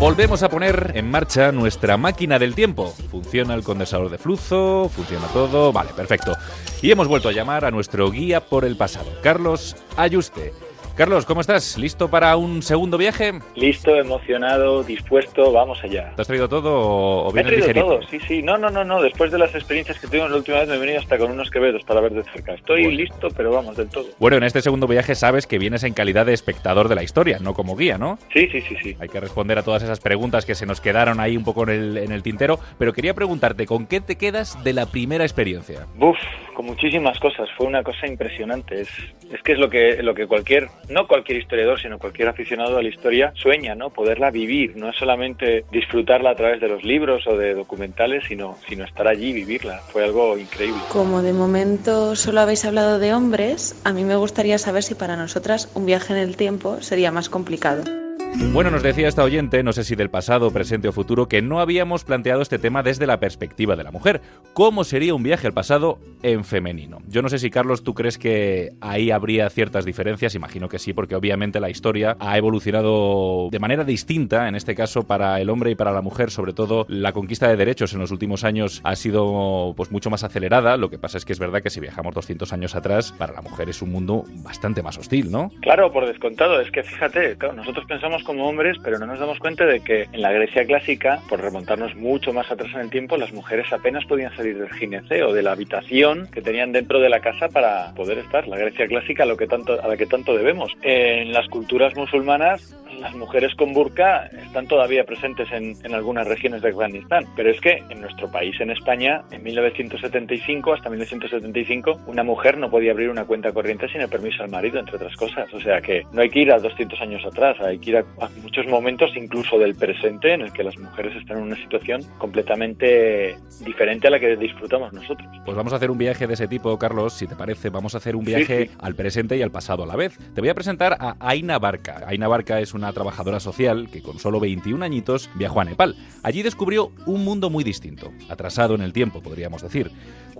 Volvemos 0.00 0.42
a 0.42 0.48
poner 0.48 0.92
en 0.94 1.10
marcha 1.10 1.52
nuestra 1.52 1.98
máquina 1.98 2.38
del 2.38 2.54
tiempo. 2.54 2.94
Funciona 3.10 3.52
el 3.52 3.62
condensador 3.62 4.08
de 4.08 4.16
flujo, 4.16 4.88
funciona 4.88 5.26
todo. 5.26 5.74
Vale, 5.74 5.90
perfecto. 5.94 6.34
Y 6.80 6.90
hemos 6.90 7.06
vuelto 7.06 7.28
a 7.28 7.32
llamar 7.32 7.66
a 7.66 7.70
nuestro 7.70 8.10
guía 8.10 8.40
por 8.40 8.64
el 8.64 8.78
pasado, 8.78 9.12
Carlos 9.22 9.76
Ayuste. 9.98 10.54
Carlos, 10.96 11.24
¿cómo 11.24 11.40
estás? 11.40 11.78
¿Listo 11.78 12.10
para 12.10 12.36
un 12.36 12.60
segundo 12.62 12.98
viaje? 12.98 13.32
Listo, 13.54 13.96
emocionado, 13.96 14.82
dispuesto, 14.82 15.50
vamos 15.50 15.82
allá. 15.82 16.12
¿Te 16.14 16.20
has 16.20 16.28
traído 16.28 16.46
todo 16.46 17.26
o 17.26 17.32
vienes 17.32 17.64
traído 17.64 17.86
todo, 17.86 18.02
sí, 18.08 18.18
sí. 18.28 18.42
No, 18.42 18.58
no, 18.58 18.68
no, 18.68 18.84
no. 18.84 19.00
Después 19.00 19.30
de 19.32 19.38
las 19.38 19.54
experiencias 19.54 19.98
que 19.98 20.08
tuvimos 20.08 20.30
la 20.30 20.36
última 20.36 20.58
vez 20.58 20.68
me 20.68 20.74
he 20.74 20.78
venido 20.78 20.98
hasta 20.98 21.16
con 21.16 21.30
unos 21.30 21.48
quevedos 21.50 21.84
para 21.84 22.02
ver 22.02 22.12
de 22.12 22.22
cerca. 22.24 22.52
Estoy 22.52 22.82
Bueno. 22.84 22.98
listo, 22.98 23.28
pero 23.34 23.50
vamos, 23.50 23.76
del 23.78 23.88
todo. 23.88 24.04
Bueno, 24.18 24.36
en 24.36 24.42
este 24.42 24.60
segundo 24.60 24.86
viaje 24.86 25.14
sabes 25.14 25.46
que 25.46 25.58
vienes 25.58 25.84
en 25.84 25.94
calidad 25.94 26.26
de 26.26 26.34
espectador 26.34 26.88
de 26.88 26.96
la 26.96 27.02
historia, 27.02 27.38
no 27.40 27.54
como 27.54 27.76
guía, 27.76 27.96
¿no? 27.96 28.18
Sí, 28.34 28.46
sí, 28.52 28.60
sí, 28.60 28.76
sí. 28.82 28.96
Hay 29.00 29.08
que 29.08 29.20
responder 29.20 29.58
a 29.58 29.62
todas 29.62 29.82
esas 29.82 30.00
preguntas 30.00 30.44
que 30.44 30.54
se 30.54 30.66
nos 30.66 30.82
quedaron 30.82 31.18
ahí 31.18 31.34
un 31.34 31.44
poco 31.44 31.62
en 31.62 31.70
el, 31.70 31.96
en 31.96 32.12
el 32.12 32.22
tintero, 32.22 32.58
pero 32.78 32.92
quería 32.92 33.14
preguntarte, 33.14 33.64
¿con 33.64 33.86
qué 33.86 34.02
te 34.02 34.16
quedas 34.16 34.62
de 34.64 34.74
la 34.74 34.84
primera 34.84 35.24
experiencia? 35.24 35.86
Buf, 35.94 36.18
con 36.54 36.66
muchísimas 36.66 37.18
cosas. 37.20 37.48
Fue 37.56 37.66
una 37.66 37.82
cosa 37.82 38.06
impresionante. 38.06 38.82
Es, 38.82 38.90
es 39.32 39.42
que 39.42 39.52
es 39.52 39.58
lo 39.58 39.70
que, 39.70 40.02
lo 40.02 40.14
que 40.14 40.26
cualquier, 40.26 40.68
no 40.90 41.06
cualquier 41.06 41.38
historiador, 41.38 41.80
sino 41.80 41.98
cualquier 41.98 42.28
aficionado 42.28 42.76
a 42.76 42.82
la 42.82 42.88
historia 42.88 43.32
sueña, 43.34 43.74
¿no? 43.74 43.90
Poderla 43.90 44.30
vivir. 44.30 44.76
No 44.76 44.90
es 44.90 44.96
solamente 44.96 45.64
disfrutarla 45.70 46.30
a 46.30 46.34
través 46.34 46.60
de 46.60 46.68
los 46.68 46.84
libros 46.84 47.26
o 47.26 47.36
de 47.36 47.54
documentales, 47.54 48.24
sino, 48.26 48.56
sino 48.68 48.84
estar 48.84 49.08
allí 49.08 49.32
vivirla. 49.32 49.78
Fue 49.92 50.04
algo 50.04 50.36
increíble. 50.36 50.80
Como 50.88 51.22
de 51.22 51.32
momento 51.32 52.16
solo 52.16 52.40
habéis 52.40 52.64
hablado 52.64 52.98
de 52.98 53.14
hombres, 53.14 53.80
a 53.84 53.92
mí 53.92 54.04
me 54.04 54.16
gustaría 54.16 54.58
saber 54.58 54.82
si 54.82 54.94
para 54.94 55.16
nosotras 55.16 55.70
un 55.74 55.86
viaje 55.86 56.12
en 56.12 56.18
el 56.18 56.36
tiempo 56.36 56.80
sería 56.80 57.10
más 57.10 57.28
complicado. 57.28 58.09
Bueno, 58.52 58.70
nos 58.70 58.82
decía 58.82 59.08
esta 59.08 59.24
oyente, 59.24 59.62
no 59.62 59.72
sé 59.72 59.84
si 59.84 59.96
del 59.96 60.08
pasado, 60.08 60.50
presente 60.50 60.88
o 60.88 60.92
futuro, 60.92 61.28
que 61.28 61.42
no 61.42 61.60
habíamos 61.60 62.04
planteado 62.04 62.42
este 62.42 62.58
tema 62.58 62.82
desde 62.82 63.06
la 63.06 63.20
perspectiva 63.20 63.76
de 63.76 63.84
la 63.84 63.90
mujer. 63.90 64.20
¿Cómo 64.54 64.84
sería 64.84 65.14
un 65.14 65.22
viaje 65.22 65.46
al 65.46 65.52
pasado 65.52 65.98
en 66.22 66.44
femenino? 66.44 66.98
Yo 67.08 67.22
no 67.22 67.28
sé 67.28 67.38
si, 67.38 67.50
Carlos, 67.50 67.82
tú 67.82 67.94
crees 67.94 68.18
que 68.18 68.70
ahí 68.80 69.10
habría 69.10 69.50
ciertas 69.50 69.84
diferencias. 69.84 70.34
Imagino 70.34 70.68
que 70.68 70.78
sí, 70.78 70.92
porque 70.92 71.16
obviamente 71.16 71.60
la 71.60 71.70
historia 71.70 72.16
ha 72.18 72.38
evolucionado 72.38 73.48
de 73.50 73.58
manera 73.58 73.84
distinta, 73.84 74.48
en 74.48 74.54
este 74.54 74.74
caso 74.74 75.06
para 75.06 75.40
el 75.40 75.50
hombre 75.50 75.72
y 75.72 75.74
para 75.74 75.92
la 75.92 76.00
mujer. 76.00 76.30
Sobre 76.30 76.52
todo, 76.52 76.86
la 76.88 77.12
conquista 77.12 77.48
de 77.48 77.56
derechos 77.56 77.92
en 77.94 78.00
los 78.00 78.10
últimos 78.10 78.44
años 78.44 78.80
ha 78.84 78.96
sido 78.96 79.74
pues 79.76 79.90
mucho 79.90 80.10
más 80.10 80.24
acelerada. 80.24 80.76
Lo 80.76 80.88
que 80.90 80.98
pasa 80.98 81.18
es 81.18 81.24
que 81.24 81.32
es 81.32 81.38
verdad 81.38 81.62
que 81.62 81.70
si 81.70 81.80
viajamos 81.80 82.14
200 82.14 82.52
años 82.52 82.74
atrás, 82.74 83.12
para 83.12 83.32
la 83.32 83.42
mujer 83.42 83.68
es 83.68 83.82
un 83.82 83.90
mundo 83.90 84.24
bastante 84.42 84.82
más 84.82 84.98
hostil, 84.98 85.30
¿no? 85.30 85.50
Claro, 85.60 85.92
por 85.92 86.06
descontado. 86.06 86.60
Es 86.60 86.70
que 86.70 86.82
fíjate, 86.82 87.36
nosotros 87.54 87.84
pensamos 87.86 88.19
como 88.22 88.48
hombres, 88.48 88.76
pero 88.82 88.98
no 88.98 89.06
nos 89.06 89.18
damos 89.18 89.38
cuenta 89.38 89.66
de 89.66 89.80
que 89.80 90.02
en 90.12 90.22
la 90.22 90.32
Grecia 90.32 90.64
clásica, 90.64 91.20
por 91.28 91.40
remontarnos 91.40 91.94
mucho 91.96 92.32
más 92.32 92.50
atrás 92.50 92.72
en 92.74 92.80
el 92.80 92.90
tiempo, 92.90 93.16
las 93.16 93.32
mujeres 93.32 93.72
apenas 93.72 94.04
podían 94.04 94.34
salir 94.36 94.58
del 94.58 94.72
gineceo, 94.72 95.32
de 95.32 95.42
la 95.42 95.52
habitación 95.52 96.28
que 96.32 96.42
tenían 96.42 96.72
dentro 96.72 97.00
de 97.00 97.08
la 97.08 97.20
casa 97.20 97.48
para 97.48 97.92
poder 97.94 98.18
estar. 98.18 98.46
La 98.48 98.56
Grecia 98.56 98.86
clásica 98.86 99.24
a, 99.24 99.26
lo 99.26 99.36
que 99.36 99.46
tanto, 99.46 99.80
a 99.82 99.88
la 99.88 99.96
que 99.96 100.06
tanto 100.06 100.36
debemos. 100.36 100.72
En 100.82 101.32
las 101.32 101.48
culturas 101.48 101.94
musulmanas, 101.96 102.76
las 103.00 103.14
mujeres 103.14 103.54
con 103.54 103.72
burka 103.72 104.26
están 104.26 104.66
todavía 104.66 105.04
presentes 105.04 105.50
en, 105.52 105.74
en 105.84 105.94
algunas 105.94 106.26
regiones 106.26 106.62
de 106.62 106.68
Afganistán. 106.68 107.24
Pero 107.36 107.50
es 107.50 107.60
que 107.60 107.82
en 107.88 108.00
nuestro 108.00 108.30
país, 108.30 108.60
en 108.60 108.70
España, 108.70 109.22
en 109.30 109.42
1975 109.42 110.74
hasta 110.74 110.90
1975, 110.90 112.00
una 112.06 112.22
mujer 112.22 112.58
no 112.58 112.70
podía 112.70 112.92
abrir 112.92 113.08
una 113.10 113.24
cuenta 113.24 113.52
corriente 113.52 113.88
sin 113.88 114.00
el 114.00 114.08
permiso 114.08 114.42
del 114.42 114.50
marido, 114.50 114.78
entre 114.78 114.96
otras 114.96 115.16
cosas. 115.16 115.52
O 115.54 115.60
sea 115.60 115.80
que 115.80 116.04
no 116.12 116.22
hay 116.22 116.30
que 116.30 116.40
ir 116.40 116.52
a 116.52 116.58
200 116.58 117.00
años 117.00 117.24
atrás, 117.24 117.60
hay 117.60 117.78
que 117.78 117.90
ir 117.90 117.96
a 117.96 118.04
muchos 118.42 118.66
momentos, 118.66 119.10
incluso 119.16 119.58
del 119.58 119.74
presente, 119.74 120.34
en 120.34 120.42
el 120.42 120.52
que 120.52 120.62
las 120.62 120.76
mujeres 120.78 121.16
están 121.16 121.38
en 121.38 121.44
una 121.44 121.56
situación 121.56 122.02
completamente 122.18 123.36
diferente 123.64 124.08
a 124.08 124.10
la 124.10 124.20
que 124.20 124.36
disfrutamos 124.36 124.92
nosotros. 124.92 125.26
Pues 125.44 125.56
vamos 125.56 125.72
a 125.72 125.76
hacer 125.76 125.90
un 125.90 125.98
viaje 125.98 126.26
de 126.26 126.34
ese 126.34 126.48
tipo, 126.48 126.78
Carlos, 126.78 127.14
si 127.14 127.26
te 127.26 127.36
parece. 127.36 127.70
Vamos 127.70 127.94
a 127.94 127.98
hacer 127.98 128.16
un 128.16 128.24
Sí, 128.24 128.34
viaje 128.34 128.66
sí. 128.66 128.70
al 128.78 128.94
presente 128.94 129.36
y 129.36 129.42
al 129.42 129.50
pasado 129.50 129.84
a 129.84 129.86
la 129.86 129.96
vez. 129.96 130.18
Te 130.34 130.40
voy 130.40 130.50
a 130.50 130.54
presentar 130.54 130.96
a 131.00 131.16
Aina 131.20 131.58
Barca. 131.58 132.02
Aina 132.06 132.28
Barca 132.28 132.60
es 132.60 132.74
una 132.74 132.92
trabajadora 132.92 133.40
social 133.40 133.88
que 133.90 134.02
con 134.02 134.18
solo 134.18 134.40
21 134.40 134.84
añitos 134.84 135.30
viajó 135.34 135.60
a 135.60 135.64
Nepal. 135.64 135.96
Allí 136.22 136.42
descubrió 136.42 136.92
un 137.06 137.24
mundo 137.24 137.50
muy 137.50 137.64
distinto, 137.64 138.12
atrasado 138.28 138.74
en 138.74 138.82
el 138.82 138.92
tiempo, 138.92 139.22
podríamos 139.22 139.62
decir. 139.62 139.90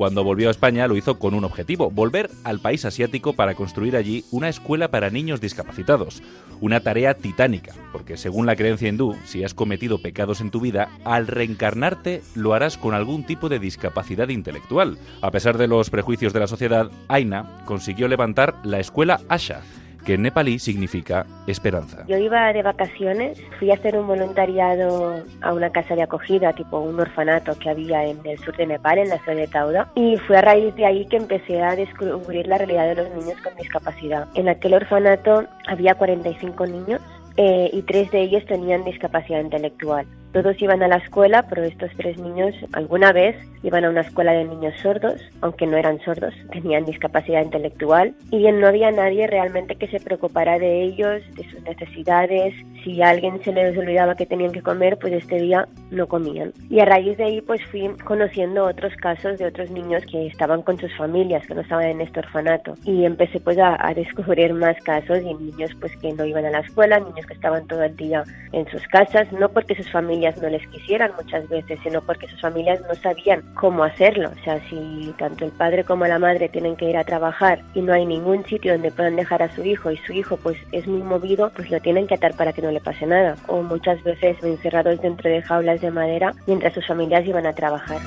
Cuando 0.01 0.25
volvió 0.25 0.49
a 0.49 0.51
España 0.51 0.89
lo 0.89 0.97
hizo 0.97 1.19
con 1.19 1.35
un 1.35 1.45
objetivo, 1.45 1.91
volver 1.91 2.31
al 2.43 2.59
país 2.59 2.87
asiático 2.87 3.35
para 3.35 3.55
construir 3.55 3.97
allí 3.97 4.25
una 4.31 4.49
escuela 4.49 4.91
para 4.91 5.11
niños 5.11 5.43
discapacitados. 5.43 6.23
Una 6.63 6.81
tarea 6.81 7.13
titánica, 7.13 7.75
porque 7.93 8.17
según 8.17 8.47
la 8.47 8.57
creencia 8.57 8.89
hindú, 8.89 9.15
si 9.27 9.45
has 9.45 9.53
cometido 9.53 10.01
pecados 10.01 10.41
en 10.41 10.51
tu 10.51 10.59
vida, 10.59 10.89
al 11.05 11.27
reencarnarte 11.27 12.23
lo 12.35 12.55
harás 12.55 12.79
con 12.79 12.95
algún 12.95 13.27
tipo 13.27 13.51
de 13.51 13.59
discapacidad 13.59 14.31
intelectual. 14.31 14.97
A 15.21 15.31
pesar 15.33 15.59
de 15.59 15.69
los 15.69 15.91
prejuicios 15.91 16.33
de 16.33 16.41
la 16.41 16.47
sociedad, 16.47 16.91
Aina 17.09 17.61
consiguió 17.67 18.09
levantar 18.09 18.55
la 18.65 18.81
escuela 18.81 19.21
Asha, 19.29 19.61
que 20.05 20.15
en 20.15 20.23
nepalí 20.23 20.59
significa 20.59 21.27
esperanza. 21.47 22.05
Yo 22.07 22.17
iba 22.17 22.53
de 22.53 22.63
vacaciones, 22.63 23.41
fui 23.59 23.71
a 23.71 23.75
hacer 23.75 23.97
un 23.97 24.07
voluntariado 24.07 25.25
a 25.43 25.53
una 25.53 25.71
casa 25.71 25.95
de 25.95 26.03
acogida, 26.03 26.53
tipo 26.53 26.79
un 26.81 26.99
orfanato 26.99 27.59
que 27.59 27.71
había 27.71 28.05
en 28.05 28.19
el 28.25 28.39
sur 28.39 28.57
de 28.57 28.67
Nepal, 28.67 28.99
en 28.99 29.09
la 29.09 29.19
ciudad 29.19 29.37
de 29.37 29.49
Tauda, 29.49 29.93
y 29.95 30.17
fue 30.19 30.39
a 30.39 30.43
raíz 30.43 30.75
de 30.77 30.87
ahí 30.87 31.07
que 31.07 31.17
empecé 31.17 31.63
a 31.63 31.77
descubrir 31.77 32.47
la 32.47 32.59
realidad 32.59 32.89
de 32.89 33.03
los 33.03 33.11
niños 33.11 33.41
con 33.43 33.55
discapacidad. 33.57 34.29
En 34.35 34.49
aquel 34.49 34.75
orfanato 34.75 35.45
había 35.67 35.95
45 35.95 36.67
niños 36.67 37.01
eh, 37.37 37.71
y 37.73 37.83
tres 37.83 38.11
de 38.11 38.23
ellos 38.23 38.45
tenían 38.47 38.85
discapacidad 38.85 39.41
intelectual. 39.41 40.07
Todos 40.33 40.63
iban 40.63 40.83
a 40.83 40.89
la 40.89 40.97
escuela, 40.97 41.47
pero 41.49 41.65
estos 41.65 41.91
tres 41.97 42.17
niños 42.19 42.55
alguna 42.73 43.13
vez 43.13 43.37
iban 43.65 43.85
a 43.85 43.91
una 43.91 44.03
escuela 44.03 44.33
de 44.33 44.45
niños 44.45 44.75
sordos, 44.81 45.21
aunque 45.41 45.67
no 45.67 45.77
eran 45.77 46.01
sordos, 46.01 46.33
tenían 46.53 46.85
discapacidad 46.85 47.43
intelectual 47.43 48.15
y 48.31 48.51
no 48.53 48.69
había 48.69 48.93
nadie 48.93 49.27
realmente 49.27 49.75
que 49.75 49.89
se 49.89 49.99
preocupara 49.99 50.59
de 50.59 50.83
ellos, 50.83 51.23
de 51.35 51.45
sus 51.51 51.61
necesidades. 51.63 52.55
Si 52.85 53.03
a 53.03 53.11
alguien 53.11 53.43
se 53.43 53.53
les 53.53 53.77
olvidaba 53.77 54.15
que 54.15 54.25
tenían 54.25 54.53
que 54.53 54.63
comer, 54.63 54.99
pues 54.99 55.13
este 55.13 55.41
día 55.41 55.67
no 55.91 56.07
comían. 56.07 56.53
Y 56.71 56.79
a 56.79 56.85
raíz 56.85 57.19
de 57.19 57.25
ahí 57.25 57.41
pues 57.41 57.61
fui 57.67 57.91
conociendo 58.05 58.67
otros 58.67 58.95
casos 58.97 59.37
de 59.39 59.47
otros 59.47 59.71
niños 59.71 60.05
que 60.11 60.29
estaban 60.29 60.63
con 60.63 60.79
sus 60.79 60.97
familias, 60.97 61.45
que 61.47 61.55
no 61.55 61.63
estaban 61.63 61.87
en 61.87 62.01
este 62.01 62.21
orfanato. 62.21 62.75
Y 62.85 63.05
empecé 63.05 63.41
pues 63.41 63.59
a, 63.59 63.77
a 63.85 63.95
descubrir 63.95 64.55
más 64.55 64.77
casos 64.83 65.19
y 65.23 65.35
niños 65.35 65.73
pues 65.81 65.97
que 65.97 66.13
no 66.13 66.25
iban 66.25 66.47
a 66.47 66.51
la 66.51 66.61
escuela, 66.61 67.01
niños 67.01 67.27
que 67.27 67.35
estaban 67.35 67.67
todo 67.67 67.83
el 67.83 67.97
día 67.97 68.23
en 68.53 68.67
sus 68.69 68.87
casas, 68.89 69.31
no 69.33 69.49
porque 69.49 69.75
sus 69.75 69.91
familias 69.91 70.20
no 70.41 70.49
les 70.49 70.67
quisieran 70.69 71.13
muchas 71.17 71.49
veces, 71.49 71.79
sino 71.83 72.01
porque 72.03 72.29
sus 72.29 72.41
familias 72.41 72.81
no 72.89 72.95
sabían 72.95 73.43
cómo 73.55 73.85
hacerlo. 73.85 74.31
O 74.31 74.45
sea, 74.45 74.61
si 74.69 75.15
tanto 75.19 75.45
el 75.45 75.53
padre 75.53 75.85
como 75.85 76.07
la 76.07 76.19
madre 76.19 76.49
tienen 76.49 76.77
que 76.77 76.91
ir 76.91 76.97
a 76.97 77.05
trabajar 77.05 77.63
y 77.75 77.83
no 77.83 77.93
hay 77.93 78.07
ningún 78.07 78.45
sitio 78.45 78.73
donde 78.73 78.91
puedan 78.91 79.17
dejar 79.17 79.43
a 79.43 79.55
su 79.55 79.65
hijo 79.65 79.91
y 79.91 79.97
su 79.99 80.13
hijo 80.13 80.37
pues 80.37 80.57
es 80.73 80.87
muy 80.87 81.03
movido, 81.03 81.51
pues 81.55 81.71
lo 81.71 81.81
tienen 81.81 82.07
que 82.07 82.15
atar 82.15 82.35
para 82.35 82.53
que 82.53 82.63
no 82.63 82.71
le 82.71 82.81
pase 82.81 83.07
nada. 83.07 83.37
O 83.47 83.63
muchas 83.63 84.03
veces 84.03 84.37
encerrados 84.43 85.01
dentro 85.01 85.31
de 85.31 85.43
jaulas 85.43 85.81
de 85.81 85.91
madera 85.91 86.35
mientras 86.47 86.75
sus 86.75 86.87
familias 86.87 87.27
iban 87.27 87.47
a 87.47 87.53
trabajar. 87.53 87.99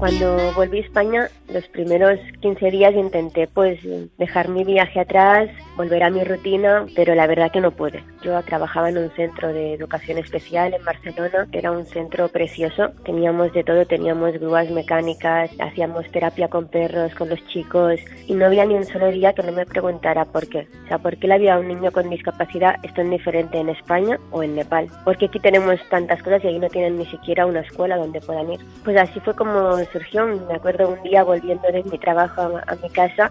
Cuando 0.00 0.50
volví 0.54 0.78
a 0.78 0.80
España, 0.80 1.28
los 1.52 1.68
primeros 1.68 2.18
15 2.40 2.70
días 2.70 2.94
intenté 2.94 3.46
pues 3.46 3.78
dejar 4.16 4.48
mi 4.48 4.64
viaje 4.64 4.98
atrás, 4.98 5.50
volver 5.76 6.02
a 6.02 6.08
mi 6.08 6.24
rutina, 6.24 6.86
pero 6.96 7.14
la 7.14 7.26
verdad 7.26 7.52
que 7.52 7.60
no 7.60 7.70
pude. 7.70 8.02
Yo 8.22 8.40
trabajaba 8.42 8.88
en 8.88 8.96
un 8.96 9.10
centro 9.10 9.52
de 9.52 9.74
educación 9.74 10.16
especial 10.16 10.72
en 10.72 10.82
Barcelona, 10.86 11.46
era 11.52 11.70
un 11.70 11.84
centro 11.84 12.28
precioso, 12.28 12.92
teníamos 13.04 13.52
de 13.52 13.62
todo, 13.62 13.84
teníamos 13.84 14.32
grúas 14.32 14.70
mecánicas, 14.70 15.50
hacíamos 15.58 16.10
terapia 16.10 16.48
con 16.48 16.68
perros, 16.68 17.14
con 17.14 17.28
los 17.28 17.46
chicos, 17.48 18.00
y 18.26 18.32
no 18.32 18.46
había 18.46 18.64
ni 18.64 18.76
un 18.76 18.86
solo 18.86 19.10
día 19.10 19.34
que 19.34 19.42
no 19.42 19.52
me 19.52 19.66
preguntara 19.66 20.24
por 20.24 20.48
qué. 20.48 20.66
O 20.84 20.88
sea, 20.88 20.96
¿por 20.96 21.18
qué 21.18 21.28
le 21.28 21.34
había 21.34 21.58
un 21.58 21.68
niño 21.68 21.92
con 21.92 22.08
discapacidad 22.08 22.76
es 22.82 22.94
diferente 23.10 23.58
en 23.58 23.68
España 23.68 24.18
o 24.30 24.42
en 24.42 24.54
Nepal? 24.54 24.88
Porque 25.04 25.26
aquí 25.26 25.40
tenemos 25.40 25.78
tantas 25.90 26.22
cosas 26.22 26.42
y 26.42 26.46
ahí 26.46 26.58
no 26.58 26.68
tienen 26.68 26.96
ni 26.96 27.04
siquiera 27.04 27.44
una 27.44 27.60
escuela 27.60 27.98
donde 27.98 28.20
puedan 28.22 28.50
ir. 28.50 28.60
Pues 28.82 28.96
así 28.96 29.20
fue 29.20 29.34
como 29.34 29.76
surgió. 29.92 30.26
Me 30.26 30.54
acuerdo 30.54 30.88
un 30.88 31.02
día 31.02 31.22
volviendo 31.24 31.68
de 31.70 31.82
mi 31.84 31.98
trabajo 31.98 32.40
a, 32.42 32.72
a 32.72 32.76
mi 32.76 32.90
casa, 32.90 33.30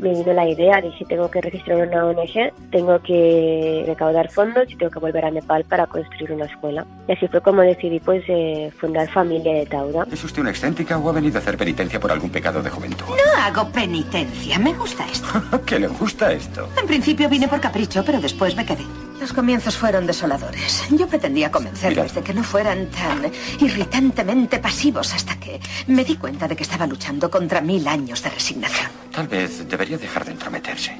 me 0.00 0.10
vino 0.10 0.32
la 0.32 0.48
idea, 0.48 0.80
dije, 0.80 1.04
tengo 1.04 1.30
que 1.30 1.40
registrar 1.40 1.86
una 1.86 2.06
ONG, 2.06 2.52
tengo 2.70 2.98
que 3.00 3.84
recaudar 3.86 4.30
fondos 4.30 4.64
y 4.70 4.76
tengo 4.76 4.90
que 4.90 4.98
volver 4.98 5.24
a 5.24 5.30
Nepal 5.30 5.64
para 5.64 5.86
construir 5.86 6.32
una 6.32 6.46
escuela. 6.46 6.86
Y 7.06 7.12
así 7.12 7.28
fue 7.28 7.40
como 7.40 7.62
decidí 7.62 8.00
pues 8.00 8.24
eh, 8.28 8.72
fundar 8.78 9.08
Familia 9.08 9.54
de 9.54 9.66
Tauda. 9.66 10.06
¿Es 10.10 10.24
usted 10.24 10.40
una 10.40 10.50
excéntrica 10.50 10.98
o 10.98 11.08
ha 11.08 11.12
venido 11.12 11.36
a 11.36 11.40
hacer 11.40 11.56
penitencia 11.56 12.00
por 12.00 12.10
algún 12.10 12.30
pecado 12.30 12.62
de 12.62 12.70
juventud? 12.70 13.06
No 13.06 13.42
hago 13.42 13.70
penitencia, 13.70 14.58
me 14.58 14.72
gusta 14.72 15.06
esto. 15.06 15.28
¿Qué 15.66 15.78
le 15.78 15.88
gusta 15.88 16.32
esto? 16.32 16.68
En 16.80 16.86
principio 16.86 17.28
vine 17.28 17.48
por 17.48 17.60
capricho, 17.60 18.02
pero 18.04 18.20
después 18.20 18.56
me 18.56 18.64
quedé. 18.64 18.84
Los 19.20 19.34
comienzos 19.34 19.76
fueron 19.76 20.06
desoladores. 20.06 20.82
Yo 20.90 21.06
pretendía 21.06 21.50
convencerlos 21.50 22.14
de 22.14 22.22
que 22.22 22.32
no 22.32 22.42
fueran 22.42 22.86
tan 22.86 23.30
irritantemente 23.60 24.58
pasivos 24.58 25.14
hasta 25.14 25.38
que 25.38 25.60
me 25.88 26.04
di 26.04 26.16
cuenta 26.16 26.48
de 26.48 26.56
que 26.56 26.62
estaba 26.62 26.86
luchando 26.86 27.30
contra 27.30 27.60
mil 27.60 27.86
años 27.86 28.22
de 28.22 28.30
resignación. 28.30 28.90
Tal 29.14 29.28
vez 29.28 29.68
debería 29.68 29.98
dejar 29.98 30.24
de 30.24 30.32
entrometerse. 30.32 30.98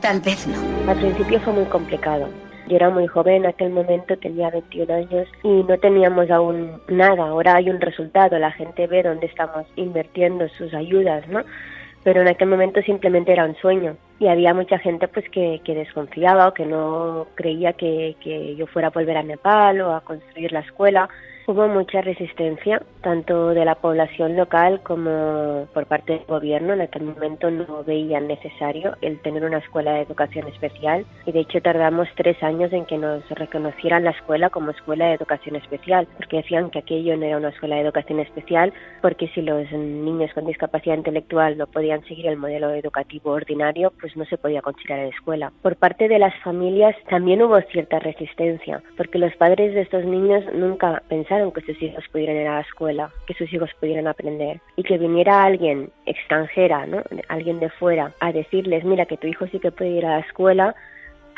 Tal 0.00 0.20
vez 0.20 0.46
no. 0.46 0.90
Al 0.90 0.98
principio 0.98 1.38
fue 1.40 1.52
muy 1.52 1.66
complicado. 1.66 2.30
Yo 2.66 2.76
era 2.76 2.88
muy 2.88 3.06
joven 3.06 3.36
en 3.36 3.46
aquel 3.46 3.70
momento, 3.70 4.16
tenía 4.16 4.50
21 4.50 4.94
años 4.94 5.28
y 5.42 5.48
no 5.64 5.78
teníamos 5.78 6.30
aún 6.30 6.80
nada. 6.88 7.28
Ahora 7.28 7.56
hay 7.56 7.68
un 7.68 7.80
resultado, 7.80 8.38
la 8.38 8.52
gente 8.52 8.86
ve 8.86 9.02
dónde 9.02 9.26
estamos 9.26 9.66
invirtiendo 9.76 10.48
sus 10.56 10.72
ayudas, 10.72 11.28
¿no? 11.28 11.42
Pero 12.04 12.22
en 12.22 12.28
aquel 12.28 12.48
momento 12.48 12.80
simplemente 12.82 13.32
era 13.32 13.44
un 13.44 13.56
sueño 13.56 13.96
y 14.18 14.28
había 14.28 14.54
mucha 14.54 14.78
gente 14.78 15.08
pues 15.08 15.28
que, 15.30 15.60
que 15.64 15.74
desconfiaba 15.74 16.48
o 16.48 16.54
que 16.54 16.64
no 16.64 17.26
creía 17.34 17.72
que, 17.72 18.16
que 18.20 18.56
yo 18.56 18.66
fuera 18.66 18.88
a 18.88 18.92
volver 18.92 19.16
a 19.16 19.22
Nepal 19.22 19.80
o 19.80 19.94
a 19.94 20.00
construir 20.02 20.52
la 20.52 20.60
escuela. 20.60 21.08
Hubo 21.48 21.66
mucha 21.66 22.02
resistencia, 22.02 22.82
tanto 23.00 23.54
de 23.54 23.64
la 23.64 23.74
población 23.74 24.36
local 24.36 24.82
como 24.82 25.66
por 25.72 25.86
parte 25.86 26.12
del 26.12 26.26
gobierno. 26.26 26.74
En 26.74 26.82
aquel 26.82 27.04
momento 27.04 27.50
no 27.50 27.82
veían 27.84 28.28
necesario 28.28 28.98
el 29.00 29.18
tener 29.22 29.42
una 29.42 29.56
escuela 29.56 29.94
de 29.94 30.02
educación 30.02 30.46
especial 30.48 31.06
y 31.24 31.32
de 31.32 31.40
hecho 31.40 31.62
tardamos 31.62 32.06
tres 32.16 32.42
años 32.42 32.70
en 32.74 32.84
que 32.84 32.98
nos 32.98 33.26
reconocieran 33.30 34.04
la 34.04 34.10
escuela 34.10 34.50
como 34.50 34.72
escuela 34.72 35.06
de 35.06 35.14
educación 35.14 35.56
especial, 35.56 36.06
porque 36.18 36.36
decían 36.36 36.68
que 36.68 36.80
aquello 36.80 37.16
no 37.16 37.24
era 37.24 37.38
una 37.38 37.48
escuela 37.48 37.76
de 37.76 37.80
educación 37.80 38.20
especial, 38.20 38.74
porque 39.00 39.28
si 39.28 39.40
los 39.40 39.72
niños 39.72 40.30
con 40.34 40.44
discapacidad 40.44 40.98
intelectual 40.98 41.56
no 41.56 41.66
podían 41.66 42.04
seguir 42.04 42.26
el 42.26 42.36
modelo 42.36 42.74
educativo 42.74 43.30
ordinario, 43.30 43.90
pues 43.98 44.14
no 44.18 44.26
se 44.26 44.36
podía 44.36 44.60
considerar 44.60 45.06
escuela. 45.06 45.50
Por 45.62 45.76
parte 45.76 46.08
de 46.08 46.18
las 46.18 46.38
familias 46.42 46.94
también 47.08 47.40
hubo 47.40 47.58
cierta 47.72 48.00
resistencia, 48.00 48.82
porque 48.98 49.16
los 49.16 49.34
padres 49.36 49.72
de 49.72 49.80
estos 49.80 50.04
niños 50.04 50.44
nunca 50.52 51.02
pensaron 51.08 51.37
que 51.52 51.60
sus 51.62 51.80
hijos 51.82 52.04
pudieran 52.10 52.36
ir 52.36 52.46
a 52.46 52.56
la 52.56 52.60
escuela, 52.60 53.10
que 53.26 53.34
sus 53.34 53.52
hijos 53.52 53.70
pudieran 53.80 54.06
aprender 54.06 54.60
y 54.76 54.82
que 54.82 54.98
viniera 54.98 55.44
alguien 55.44 55.90
extranjera, 56.06 56.86
¿no? 56.86 57.02
alguien 57.28 57.60
de 57.60 57.70
fuera, 57.70 58.12
a 58.20 58.32
decirles, 58.32 58.84
mira 58.84 59.06
que 59.06 59.16
tu 59.16 59.26
hijo 59.26 59.46
sí 59.46 59.58
que 59.58 59.70
puede 59.70 59.90
ir 59.90 60.06
a 60.06 60.18
la 60.18 60.20
escuela, 60.20 60.74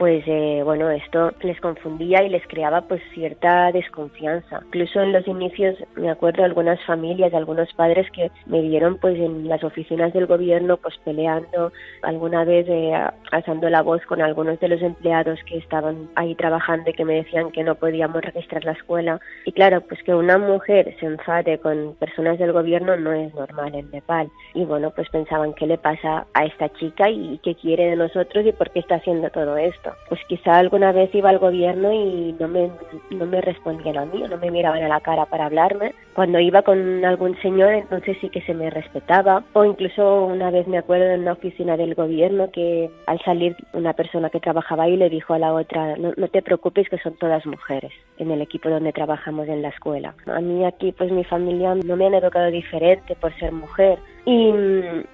pues 0.01 0.25
eh, 0.27 0.63
bueno, 0.65 0.89
esto 0.89 1.31
les 1.43 1.61
confundía 1.61 2.23
y 2.23 2.31
les 2.31 2.47
creaba 2.47 2.81
pues 2.81 3.03
cierta 3.13 3.71
desconfianza. 3.71 4.63
Incluso 4.69 5.03
en 5.03 5.13
los 5.13 5.29
inicios 5.29 5.77
me 5.95 6.09
acuerdo 6.09 6.43
algunas 6.43 6.83
familias, 6.87 7.35
algunos 7.35 7.71
padres 7.75 8.11
que 8.13 8.31
me 8.47 8.63
vieron 8.63 8.97
pues 8.97 9.19
en 9.19 9.47
las 9.47 9.63
oficinas 9.63 10.15
del 10.15 10.25
gobierno 10.25 10.79
pues 10.79 10.97
peleando, 11.05 11.71
alguna 12.01 12.45
vez 12.45 12.65
eh, 12.71 12.95
alzando 13.31 13.69
la 13.69 13.83
voz 13.83 14.01
con 14.07 14.23
algunos 14.23 14.59
de 14.59 14.69
los 14.69 14.81
empleados 14.81 15.39
que 15.45 15.59
estaban 15.59 16.09
ahí 16.15 16.35
trabajando 16.35 16.89
y 16.89 16.95
que 16.95 17.05
me 17.05 17.17
decían 17.17 17.51
que 17.51 17.63
no 17.63 17.75
podíamos 17.75 18.23
registrar 18.23 18.65
la 18.65 18.73
escuela. 18.73 19.21
Y 19.45 19.53
claro, 19.53 19.83
pues 19.83 20.03
que 20.03 20.15
una 20.15 20.39
mujer 20.39 20.97
se 20.99 21.05
enfade 21.05 21.59
con 21.59 21.95
personas 21.97 22.39
del 22.39 22.53
gobierno 22.53 22.97
no 22.97 23.13
es 23.13 23.35
normal 23.35 23.75
en 23.75 23.91
Nepal. 23.91 24.31
Y 24.55 24.65
bueno, 24.65 24.93
pues 24.97 25.11
pensaban 25.11 25.53
qué 25.53 25.67
le 25.67 25.77
pasa 25.77 26.27
a 26.33 26.47
esta 26.47 26.71
chica 26.71 27.11
y 27.11 27.39
qué 27.43 27.55
quiere 27.55 27.91
de 27.91 27.97
nosotros 27.97 28.47
y 28.47 28.53
por 28.53 28.71
qué 28.71 28.79
está 28.79 28.95
haciendo 28.95 29.29
todo 29.29 29.59
esto 29.59 29.90
pues 30.09 30.21
quizá 30.29 30.59
alguna 30.59 30.93
vez 30.93 31.15
iba 31.15 31.31
al 31.31 31.39
gobierno 31.39 31.93
y 31.93 32.35
no 32.39 32.49
me, 32.49 32.71
no 33.11 33.27
me 33.27 33.41
respondían 33.41 33.99
a 33.99 34.05
mí, 34.05 34.23
no 34.29 34.37
me 34.39 34.51
miraban 34.51 34.83
a 34.83 34.89
la 34.89 35.01
cara 35.01 35.27
para 35.27 35.47
hablarme. 35.47 35.95
Cuando 36.15 36.39
iba 36.41 36.63
con 36.63 37.05
algún 37.05 37.41
señor, 37.41 37.73
entonces 37.73 38.17
sí 38.21 38.29
que 38.29 38.43
se 38.43 38.55
me 38.55 38.71
respetaba. 38.71 39.45
O 39.53 39.65
incluso 39.65 40.25
una 40.25 40.51
vez 40.51 40.67
me 40.67 40.79
acuerdo 40.79 41.07
en 41.07 41.23
una 41.23 41.33
oficina 41.33 41.77
del 41.77 41.95
gobierno 41.95 42.51
que 42.51 42.91
al 43.07 43.21
salir 43.21 43.57
una 43.73 43.93
persona 43.93 44.31
que 44.31 44.41
trabajaba 44.41 44.85
ahí 44.85 44.97
le 44.97 45.11
dijo 45.11 45.35
a 45.35 45.39
la 45.39 45.53
otra, 45.53 45.97
no, 45.97 46.13
no 46.17 46.29
te 46.29 46.43
preocupes 46.43 46.89
que 46.89 46.99
son 46.99 47.15
todas 47.15 47.47
mujeres 47.47 47.93
en 48.19 48.31
el 48.31 48.43
equipo 48.43 48.69
donde 48.69 48.93
trabajamos 48.93 49.49
en 49.49 49.63
la 49.63 49.69
escuela. 49.69 50.15
A 50.27 50.41
mí 50.41 50.65
aquí 50.65 50.93
pues 50.93 51.11
mi 51.11 51.25
familia 51.25 51.75
no 51.75 51.97
me 51.97 52.07
han 52.07 52.15
educado 52.15 52.51
diferente 52.51 53.15
por 53.17 53.33
ser 53.39 53.53
mujer. 53.53 53.99
Y 54.27 54.53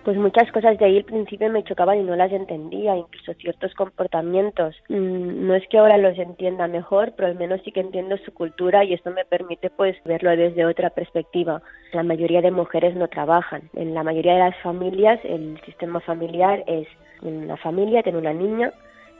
pues 0.04 0.16
muchas 0.16 0.50
cosas 0.50 0.78
de 0.78 0.84
ahí 0.84 0.98
al 0.98 1.04
principio 1.04 1.48
me 1.48 1.62
chocaban 1.62 2.00
y 2.00 2.02
no 2.02 2.16
las 2.16 2.32
entendía, 2.32 2.96
incluso 2.96 3.34
ciertos 3.34 3.72
comportamientos. 3.74 4.74
No 4.88 5.54
es 5.54 5.66
que 5.68 5.78
ahora 5.78 5.96
los 5.96 6.18
entienda 6.18 6.66
mejor, 6.66 7.12
pero 7.16 7.28
al 7.28 7.36
menos 7.36 7.60
sí 7.64 7.70
que 7.70 7.80
entiendo 7.80 8.16
su 8.18 8.34
cultura 8.34 8.84
y 8.84 8.94
esto 8.94 9.10
me 9.12 9.24
permite 9.24 9.70
pues 9.70 9.96
verlo 10.04 10.30
desde 10.30 10.66
otra 10.66 10.90
perspectiva. 10.90 11.62
La 11.92 12.02
mayoría 12.02 12.42
de 12.42 12.50
mujeres 12.50 12.96
no 12.96 13.08
trabajan. 13.08 13.70
En 13.74 13.94
la 13.94 14.02
mayoría 14.02 14.34
de 14.34 14.40
las 14.40 14.56
familias 14.62 15.20
el 15.24 15.60
sistema 15.64 16.00
familiar 16.00 16.64
es 16.66 16.88
una 17.22 17.56
familia, 17.56 18.02
tiene 18.02 18.18
una 18.18 18.32
niña 18.32 18.72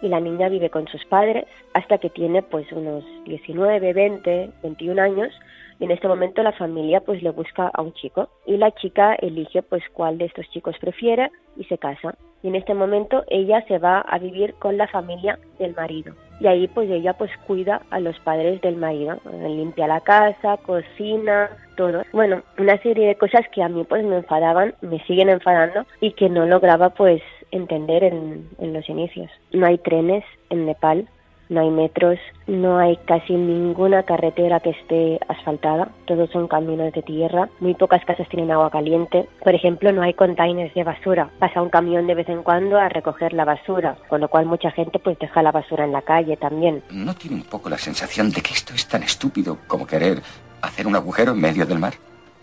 y 0.03 0.09
la 0.09 0.21
niña 0.21 0.49
vive 0.49 0.69
con 0.69 0.87
sus 0.89 1.05
padres 1.07 1.47
hasta 1.75 1.99
que 1.99 2.11
tiene 2.11 2.43
pues 2.43 2.71
unos 2.73 3.05
19, 3.25 3.93
20, 3.93 4.51
21 4.63 5.03
años 5.03 5.33
y 5.79 5.85
en 5.85 5.91
este 5.91 6.09
momento 6.09 6.43
la 6.43 6.53
familia 6.53 7.01
pues 7.01 7.23
le 7.23 7.31
busca 7.31 7.71
a 7.73 7.83
un 7.83 7.93
chico. 7.95 8.29
Y 8.47 8.57
la 8.57 8.71
chica 8.73 9.15
elige 9.15 9.63
pues 9.63 9.83
cuál 9.93 10.19
de 10.19 10.27
estos 10.27 10.49
chicos 10.51 10.77
prefiere 10.81 11.31
y 11.57 11.65
se 11.65 11.79
casa. 11.79 12.15
Y 12.43 12.49
en 12.49 12.55
este 12.55 12.75
momento 12.75 13.25
ella 13.29 13.65
se 13.67 13.79
va 13.79 14.01
a 14.01 14.19
vivir 14.19 14.55
con 14.55 14.77
la 14.77 14.87
familia 14.89 15.39
del 15.59 15.75
marido. 15.75 16.15
Y 16.41 16.47
ahí 16.47 16.69
pues 16.69 16.91
ella 16.91 17.15
pues 17.15 17.31
cuida 17.47 17.83
a 17.91 18.01
los 18.01 18.19
padres 18.21 18.61
del 18.61 18.77
marido. 18.77 19.19
Limpia 19.47 19.87
la 19.87 20.01
casa 20.01 20.57
cocina 20.59 21.51
todo. 21.77 22.03
Bueno 22.13 22.43
una 22.59 22.81
serie 22.83 23.09
de 23.09 23.17
cosas 23.17 23.47
que 23.53 23.63
a 23.63 23.69
mí 23.69 23.85
pues 23.85 24.05
me 24.05 24.17
enfadaban 24.17 24.75
me 24.81 25.03
siguen 25.05 25.29
enfadando 25.29 25.85
y 26.01 26.13
que 26.13 26.29
no 26.29 26.47
lograba 26.47 26.91
pues 26.91 27.23
entender 27.51 28.05
en, 28.05 28.49
en 28.59 28.73
los 28.73 28.89
inicios. 28.89 29.31
No 29.53 29.67
hay 29.67 29.79
trenes 29.79 30.25
en 30.51 30.67
Nepal 30.67 31.09
no 31.49 31.61
hay 31.61 31.71
metros, 31.71 32.19
no 32.47 32.79
hay 32.79 32.97
casi 33.07 33.35
ninguna 33.35 34.03
carretera 34.03 34.61
que 34.61 34.71
esté 34.71 35.19
asfaltada, 35.29 35.89
todos 36.07 36.31
son 36.31 36.49
caminos 36.49 36.93
de 36.93 37.03
tierra, 37.03 37.49
muy 37.61 37.75
pocas 37.75 38.05
casas 38.05 38.29
tienen 38.29 38.51
agua 38.51 38.71
caliente. 38.71 39.29
Por 39.43 39.55
ejemplo, 39.55 39.93
no 39.93 40.03
hay 40.03 40.15
containers 40.15 40.75
de 40.75 40.85
basura, 40.85 41.31
pasa 41.39 41.63
un 41.63 41.71
camión 41.71 42.07
de 42.07 42.15
vez 42.15 42.29
en 42.29 42.43
cuando 42.43 42.79
a 42.79 42.89
recoger 42.89 43.33
la 43.33 43.45
basura, 43.45 43.97
con 44.09 44.21
lo 44.21 44.29
cual 44.29 44.47
mucha 44.47 44.71
gente 44.71 44.99
pues 44.99 45.19
deja 45.19 45.43
la 45.43 45.53
basura 45.53 45.85
en 45.85 45.93
la 45.93 46.03
calle 46.03 46.37
también. 46.37 46.83
¿No 46.91 47.15
tiene 47.15 47.37
un 47.37 47.45
poco 47.45 47.69
la 47.69 47.79
sensación 47.79 48.31
de 48.31 48.41
que 48.41 48.53
esto 48.53 48.75
es 48.75 48.87
tan 48.87 49.03
estúpido 49.03 49.59
como 49.67 49.87
querer 49.87 50.23
hacer 50.63 50.87
un 50.87 50.97
agujero 50.97 51.33
en 51.33 51.41
medio 51.41 51.67
del 51.67 51.79
mar? 51.79 51.95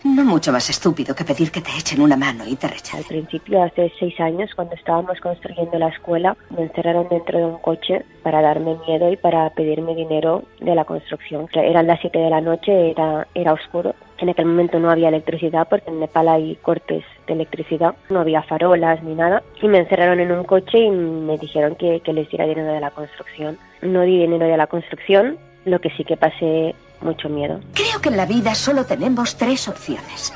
No 0.04 0.22
mucho 0.22 0.52
más 0.52 0.68
estúpido 0.68 1.14
que 1.14 1.24
pedir 1.24 1.50
que 1.50 1.62
te 1.62 1.70
echen 1.70 2.02
una 2.02 2.14
mano 2.14 2.44
y 2.46 2.56
te 2.56 2.68
rechacen. 2.68 2.98
Al 2.98 3.04
principio, 3.04 3.62
hace 3.62 3.90
seis 3.98 4.20
años, 4.20 4.50
cuando 4.54 4.74
estábamos 4.74 5.18
construyendo 5.18 5.78
la 5.78 5.88
escuela, 5.88 6.36
me 6.50 6.64
encerraron 6.64 7.08
dentro 7.08 7.38
de 7.38 7.44
un 7.46 7.58
coche 7.58 8.04
para 8.22 8.42
darme 8.42 8.76
miedo 8.86 9.10
y 9.10 9.16
para 9.16 9.48
pedirme 9.50 9.94
dinero 9.94 10.44
de 10.60 10.74
la 10.74 10.84
construcción. 10.84 11.48
Eran 11.54 11.86
las 11.86 12.00
siete 12.00 12.18
de 12.18 12.28
la 12.28 12.42
noche, 12.42 12.90
era, 12.90 13.26
era 13.34 13.54
oscuro. 13.54 13.94
En 14.18 14.28
aquel 14.28 14.44
momento 14.44 14.78
no 14.78 14.90
había 14.90 15.08
electricidad 15.08 15.66
porque 15.70 15.90
en 15.90 16.00
Nepal 16.00 16.28
hay 16.28 16.56
cortes 16.56 17.02
de 17.26 17.32
electricidad, 17.32 17.94
no 18.10 18.20
había 18.20 18.42
farolas 18.42 19.02
ni 19.02 19.14
nada. 19.14 19.42
Y 19.62 19.68
me 19.68 19.78
encerraron 19.78 20.20
en 20.20 20.32
un 20.32 20.44
coche 20.44 20.80
y 20.80 20.90
me 20.90 21.38
dijeron 21.38 21.76
que, 21.76 22.00
que 22.00 22.12
les 22.12 22.28
diera 22.28 22.46
dinero 22.46 22.74
de 22.74 22.80
la 22.80 22.90
construcción. 22.90 23.56
No 23.80 24.02
di 24.02 24.18
dinero 24.18 24.46
de 24.46 24.56
la 24.58 24.66
construcción, 24.66 25.38
lo 25.64 25.80
que 25.80 25.88
sí 25.90 26.04
que 26.04 26.18
pasé 26.18 26.74
mucho 27.04 27.28
miedo. 27.28 27.60
Creo 27.74 28.00
que 28.00 28.08
en 28.08 28.16
la 28.16 28.26
vida 28.26 28.54
solo 28.54 28.84
tenemos 28.84 29.36
tres 29.36 29.68
opciones. 29.68 30.32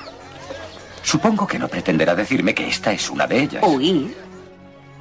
Supongo 1.02 1.46
que 1.46 1.58
no 1.58 1.68
pretenderá 1.68 2.14
decirme 2.14 2.54
que 2.54 2.68
esta 2.68 2.92
es 2.92 3.08
una 3.08 3.26
de 3.26 3.42
ellas. 3.42 3.64
Huir, 3.66 4.14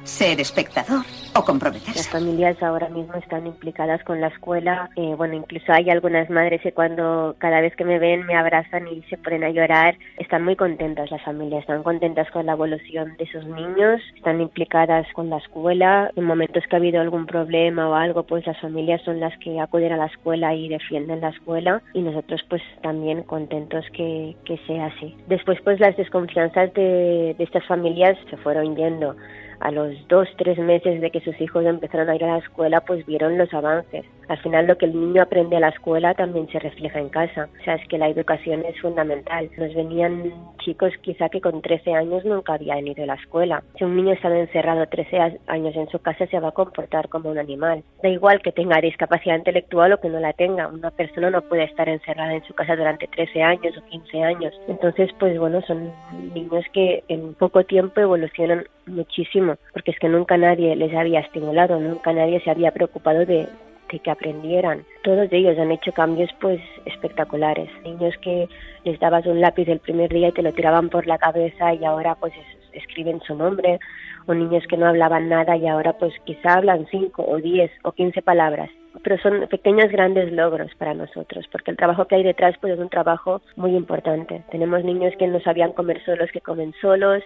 ser 0.08 0.40
espectador 0.40 1.04
o 1.36 1.44
comprometerse. 1.44 1.98
Las 1.98 2.08
familias 2.08 2.60
ahora 2.62 2.88
mismo 2.88 3.14
están 3.14 3.46
implicadas 3.46 4.02
con 4.04 4.20
la 4.20 4.28
escuela. 4.28 4.90
Eh, 4.96 5.14
bueno, 5.16 5.34
incluso 5.34 5.70
hay 5.72 5.90
algunas 5.90 6.30
madres 6.30 6.62
que 6.62 6.72
cuando 6.72 7.36
cada 7.38 7.60
vez 7.60 7.76
que 7.76 7.84
me 7.84 7.98
ven 7.98 8.26
me 8.26 8.34
abrazan 8.34 8.88
y 8.88 9.02
se 9.02 9.18
ponen 9.18 9.44
a 9.44 9.50
llorar. 9.50 9.96
Están 10.16 10.44
muy 10.44 10.56
contentas 10.56 11.10
las 11.10 11.22
familias, 11.22 11.60
están 11.60 11.82
contentas 11.82 12.30
con 12.30 12.46
la 12.46 12.52
evolución 12.52 13.16
de 13.18 13.26
sus 13.26 13.44
niños, 13.44 14.00
están 14.16 14.40
implicadas 14.40 15.06
con 15.12 15.28
la 15.28 15.36
escuela. 15.36 16.10
En 16.16 16.24
momentos 16.24 16.64
que 16.68 16.76
ha 16.76 16.78
habido 16.78 17.00
algún 17.00 17.26
problema 17.26 17.88
o 17.88 17.94
algo, 17.94 18.22
pues 18.22 18.46
las 18.46 18.58
familias 18.60 19.02
son 19.02 19.20
las 19.20 19.36
que 19.38 19.60
acuden 19.60 19.92
a 19.92 19.98
la 19.98 20.06
escuela 20.06 20.54
y 20.54 20.68
defienden 20.68 21.20
la 21.20 21.28
escuela 21.28 21.82
y 21.92 22.00
nosotros 22.00 22.40
pues 22.48 22.62
también 22.82 23.22
contentos 23.24 23.84
que, 23.92 24.34
que 24.44 24.58
sea 24.66 24.86
así. 24.86 25.14
Después 25.26 25.58
pues 25.62 25.78
las 25.80 25.96
desconfianzas 25.96 26.72
de, 26.72 27.34
de 27.36 27.44
estas 27.44 27.66
familias 27.66 28.16
se 28.30 28.38
fueron 28.38 28.74
yendo 28.74 29.14
a 29.60 29.70
los 29.70 29.94
dos, 30.08 30.28
tres 30.36 30.58
meses 30.58 31.00
de 31.00 31.10
que 31.10 31.20
sus 31.20 31.40
hijos 31.40 31.64
empezaron 31.64 32.08
a 32.08 32.16
ir 32.16 32.24
a 32.24 32.34
la 32.34 32.38
escuela, 32.38 32.80
pues 32.80 33.04
vieron 33.06 33.38
los 33.38 33.52
avances. 33.52 34.04
Al 34.28 34.38
final 34.38 34.66
lo 34.66 34.76
que 34.76 34.84
el 34.84 34.92
niño 34.92 35.22
aprende 35.22 35.56
a 35.56 35.60
la 35.60 35.70
escuela 35.70 36.12
también 36.14 36.48
se 36.48 36.58
refleja 36.58 36.98
en 36.98 37.08
casa. 37.08 37.48
O 37.60 37.64
sea, 37.64 37.76
es 37.76 37.88
que 37.88 37.96
la 37.96 38.08
educación 38.08 38.62
es 38.66 38.78
fundamental. 38.80 39.48
Nos 39.56 39.74
venían 39.74 40.32
chicos 40.58 40.92
quizá 41.00 41.30
que 41.30 41.40
con 41.40 41.62
13 41.62 41.94
años 41.94 42.24
nunca 42.26 42.54
habían 42.54 42.86
ido 42.86 43.04
a 43.04 43.06
la 43.06 43.14
escuela. 43.14 43.62
Si 43.78 43.84
un 43.84 43.96
niño 43.96 44.12
está 44.12 44.28
encerrado 44.36 44.86
13 44.86 45.40
años 45.46 45.74
en 45.74 45.88
su 45.88 45.98
casa, 46.00 46.26
se 46.26 46.40
va 46.40 46.48
a 46.48 46.52
comportar 46.52 47.08
como 47.08 47.30
un 47.30 47.38
animal. 47.38 47.82
Da 48.02 48.10
igual 48.10 48.42
que 48.42 48.52
tenga 48.52 48.80
discapacidad 48.80 49.36
intelectual 49.36 49.94
o 49.94 50.00
que 50.00 50.10
no 50.10 50.20
la 50.20 50.34
tenga. 50.34 50.68
Una 50.68 50.90
persona 50.90 51.30
no 51.30 51.40
puede 51.42 51.64
estar 51.64 51.88
encerrada 51.88 52.34
en 52.34 52.44
su 52.44 52.54
casa 52.54 52.76
durante 52.76 53.06
13 53.06 53.42
años 53.42 53.78
o 53.78 53.84
15 53.88 54.22
años. 54.22 54.54
Entonces, 54.68 55.10
pues 55.18 55.38
bueno, 55.38 55.62
son 55.62 55.90
niños 56.34 56.64
que 56.74 57.02
en 57.08 57.32
poco 57.34 57.64
tiempo 57.64 58.00
evolucionan 58.00 58.64
muchísimo, 58.88 59.47
porque 59.72 59.90
es 59.92 59.98
que 59.98 60.08
nunca 60.08 60.36
nadie 60.36 60.74
les 60.76 60.94
había 60.94 61.20
estimulado, 61.20 61.78
nunca 61.80 62.12
nadie 62.12 62.40
se 62.40 62.50
había 62.50 62.72
preocupado 62.72 63.24
de, 63.26 63.46
que 63.88 64.10
aprendieran. 64.10 64.84
Todos 65.02 65.28
ellos 65.32 65.58
han 65.58 65.72
hecho 65.72 65.92
cambios 65.92 66.30
pues 66.40 66.60
espectaculares. 66.84 67.70
Niños 67.84 68.14
que 68.20 68.48
les 68.84 68.98
dabas 69.00 69.24
un 69.26 69.40
lápiz 69.40 69.66
el 69.68 69.78
primer 69.78 70.10
día 70.10 70.28
y 70.28 70.32
te 70.32 70.42
lo 70.42 70.52
tiraban 70.52 70.90
por 70.90 71.06
la 71.06 71.16
cabeza 71.18 71.72
y 71.72 71.84
ahora 71.84 72.14
pues 72.16 72.32
es- 72.34 72.82
escriben 72.82 73.20
su 73.26 73.34
nombre. 73.34 73.78
O 74.26 74.34
niños 74.34 74.62
que 74.68 74.76
no 74.76 74.86
hablaban 74.86 75.30
nada 75.30 75.56
y 75.56 75.66
ahora 75.66 75.94
pues 75.94 76.12
quizá 76.26 76.54
hablan 76.58 76.86
cinco 76.90 77.24
o 77.26 77.38
diez 77.38 77.70
o 77.82 77.92
quince 77.92 78.20
palabras. 78.20 78.68
Pero 79.02 79.16
son 79.18 79.46
pequeños 79.48 79.90
grandes 79.90 80.30
logros 80.32 80.74
para 80.74 80.92
nosotros, 80.92 81.46
porque 81.50 81.70
el 81.70 81.76
trabajo 81.78 82.04
que 82.06 82.16
hay 82.16 82.24
detrás 82.24 82.56
pues 82.60 82.74
es 82.74 82.78
un 82.78 82.90
trabajo 82.90 83.40
muy 83.56 83.74
importante. 83.74 84.42
Tenemos 84.50 84.84
niños 84.84 85.14
que 85.18 85.28
no 85.28 85.40
sabían 85.40 85.72
comer 85.72 86.04
solos, 86.04 86.30
que 86.30 86.42
comen 86.42 86.74
solos, 86.80 87.22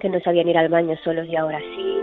que 0.00 0.08
no 0.08 0.20
sabían 0.20 0.48
ir 0.48 0.58
al 0.58 0.68
baño 0.68 0.96
solos 1.04 1.26
y 1.28 1.36
ahora 1.36 1.58
sí. 1.58 1.94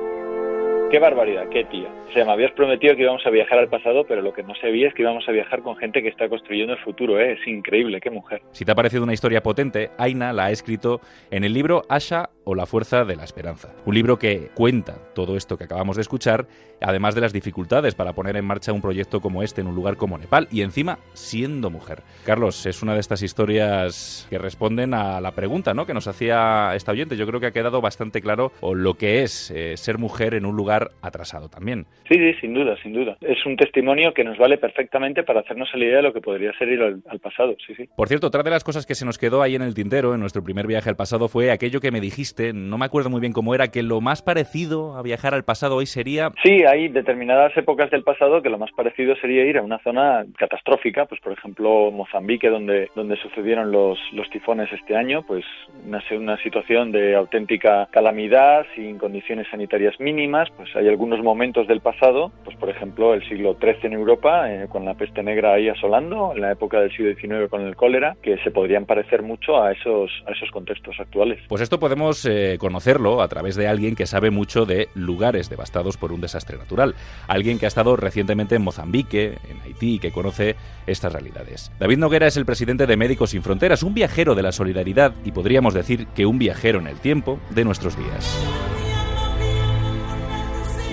Qué 0.92 1.00
barbaridad, 1.00 1.48
qué 1.48 1.64
tía. 1.64 1.88
O 2.10 2.12
sea, 2.12 2.26
me 2.26 2.34
habías 2.34 2.52
prometido 2.52 2.98
que 2.98 3.04
íbamos 3.04 3.26
a 3.26 3.30
viajar 3.30 3.60
al 3.60 3.70
pasado, 3.70 4.04
pero 4.06 4.22
lo 4.22 4.34
que 4.34 4.44
no 4.44 4.54
sabía 4.56 4.90
es 4.90 4.94
que 4.94 5.04
íbamos 5.04 5.26
a 5.26 5.32
viajar 5.32 5.62
con 5.62 5.78
gente 5.78 6.04
que 6.04 6.10
está 6.10 6.28
construyendo 6.28 6.74
el 6.74 6.80
futuro, 6.80 7.18
¿eh? 7.18 7.32
Es 7.40 7.48
increíble, 7.48 8.02
qué 8.02 8.10
mujer. 8.10 8.42
Si 8.52 8.66
te 8.66 8.74
ha 8.74 8.76
parecido 8.76 9.04
una 9.04 9.14
historia 9.14 9.42
potente, 9.42 9.92
Aina 9.98 10.34
la 10.34 10.48
ha 10.48 10.52
escrito 10.52 11.00
en 11.30 11.46
el 11.46 11.54
libro 11.54 11.84
Asha 11.88 12.30
o 12.44 12.56
la 12.56 12.66
fuerza 12.66 13.06
de 13.06 13.16
la 13.16 13.24
esperanza. 13.24 13.74
Un 13.86 13.96
libro 13.96 14.18
que 14.18 14.50
cuenta 14.54 14.96
todo 15.14 15.38
esto 15.38 15.58
que 15.58 15.66
acabamos 15.66 15.96
de 15.96 16.02
escuchar, 16.02 16.48
además 16.80 17.16
de 17.16 17.22
las 17.22 17.34
dificultades 17.34 17.96
para 17.96 18.14
poner 18.14 18.36
en 18.38 18.46
marcha 18.46 18.74
un 18.74 18.82
proyecto 18.82 19.22
como 19.22 19.44
este 19.44 19.62
en 19.62 19.68
un 19.68 19.76
lugar 19.76 19.98
como 19.98 20.18
Nepal 20.18 20.48
y 20.52 20.62
encima 20.62 21.00
siendo 21.14 21.70
mujer. 21.70 22.00
Carlos, 22.26 22.66
es 22.66 22.82
una 22.82 22.94
de 22.94 23.00
estas 23.00 23.22
historias 23.22 24.28
que 24.30 24.38
responden 24.38 24.94
a 24.94 25.22
la 25.22 25.32
pregunta 25.32 25.74
¿no? 25.74 25.86
que 25.86 25.94
nos 25.94 26.08
hacía 26.08 26.74
esta 26.76 26.92
oyente. 26.92 27.18
Yo 27.18 27.28
creo 27.28 27.40
que 27.40 27.48
ha 27.48 27.52
quedado 27.52 27.82
bastante 27.82 28.22
claro 28.22 28.52
lo 28.62 28.96
que 28.96 29.24
es 29.24 29.52
eh, 29.52 29.78
ser 29.78 29.98
mujer 29.98 30.34
en 30.34 30.46
un 30.46 30.56
lugar 30.56 30.92
atrasado 31.02 31.50
también. 31.50 31.86
Sí, 32.10 32.16
sí, 32.16 32.34
sin 32.42 32.54
duda, 32.54 32.76
sin 32.82 32.94
duda. 32.94 33.18
Es 33.22 33.46
un 33.46 33.56
testimonio 33.56 34.14
que 34.14 34.24
nos 34.24 34.38
vale 34.38 34.58
perfectamente 34.58 35.24
para 35.24 35.42
hacernos 35.42 35.70
la 35.74 35.86
idea 35.86 35.98
de 35.98 36.04
lo 36.04 36.14
que 36.14 36.22
podría 36.22 36.52
ser 36.58 36.70
ir 36.70 36.82
al, 36.82 37.02
al 37.08 37.20
pasado, 37.20 37.56
sí, 37.66 37.74
sí. 37.76 37.88
Por 37.96 38.08
cierto, 38.08 38.28
otra 38.28 38.44
de 38.44 38.50
las 38.50 38.64
cosas 38.64 38.86
que 38.86 38.96
se 38.96 39.06
nos 39.06 39.18
quedó 39.18 39.42
ahí 39.42 39.56
en 39.56 39.62
el 39.62 39.74
tintero 39.74 40.14
en 40.14 40.20
nuestro 40.20 40.44
primer 40.44 40.68
viaje 40.68 40.90
al 40.90 40.96
pasado 40.96 41.28
fue 41.28 41.52
aquello 41.52 41.80
que 41.80 41.92
me 41.92 42.02
dijiste, 42.32 42.54
no 42.54 42.78
me 42.78 42.86
acuerdo 42.86 43.10
muy 43.10 43.20
bien 43.20 43.34
cómo 43.34 43.54
era, 43.54 43.70
que 43.70 43.84
lo 43.84 44.02
más 44.02 44.22
parecido 44.22 44.96
a 44.96 45.02
viajar 45.02 45.34
al 45.34 45.44
pasado 45.44 45.76
hoy 45.76 45.86
sería... 45.86 46.32
Sí, 46.44 46.64
hay 46.64 46.88
determinadas 46.88 47.56
épocas 47.58 47.92
del 47.92 48.04
pasado 48.04 48.42
que 48.42 48.50
lo 48.50 48.58
más 48.58 48.72
parecido 48.72 49.16
sería 49.18 49.46
ir 49.46 49.58
a 49.58 49.62
una 49.62 49.80
zona 49.80 50.26
catastrófica, 50.38 51.06
pues 51.06 51.20
por 51.22 51.34
ejemplo 51.34 51.92
Mozambique, 51.92 52.50
donde, 52.50 52.90
donde 52.96 53.18
sucedieron 53.18 53.72
los, 53.72 54.00
los 54.14 54.30
tifones 54.30 54.72
este 54.72 54.96
año, 54.96 55.24
pues 55.28 55.44
una, 55.86 56.02
una 56.12 56.38
situación 56.42 56.92
de 56.92 57.16
auténtica 57.16 57.88
calamidad, 57.92 58.66
sin 58.76 58.98
condiciones 58.98 59.48
sanitarias 59.50 60.00
mínimas, 60.00 60.50
pues 60.56 60.74
hay 60.76 60.88
algunos 60.88 61.22
momentos 61.22 61.68
del 61.68 61.82
pasado, 61.82 62.32
pues 62.44 62.56
por 62.58 62.70
ejemplo 62.70 63.14
el 63.14 63.28
siglo 63.28 63.58
XIII 63.60 63.88
en 63.88 63.94
Europa, 63.94 64.52
eh, 64.52 64.68
con 64.70 64.86
la 64.86 64.94
peste 64.94 65.24
negra 65.24 65.54
ahí 65.54 65.70
asolando, 65.70 66.32
en 66.34 66.42
la 66.42 66.52
época 66.52 66.80
del 66.80 66.92
siglo 66.92 67.14
XIX 67.14 67.50
con 67.50 67.62
el 67.62 67.76
cólera, 67.76 68.16
que 68.22 68.38
se 68.44 68.52
podrían 68.52 68.86
parecer 68.86 69.22
mucho 69.22 69.62
a 69.62 69.72
esos, 69.72 70.12
a 70.28 70.32
esos 70.32 70.50
contextos 70.52 71.00
actuales. 71.00 71.40
Pues 71.50 71.62
esto 71.62 71.80
podemos 71.80 72.21
eh, 72.26 72.58
conocerlo 72.60 73.22
a 73.22 73.28
través 73.28 73.56
de 73.56 73.68
alguien 73.68 73.96
que 73.96 74.06
sabe 74.06 74.32
mucho 74.32 74.66
de 74.66 74.90
lugares 74.96 75.50
devastados 75.50 75.98
por 75.98 76.12
un 76.12 76.22
desastre 76.22 76.58
natural. 76.58 76.96
Alguien 77.28 77.60
que 77.60 77.66
ha 77.66 77.68
estado 77.68 77.96
recientemente 77.96 78.56
en 78.56 78.62
Mozambique, 78.62 79.38
en 79.50 79.62
Haití, 79.62 79.96
y 79.96 80.00
que 80.00 80.12
conoce 80.12 80.56
estas 80.88 81.14
realidades. 81.14 81.72
David 81.80 81.98
Noguera 81.98 82.28
es 82.28 82.38
el 82.38 82.46
presidente 82.46 82.88
de 82.88 82.98
Médicos 82.98 83.32
Sin 83.32 83.44
Fronteras, 83.44 83.84
un 83.84 83.94
viajero 83.94 84.36
de 84.36 84.44
la 84.44 84.52
solidaridad 84.52 85.14
y 85.24 85.32
podríamos 85.32 85.74
decir 85.74 86.08
que 86.08 86.26
un 86.26 86.40
viajero 86.40 86.80
en 86.80 86.88
el 86.88 87.00
tiempo 87.00 87.40
de 87.50 87.66
nuestros 87.66 87.98
días. 87.98 88.38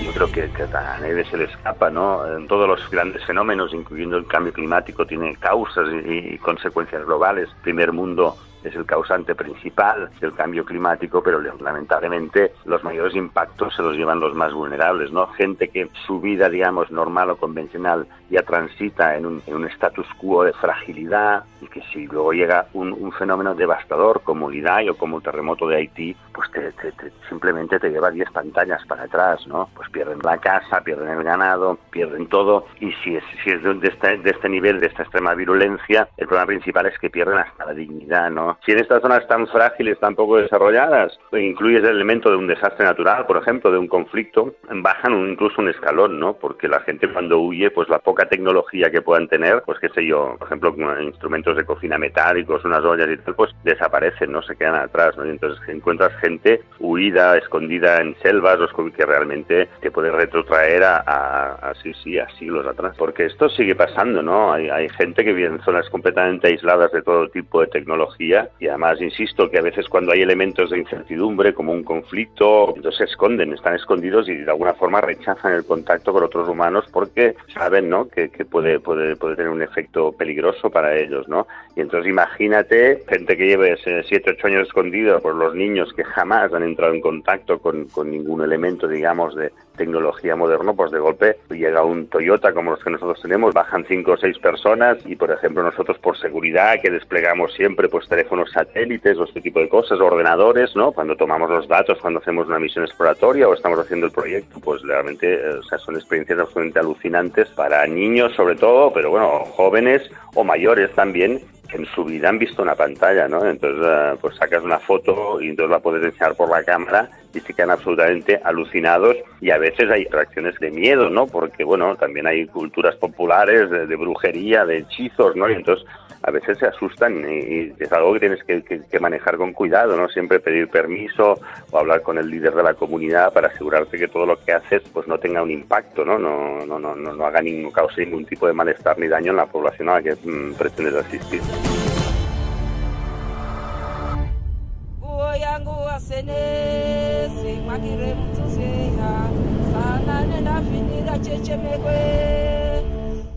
Yo 0.03 0.11
creo 0.13 0.31
que, 0.31 0.51
que 0.51 0.63
a 0.63 0.97
nadie 0.99 1.23
se 1.25 1.37
le 1.37 1.45
escapa, 1.45 1.89
¿no? 1.89 2.21
Todos 2.47 2.67
los 2.67 2.89
grandes 2.89 3.23
fenómenos, 3.25 3.73
incluyendo 3.73 4.17
el 4.17 4.25
cambio 4.25 4.51
climático, 4.51 5.05
tiene 5.05 5.35
causas 5.35 5.87
y, 6.05 6.33
y 6.33 6.37
consecuencias 6.39 7.05
globales. 7.05 7.47
Primer 7.61 7.93
mundo 7.93 8.35
es 8.63 8.75
el 8.75 8.85
causante 8.85 9.35
principal 9.35 10.09
del 10.19 10.33
cambio 10.33 10.65
climático, 10.65 11.21
pero 11.23 11.39
lamentablemente 11.41 12.53
los 12.65 12.83
mayores 12.83 13.15
impactos 13.15 13.75
se 13.75 13.81
los 13.81 13.95
llevan 13.95 14.19
los 14.19 14.35
más 14.35 14.53
vulnerables, 14.53 15.11
¿no? 15.11 15.27
Gente 15.27 15.69
que 15.69 15.89
su 16.05 16.19
vida, 16.19 16.49
digamos, 16.49 16.91
normal 16.91 17.29
o 17.31 17.37
convencional 17.37 18.07
ya 18.29 18.43
transita 18.43 19.15
en 19.17 19.25
un, 19.25 19.41
en 19.47 19.55
un 19.55 19.65
status 19.65 20.07
quo 20.17 20.43
de 20.43 20.53
fragilidad 20.53 21.43
y 21.61 21.67
que 21.67 21.81
si 21.91 22.07
luego 22.07 22.31
llega 22.31 22.67
un, 22.73 22.93
un 22.93 23.11
fenómeno 23.11 23.55
devastador 23.55 24.21
como 24.23 24.49
el 24.49 24.57
Idai 24.57 24.89
o 24.89 24.97
como 24.97 25.17
el 25.17 25.23
terremoto 25.23 25.67
de 25.67 25.77
Haití, 25.77 26.15
pues 26.33 26.51
te, 26.51 26.71
te, 26.73 26.91
te, 26.91 27.11
simplemente 27.27 27.79
te 27.79 27.89
lleva 27.89 28.11
10 28.11 28.31
pantallas 28.31 28.85
para 28.85 29.03
atrás, 29.03 29.45
¿no? 29.47 29.69
Pues 29.75 29.89
pierden 29.89 30.19
la 30.23 30.37
casa, 30.37 30.81
pierden 30.81 31.09
el 31.09 31.23
ganado, 31.23 31.77
pierden 31.91 32.27
todo 32.27 32.65
y 32.79 32.91
si 33.03 33.15
es, 33.15 33.23
si 33.43 33.51
es 33.51 33.63
de, 33.63 33.73
de, 33.75 33.87
este, 33.87 34.17
de 34.17 34.29
este 34.29 34.49
nivel, 34.49 34.79
de 34.79 34.87
esta 34.87 35.03
extrema 35.03 35.33
virulencia, 35.33 36.07
el 36.17 36.27
problema 36.27 36.47
principal 36.47 36.85
es 36.85 36.97
que 36.99 37.09
pierden 37.09 37.39
hasta 37.39 37.65
la 37.65 37.73
dignidad, 37.73 38.29
¿no? 38.29 38.48
Si 38.65 38.71
en 38.71 38.79
estas 38.79 39.01
zonas 39.01 39.27
tan 39.27 39.47
frágiles, 39.47 39.99
tan 39.99 40.15
poco 40.15 40.37
desarrolladas, 40.37 41.17
incluyes 41.33 41.83
el 41.83 41.89
elemento 41.95 42.29
de 42.29 42.37
un 42.37 42.47
desastre 42.47 42.85
natural, 42.85 43.25
por 43.25 43.37
ejemplo, 43.37 43.71
de 43.71 43.77
un 43.77 43.87
conflicto, 43.87 44.55
bajan 44.69 45.13
un- 45.13 45.29
incluso 45.31 45.61
un 45.61 45.69
escalón, 45.69 46.19
¿no? 46.19 46.33
Porque 46.33 46.67
la 46.67 46.79
gente 46.81 47.07
cuando 47.11 47.39
huye, 47.39 47.71
pues 47.71 47.89
la 47.89 47.99
poca 47.99 48.27
tecnología 48.27 48.89
que 48.91 49.01
puedan 49.01 49.27
tener, 49.27 49.61
pues 49.65 49.79
qué 49.79 49.89
sé 49.89 50.05
yo, 50.05 50.35
por 50.37 50.47
ejemplo, 50.47 50.75
instrumentos 51.01 51.55
de 51.57 51.65
cocina 51.65 51.97
metálicos, 51.97 52.63
unas 52.65 52.83
ollas 52.83 53.09
y 53.09 53.17
tal, 53.17 53.35
pues 53.35 53.51
desaparecen, 53.63 54.31
¿no? 54.31 54.41
Se 54.41 54.55
quedan 54.55 54.75
atrás, 54.75 55.17
¿no? 55.17 55.25
Y 55.25 55.29
entonces 55.29 55.59
encuentras 55.67 56.13
gente 56.21 56.61
huida, 56.79 57.37
escondida 57.37 58.01
en 58.01 58.15
selvas, 58.21 58.57
que 58.95 59.05
realmente 59.05 59.67
te 59.81 59.91
puede 59.91 60.11
retrotraer 60.11 60.83
a, 60.83 61.03
a, 61.05 61.69
a 61.69 61.73
sí, 61.75 61.93
sí, 62.03 62.17
a 62.17 62.27
siglos 62.37 62.65
atrás. 62.65 62.95
Porque 62.97 63.25
esto 63.25 63.49
sigue 63.49 63.75
pasando, 63.75 64.21
¿no? 64.21 64.53
Hay, 64.53 64.69
hay 64.69 64.89
gente 64.89 65.23
que 65.23 65.33
vive 65.33 65.47
en 65.49 65.61
zonas 65.61 65.89
completamente 65.89 66.47
aisladas 66.47 66.91
de 66.91 67.01
todo 67.01 67.29
tipo 67.29 67.61
de 67.61 67.67
tecnología 67.67 68.38
y 68.59 68.67
además, 68.67 69.01
insisto, 69.01 69.49
que 69.49 69.57
a 69.57 69.61
veces 69.61 69.87
cuando 69.89 70.11
hay 70.11 70.21
elementos 70.21 70.69
de 70.69 70.79
incertidumbre, 70.79 71.53
como 71.53 71.71
un 71.71 71.83
conflicto, 71.83 72.73
entonces 72.75 72.97
se 72.97 73.03
esconden, 73.05 73.53
están 73.53 73.75
escondidos 73.75 74.27
y 74.29 74.35
de 74.35 74.51
alguna 74.51 74.73
forma 74.73 75.01
rechazan 75.01 75.53
el 75.53 75.65
contacto 75.65 76.13
con 76.13 76.23
otros 76.23 76.47
humanos 76.47 76.85
porque 76.91 77.35
saben, 77.53 77.89
¿no? 77.89 78.07
Que, 78.07 78.29
puede, 78.49 78.79
puede, 78.79 79.15
puede 79.15 79.35
tener 79.35 79.51
un 79.51 79.61
efecto 79.61 80.11
peligroso 80.11 80.69
para 80.69 80.97
ellos, 80.97 81.27
¿no? 81.27 81.47
Y 81.75 81.81
entonces 81.81 82.09
imagínate 82.09 83.03
gente 83.07 83.37
que 83.37 83.47
lleve 83.47 83.77
7, 83.77 84.31
8 84.37 84.47
años 84.47 84.67
escondido 84.67 85.19
por 85.19 85.35
los 85.35 85.55
niños 85.55 85.93
que 85.93 86.03
jamás 86.03 86.53
han 86.53 86.63
entrado 86.63 86.93
en 86.93 87.01
contacto 87.01 87.59
con, 87.59 87.85
con 87.87 88.11
ningún 88.11 88.43
elemento, 88.43 88.87
digamos, 88.87 89.35
de 89.35 89.51
tecnología 89.79 90.35
moderno, 90.35 90.75
pues 90.75 90.91
de 90.91 90.99
golpe 90.99 91.37
llega 91.49 91.83
un 91.83 92.07
Toyota 92.07 92.53
como 92.53 92.71
los 92.71 92.83
que 92.83 92.89
nosotros 92.89 93.21
tenemos, 93.21 93.53
bajan 93.53 93.85
cinco 93.87 94.11
o 94.11 94.17
seis 94.17 94.37
personas 94.37 94.97
y, 95.05 95.15
por 95.15 95.31
ejemplo, 95.31 95.63
nosotros 95.63 95.97
por 95.99 96.17
seguridad 96.17 96.81
que 96.81 96.91
desplegamos 96.91 97.53
siempre 97.53 97.87
pues 97.87 98.07
teléfonos 98.09 98.51
satélites 98.51 99.17
o 99.17 99.23
este 99.23 99.39
tipo 99.39 99.61
de 99.61 99.69
cosas, 99.69 99.99
ordenadores, 100.01 100.75
¿no? 100.75 100.91
Cuando 100.91 101.15
tomamos 101.15 101.49
los 101.49 101.67
datos, 101.67 101.97
cuando 101.99 102.19
hacemos 102.19 102.47
una 102.47 102.59
misión 102.59 102.83
exploratoria 102.83 103.47
o 103.47 103.53
estamos 103.53 103.79
haciendo 103.79 104.07
el 104.07 104.11
proyecto, 104.11 104.59
pues 104.59 104.81
realmente 104.81 105.33
eh, 105.33 105.53
o 105.59 105.63
sea, 105.63 105.77
son 105.77 105.95
experiencias 105.95 106.39
absolutamente 106.39 106.79
alucinantes 106.79 107.47
para 107.49 107.87
niños 107.87 108.35
sobre 108.35 108.55
todo, 108.55 108.91
pero 108.91 109.11
bueno, 109.11 109.45
jóvenes 109.55 110.11
o 110.35 110.43
mayores 110.43 110.91
también 110.93 111.41
en 111.71 111.85
su 111.87 112.03
vida 112.03 112.29
han 112.29 112.39
visto 112.39 112.61
una 112.61 112.75
pantalla, 112.75 113.27
¿no? 113.27 113.45
Entonces, 113.45 113.85
eh, 113.85 114.15
pues 114.21 114.35
sacas 114.37 114.63
una 114.63 114.79
foto 114.79 115.41
y 115.41 115.49
entonces 115.49 115.71
la 115.71 115.79
puedes 115.79 116.03
enseñar 116.03 116.35
por 116.35 116.49
la 116.49 116.63
cámara 116.63 117.09
y 117.33 117.39
se 117.39 117.53
quedan 117.53 117.71
absolutamente 117.71 118.39
alucinados 118.43 119.15
y 119.39 119.51
a 119.51 119.57
veces 119.57 119.89
hay 119.89 120.05
reacciones 120.05 120.55
de 120.59 120.71
miedo, 120.71 121.09
¿no? 121.09 121.27
Porque, 121.27 121.63
bueno, 121.63 121.95
también 121.95 122.27
hay 122.27 122.47
culturas 122.47 122.95
populares 122.95 123.69
de, 123.69 123.85
de 123.85 123.95
brujería, 123.95 124.65
de 124.65 124.79
hechizos, 124.79 125.35
¿no? 125.35 125.49
Y 125.49 125.53
entonces 125.53 125.85
a 126.23 126.31
veces 126.31 126.57
se 126.57 126.65
asustan 126.65 127.25
y, 127.29 127.39
y 127.39 127.73
es 127.79 127.91
algo 127.91 128.13
que 128.13 128.19
tienes 128.19 128.43
que, 128.43 128.99
manejar 128.99 129.37
con 129.37 129.53
cuidado, 129.53 129.95
¿no? 129.95 130.09
Siempre 130.09 130.39
pedir 130.39 130.67
permiso 130.67 131.39
o 131.71 131.77
hablar 131.77 132.01
con 132.01 132.17
el 132.17 132.29
líder 132.29 132.53
de 132.53 132.63
la 132.63 132.73
comunidad 132.73 133.31
para 133.31 133.47
asegurarte 133.47 133.97
que 133.97 134.07
todo 134.07 134.25
lo 134.25 134.37
que 134.43 134.51
haces 134.51 134.81
pues 134.93 135.07
no 135.07 135.17
tenga 135.17 135.41
un 135.41 135.51
impacto, 135.51 136.03
¿no? 136.03 136.19
No, 136.19 136.65
no, 136.65 136.79
no, 136.79 136.95
no, 136.95 137.13
no 137.13 137.25
haga 137.25 137.41
ningún, 137.41 137.71
cause 137.71 138.05
ningún 138.05 138.25
tipo 138.25 138.47
de 138.47 138.53
malestar 138.53 138.99
ni 138.99 139.07
daño 139.07 139.31
en 139.31 139.37
la 139.37 139.45
población 139.45 139.89
a 139.89 139.93
la 139.93 140.01
que 140.01 140.15
mm, 140.15 140.53
pretendes 140.55 140.95
asistir. 140.95 141.41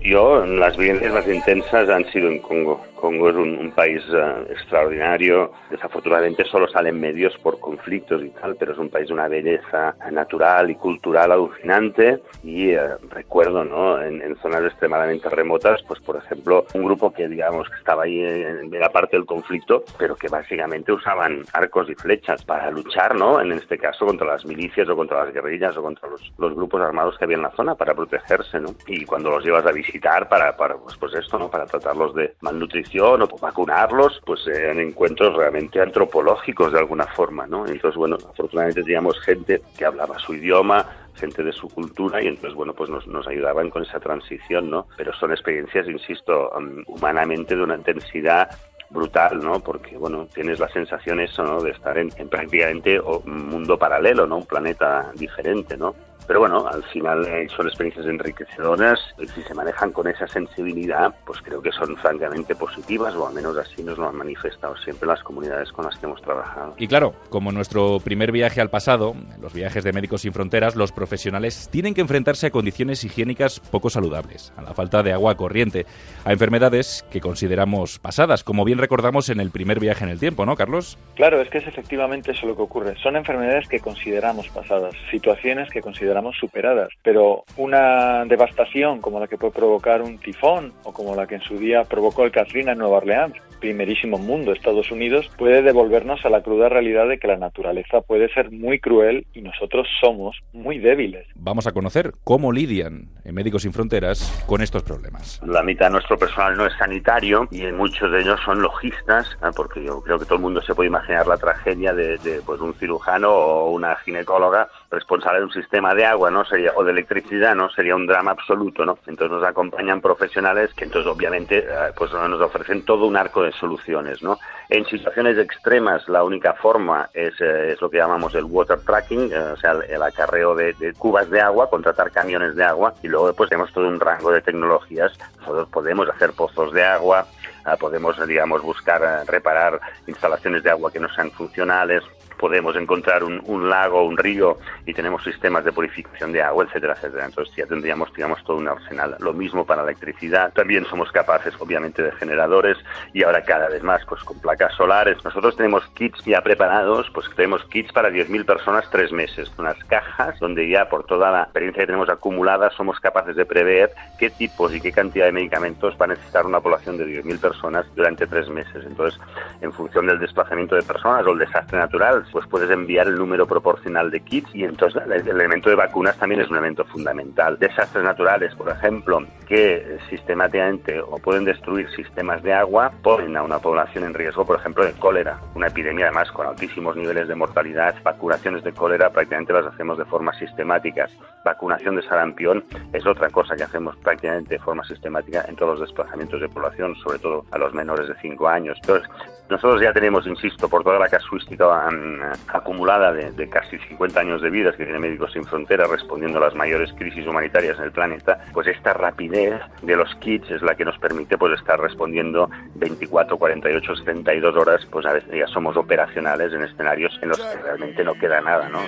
Yo, 0.05 0.45
las 0.45 0.77
vivencias 0.77 1.13
más 1.13 1.29
intensas 1.29 1.89
han 1.89 2.05
sido 2.13 2.29
en 2.29 2.41
Congo. 2.41 2.81
Congo 3.03 3.31
es 3.31 3.35
un, 3.35 3.59
un 3.59 3.73
país 3.73 4.01
eh, 4.15 4.47
extraordinario. 4.51 5.51
Desafortunadamente 5.69 6.45
solo 6.45 6.69
salen 6.69 7.01
medios 7.01 7.37
por 7.39 7.59
conflictos 7.59 8.23
y 8.23 8.31
tal, 8.31 8.55
pero 8.55 8.75
es 8.75 8.79
un 8.79 8.91
país 8.91 9.09
de 9.09 9.15
una 9.15 9.27
belleza 9.27 9.97
natural 10.13 10.71
y 10.71 10.77
cultural 10.77 11.33
alucinante. 11.33 12.23
Y 12.45 12.71
eh, 12.71 12.81
recuerdo, 13.11 13.65
¿no? 13.65 14.01
En, 14.01 14.23
en 14.23 14.37
zonas 14.37 14.63
extremadamente 14.63 15.29
remotas, 15.29 15.83
pues 15.83 15.99
por 15.99 16.17
ejemplo, 16.17 16.65
un 16.75 16.85
grupo 16.85 17.13
que 17.13 17.27
digamos 17.27 17.69
que 17.69 17.75
estaba 17.75 18.05
ahí 18.05 18.21
en, 18.23 18.73
en 18.73 18.81
la 18.81 18.91
parte 18.91 19.17
del 19.17 19.27
conflicto, 19.27 19.83
pero 19.99 20.15
que 20.15 20.29
básicamente 20.29 20.93
usaban 20.93 21.43
arcos 21.53 21.91
y 21.91 21.97
flechas 21.97 22.45
para 22.45 22.71
luchar, 22.71 23.17
¿no? 23.17 23.41
En 23.41 23.51
este 23.51 23.79
caso 23.79 24.07
contra 24.07 24.29
las 24.29 24.47
milicias 24.47 24.89
o 24.89 24.95
contra 24.95 25.25
las 25.25 25.35
guerrillas 25.35 25.77
o 25.77 25.83
contra 25.83 26.09
los, 26.09 26.33
los 26.39 26.55
grupos 26.55 26.81
armados 26.81 27.19
que 27.19 27.25
había 27.25 27.37
en 27.37 27.43
la 27.43 27.51
zona 27.51 27.75
para 27.75 27.95
protegerse, 27.95 28.61
¿no? 28.61 28.69
Y 28.87 29.05
cuando 29.05 29.31
los 29.31 29.45
llevas 29.45 29.67
a 29.67 29.73
visitar 29.73 30.29
para, 30.29 30.57
para 30.57 30.77
pues, 30.77 30.97
pues 30.97 31.15
esto, 31.15 31.37
¿no? 31.37 31.51
Para 31.51 31.67
tratarlos 31.67 32.15
de 32.15 32.37
malnutrición 32.43 32.92
o 33.01 33.39
vacunarlos, 33.39 34.21
pues 34.25 34.47
eran 34.47 34.79
encuentros 34.81 35.37
realmente 35.37 35.81
antropológicos 35.81 36.73
de 36.73 36.79
alguna 36.79 37.07
forma, 37.07 37.47
¿no? 37.47 37.67
Entonces, 37.67 37.97
bueno, 37.97 38.17
afortunadamente 38.17 38.83
teníamos 38.83 39.19
gente 39.21 39.63
que 39.77 39.85
hablaba 39.85 40.19
su 40.19 40.35
idioma, 40.35 40.87
gente 41.15 41.43
de 41.43 41.53
su 41.53 41.69
cultura 41.69 42.23
y 42.23 42.27
entonces, 42.27 42.55
bueno, 42.55 42.75
pues 42.75 42.91
nos, 42.91 43.27
ayudaban 43.27 43.71
con 43.71 43.83
esa 43.83 44.01
transición, 44.01 44.71
¿no? 44.71 44.87
Pero 44.97 45.13
son 45.15 45.33
experiencias, 45.33 45.87
insisto, 45.89 46.51
um, 46.57 46.83
humanamente 46.87 47.57
de 47.57 47.63
una 47.63 47.77
intensidad 47.77 48.51
brutal, 48.91 49.41
¿no? 49.43 49.61
Porque, 49.61 49.97
bueno, 49.97 50.27
tienes 50.35 50.59
la 50.59 50.69
sensación 50.69 51.21
eso, 51.21 51.43
¿no? 51.43 51.61
De 51.63 51.71
estar 51.71 51.97
en, 51.97 52.11
en 52.17 52.29
prácticamente 52.29 53.01
un 53.01 53.49
mundo 53.49 53.79
paralelo, 53.79 54.27
¿no? 54.27 54.39
Un 54.39 54.47
planeta 54.47 55.11
diferente, 55.15 55.77
¿no? 55.77 55.95
Pero 56.27 56.41
bueno, 56.41 56.67
al 56.67 56.83
final 56.85 57.27
eh, 57.27 57.49
son 57.55 57.67
experiencias 57.67 58.07
enriquecedoras 58.07 58.99
y 59.19 59.27
si 59.27 59.43
se 59.43 59.55
manejan 59.55 59.93
con 59.93 60.07
esa 60.09 60.27
sensibilidad, 60.27 61.15
pues 61.27 61.41
creo 61.43 61.61
que 61.61 61.73
son 61.73 61.97
francamente 61.97 62.55
positivas 62.55 63.15
o 63.15 63.27
al 63.27 63.35
menos 63.35 63.57
así 63.57 63.83
nos 63.83 63.99
lo 63.99 64.09
han 64.09 64.17
manifestado 64.17 64.77
siempre 64.79 65.09
las 65.09 65.23
comunidades 65.23 65.73
con 65.73 65.85
las 65.85 65.99
que 65.99 66.07
hemos 66.07 66.23
trabajado. 66.23 66.75
Y 66.79 66.87
claro, 66.87 67.15
como 67.29 67.51
en 67.51 67.57
nuestro 67.57 67.99
primer 68.01 68.33
viaje 68.33 68.61
al 68.61 68.71
pasado, 68.71 69.15
en 69.35 69.41
los 69.41 69.53
viajes 69.53 69.85
de 69.85 69.93
Médicos 69.93 70.23
Sin 70.23 70.33
Fronteras, 70.33 70.77
los 70.77 70.93
profesionales 70.93 71.69
tienen 71.71 71.95
que 71.95 72.01
enfrentarse 72.01 72.47
a 72.47 72.51
condiciones 72.51 73.05
higiénicas 73.05 73.61
poco 73.61 73.91
saludables, 73.91 74.53
a 74.57 74.63
la 74.63 74.75
falta 74.75 75.03
de 75.03 75.13
agua 75.13 75.37
corriente, 75.37 75.87
a 76.25 76.33
enfermedades 76.33 77.05
que 77.11 77.21
consideramos 77.21 77.99
pasadas, 77.99 78.45
como 78.45 78.65
bien 78.65 78.79
recordamos 78.79 79.29
en 79.29 79.41
el 79.41 79.51
primer 79.51 79.81
viaje 79.81 80.05
en 80.05 80.11
el 80.11 80.21
tiempo, 80.21 80.47
¿no, 80.47 80.57
Carlos? 80.57 80.99
Claro, 81.15 81.41
es 81.41 81.49
que 81.49 81.59
es 81.59 81.67
efectivamente 81.67 82.33
eso 82.33 82.47
lo 82.47 82.57
que 82.57 82.63
ocurre. 82.63 82.95
Son 83.03 83.17
enfermedades 83.17 83.69
que 83.69 83.81
consideramos 83.81 84.49
pasadas, 84.49 84.95
situaciones 85.11 85.69
que 85.71 85.81
consideramos 85.81 86.12
superadas, 86.39 86.89
pero 87.03 87.45
una 87.57 88.25
devastación 88.25 89.01
como 89.01 89.21
la 89.21 89.29
que 89.29 89.39
puede 89.39 89.53
provocar 89.53 90.03
un 90.03 90.19
tifón 90.19 90.73
o 90.85 90.93
como 90.93 91.15
la 91.15 91.27
que 91.27 91.37
en 91.37 91.43
su 91.43 91.59
día 91.59 91.85
provocó 91.85 92.25
el 92.25 92.33
Katrina 92.33 92.73
en 92.73 92.79
Nueva 92.79 92.99
Orleans, 92.99 93.35
primerísimo 93.61 94.19
mundo, 94.19 94.53
Estados 94.53 94.91
Unidos, 94.91 95.31
puede 95.39 95.63
devolvernos 95.63 96.25
a 96.25 96.31
la 96.31 96.43
cruda 96.43 96.69
realidad 96.69 97.09
de 97.09 97.19
que 97.19 97.29
la 97.29 97.37
naturaleza 97.37 98.01
puede 98.01 98.29
ser 98.33 98.51
muy 98.51 98.81
cruel 98.81 99.25
y 99.35 99.41
nosotros 99.41 99.87
somos 100.01 100.37
muy 100.53 100.79
débiles. 100.79 101.27
Vamos 101.37 101.67
a 101.67 101.73
conocer 101.73 102.13
cómo 102.25 102.51
lidian 102.51 103.09
en 103.25 103.35
Médicos 103.35 103.63
Sin 103.63 103.73
Fronteras 103.73 104.45
con 104.47 104.63
estos 104.63 104.83
problemas. 104.83 105.41
La 105.47 105.63
mitad 105.63 105.87
de 105.87 105.93
nuestro 105.93 106.19
personal 106.19 106.57
no 106.57 106.67
es 106.67 106.73
sanitario 106.77 107.47
y 107.53 107.63
muchos 107.67 108.11
de 108.11 108.21
ellos 108.23 108.41
son 108.45 108.61
logistas, 108.61 109.27
¿eh? 109.43 109.51
porque 109.55 109.83
yo 109.85 110.01
creo 110.03 110.19
que 110.19 110.25
todo 110.25 110.37
el 110.37 110.43
mundo 110.43 110.61
se 110.63 110.75
puede 110.75 110.89
imaginar 110.89 111.27
la 111.27 111.37
tragedia 111.37 111.93
de, 111.93 112.19
de, 112.19 112.41
pues, 112.45 112.61
un 112.61 112.75
cirujano 112.75 113.31
o 113.31 113.71
una 113.71 113.95
ginecóloga 113.97 114.69
responsable 114.93 115.39
de 115.39 115.47
un 115.47 115.53
sistema 115.53 115.95
de 115.95 116.05
agua, 116.05 116.31
¿no? 116.31 116.45
Sería, 116.45 116.73
o 116.77 116.85
de 116.85 116.93
electricidad, 116.93 117.55
¿no? 117.55 117.71
Sería 117.71 117.97
un 117.97 118.07
drama 118.07 118.33
absoluto, 118.33 118.85
¿no? 118.85 118.99
Entonces 119.07 119.37
nos 119.37 119.45
acompañan 119.45 120.01
profesionales 120.01 120.73
que 120.75 120.85
entonces 120.85 121.11
obviamente 121.11 121.59
eh, 121.59 121.93
pues 121.97 122.13
nos 122.13 122.41
ofrecen 122.41 122.85
todo 122.85 123.07
un 123.07 123.17
arco 123.17 123.43
de 123.43 123.53
soluciones, 123.53 124.23
¿no? 124.23 124.39
En 124.69 124.85
situaciones 124.87 125.39
extremas 125.39 126.09
la 126.09 126.23
única 126.23 126.53
forma 126.55 127.09
es, 127.15 127.33
eh, 127.41 127.73
es 127.73 127.81
lo 127.81 127.91
que 127.91 127.99
llamamos 127.99 128.35
el 128.35 128.45
water 128.45 128.81
tracking, 128.81 129.33
eh, 129.33 129.39
o 129.39 129.57
sea, 129.57 129.73
el, 129.73 129.83
el 129.91 130.03
acarreo 130.03 130.55
de, 130.55 130.95
cubas 130.99 131.29
de 131.31 131.41
agua, 131.41 131.71
contratar 131.71 132.11
camiones 132.11 132.55
de 132.55 132.65
agua 132.65 132.95
y 133.03 133.09
luego 133.09 133.33
pues 133.33 133.49
tenemos 133.49 133.73
todo 133.73 133.89
un 133.89 133.99
rango 133.99 134.31
de 134.31 134.43
tecnologías. 134.43 135.13
Nosotros 135.41 135.69
podemos 135.69 136.09
hacer 136.09 136.33
pozos 136.33 136.73
de 136.73 136.85
agua, 136.85 137.27
eh, 137.67 137.77
podemos, 137.79 138.27
digamos, 138.27 138.63
buscar 138.63 139.03
eh, 139.03 139.25
reparar 139.27 139.81
instalaciones 140.07 140.63
de 140.63 140.71
agua 140.71 140.93
que 140.93 141.01
no 141.01 141.09
sean 141.15 141.31
funcionales, 141.31 142.03
podemos 142.43 142.75
encontrar 142.75 143.23
un, 143.23 143.41
un 143.47 143.71
lago, 143.71 144.05
un 144.05 144.17
río 144.17 144.59
y 144.85 144.93
tenemos 144.93 145.23
sistemas 145.23 145.65
de 145.65 145.71
purificación 145.71 146.33
de 146.33 146.43
agua, 146.43 146.65
etcétera, 146.65 146.95
etcétera. 146.95 147.27
Entonces 147.27 147.55
ya 147.55 147.67
tendríamos, 147.67 148.13
digamos, 148.13 148.43
todo 148.43 148.57
un 148.57 148.67
arsenal. 148.67 149.15
Lo 149.21 149.33
mismo 149.33 149.65
para 149.65 149.85
electricidad. 149.85 150.53
También 150.53 150.85
somos 150.87 151.13
capaces, 151.13 151.55
obviamente, 151.61 152.03
de 152.03 152.11
generadores 152.11 152.77
y 153.13 153.23
ahora 153.23 153.45
cada 153.45 153.69
vez 153.69 153.85
más, 153.85 154.05
pues 154.07 154.25
con 154.25 154.41
placas 154.41 154.75
solares. 154.75 155.25
Nosotros 155.25 155.57
tenemos 155.57 155.87
kits 155.95 156.25
ya 156.25 156.41
preparados, 156.41 157.09
pues 157.15 157.29
tenemos 157.37 157.65
kits 157.67 157.93
para 157.93 158.11
10.000 158.11 158.45
personas 158.45 158.91
tres 158.91 159.13
meses, 159.13 159.49
unas 159.57 159.77
cajas 159.85 160.37
donde 160.41 160.69
ya 160.69 160.89
por 160.89 161.05
toda 161.05 161.31
la 161.31 161.43
experiencia 161.45 161.83
que 161.83 161.87
tenemos 161.87 162.09
acumulada 162.09 162.71
somos 162.71 162.99
capaces 162.99 163.37
de 163.37 163.45
prever 163.45 163.93
qué 164.19 164.31
tipos 164.31 164.75
y 164.75 164.81
qué 164.81 164.91
cantidad 164.91 165.27
de 165.27 165.33
medicamentos 165.33 165.95
va 166.01 166.07
a 166.07 166.09
necesitar 166.09 166.45
una 166.45 166.61
población 166.61 166.99
de 166.99 167.07
10.000 167.07 167.39
personas 167.39 167.87
durante 167.95 168.27
tres 168.27 168.49
meses. 168.49 168.85
Entonces, 168.85 169.21
en 169.61 169.73
función 169.73 170.07
del 170.07 170.19
desplazamiento 170.19 170.75
de 170.75 170.83
personas 170.83 171.25
o 171.25 171.31
el 171.31 171.39
desastre 171.39 171.79
natural, 171.79 172.25
pues 172.33 172.47
puedes 172.49 172.71
enviar 172.71 173.07
el 173.07 173.17
número 173.17 173.47
proporcional 173.47 174.11
de 174.11 174.21
kits 174.21 174.55
y 174.55 174.65
entonces 174.65 175.03
el 175.05 175.29
elemento 175.29 175.69
de 175.69 175.77
vacunas 175.77 176.17
también 176.17 176.41
es 176.41 176.49
un 176.49 176.57
elemento 176.57 176.85
fundamental. 176.87 177.59
Desastres 177.59 178.03
naturales, 178.03 178.55
por 178.55 178.71
ejemplo, 178.71 179.21
que 179.53 179.99
sistemáticamente 180.09 180.99
o 180.99 181.19
pueden 181.19 181.45
destruir 181.45 181.87
sistemas 181.91 182.43
de 182.43 182.55
agua, 182.55 182.91
ponen 183.03 183.37
a 183.37 183.43
una 183.43 183.59
población 183.59 184.05
en 184.05 184.15
riesgo, 184.15 184.47
por 184.47 184.59
ejemplo, 184.59 184.83
de 184.83 184.95
cólera, 184.95 185.39
una 185.55 185.67
epidemia 185.67 186.07
además 186.07 186.33
con 186.33 186.47
altísimos 186.47 186.97
niveles 186.97 187.29
de 187.29 187.35
mortalidad. 187.35 187.95
Vacunaciones 188.03 188.65
de 188.65 188.73
cólera 188.73 189.11
prácticamente 189.11 189.53
las 189.53 189.67
hacemos 189.67 189.99
de 189.99 190.07
forma 190.07 190.33
sistemática. 190.39 191.07
Vacunación 191.45 191.97
de 191.97 192.03
sarampión 192.03 192.65
es 192.95 193.05
otra 193.05 193.29
cosa 193.29 193.55
que 193.55 193.65
hacemos 193.65 193.95
prácticamente 193.99 194.55
de 194.55 194.59
forma 194.59 194.85
sistemática 194.85 195.45
en 195.47 195.55
todos 195.55 195.79
los 195.79 195.89
desplazamientos 195.89 196.41
de 196.41 196.49
población, 196.49 196.95
sobre 197.05 197.19
todo 197.19 197.45
a 197.51 197.59
los 197.59 197.75
menores 197.75 198.09
de 198.09 198.15
5 198.23 198.49
años. 198.49 198.79
Entonces, 198.81 199.07
nosotros 199.51 199.83
ya 199.83 199.93
tenemos, 199.93 200.27
insisto, 200.27 200.67
por 200.67 200.83
toda 200.83 200.99
la 200.99 201.09
casuística 201.09 201.67
um, 201.89 202.21
acumulada 202.49 203.13
de, 203.13 203.33
de, 203.33 203.51
casi 203.51 203.77
50 203.77 204.19
años 204.19 204.41
de 204.41 204.49
vida 204.49 204.73
que 204.73 204.85
tiene 204.85 204.99
Médicos 204.99 205.33
Sin 205.33 205.45
Fronteras 205.45 205.91
respondiendo 205.91 206.39
a 206.39 206.47
las 206.47 206.55
mayores 206.55 206.91
crisis 206.95 207.27
humanitarias 207.27 207.77
en 207.77 207.85
el 207.85 207.93
planeta, 207.93 208.39
pues 208.55 208.67
esta 208.69 208.95
rapidez 208.95 209.42
de 209.83 209.97
los 209.97 210.15
kits 210.17 210.51
es 210.51 210.63
la 210.63 210.75
que 210.75 210.85
nos 210.85 210.99
permite 210.99 211.39
pues 211.39 211.59
estar 211.59 211.81
respondiendo 211.81 212.51
24, 212.75 213.37
48, 213.37 213.97
72 213.97 214.57
horas, 214.57 214.87
pues 214.91 215.07
a 215.07 215.13
veces 215.13 215.31
ya 215.33 215.47
somos 215.49 215.77
operacionales 215.77 216.53
en 216.53 216.63
escenarios 216.63 217.19
en 217.23 217.31
los 217.31 217.39
que 217.39 217.57
realmente 217.57 218.05
no 218.05 218.15
queda 218.15 218.41
nada, 218.41 218.69
¿no? 218.69 218.81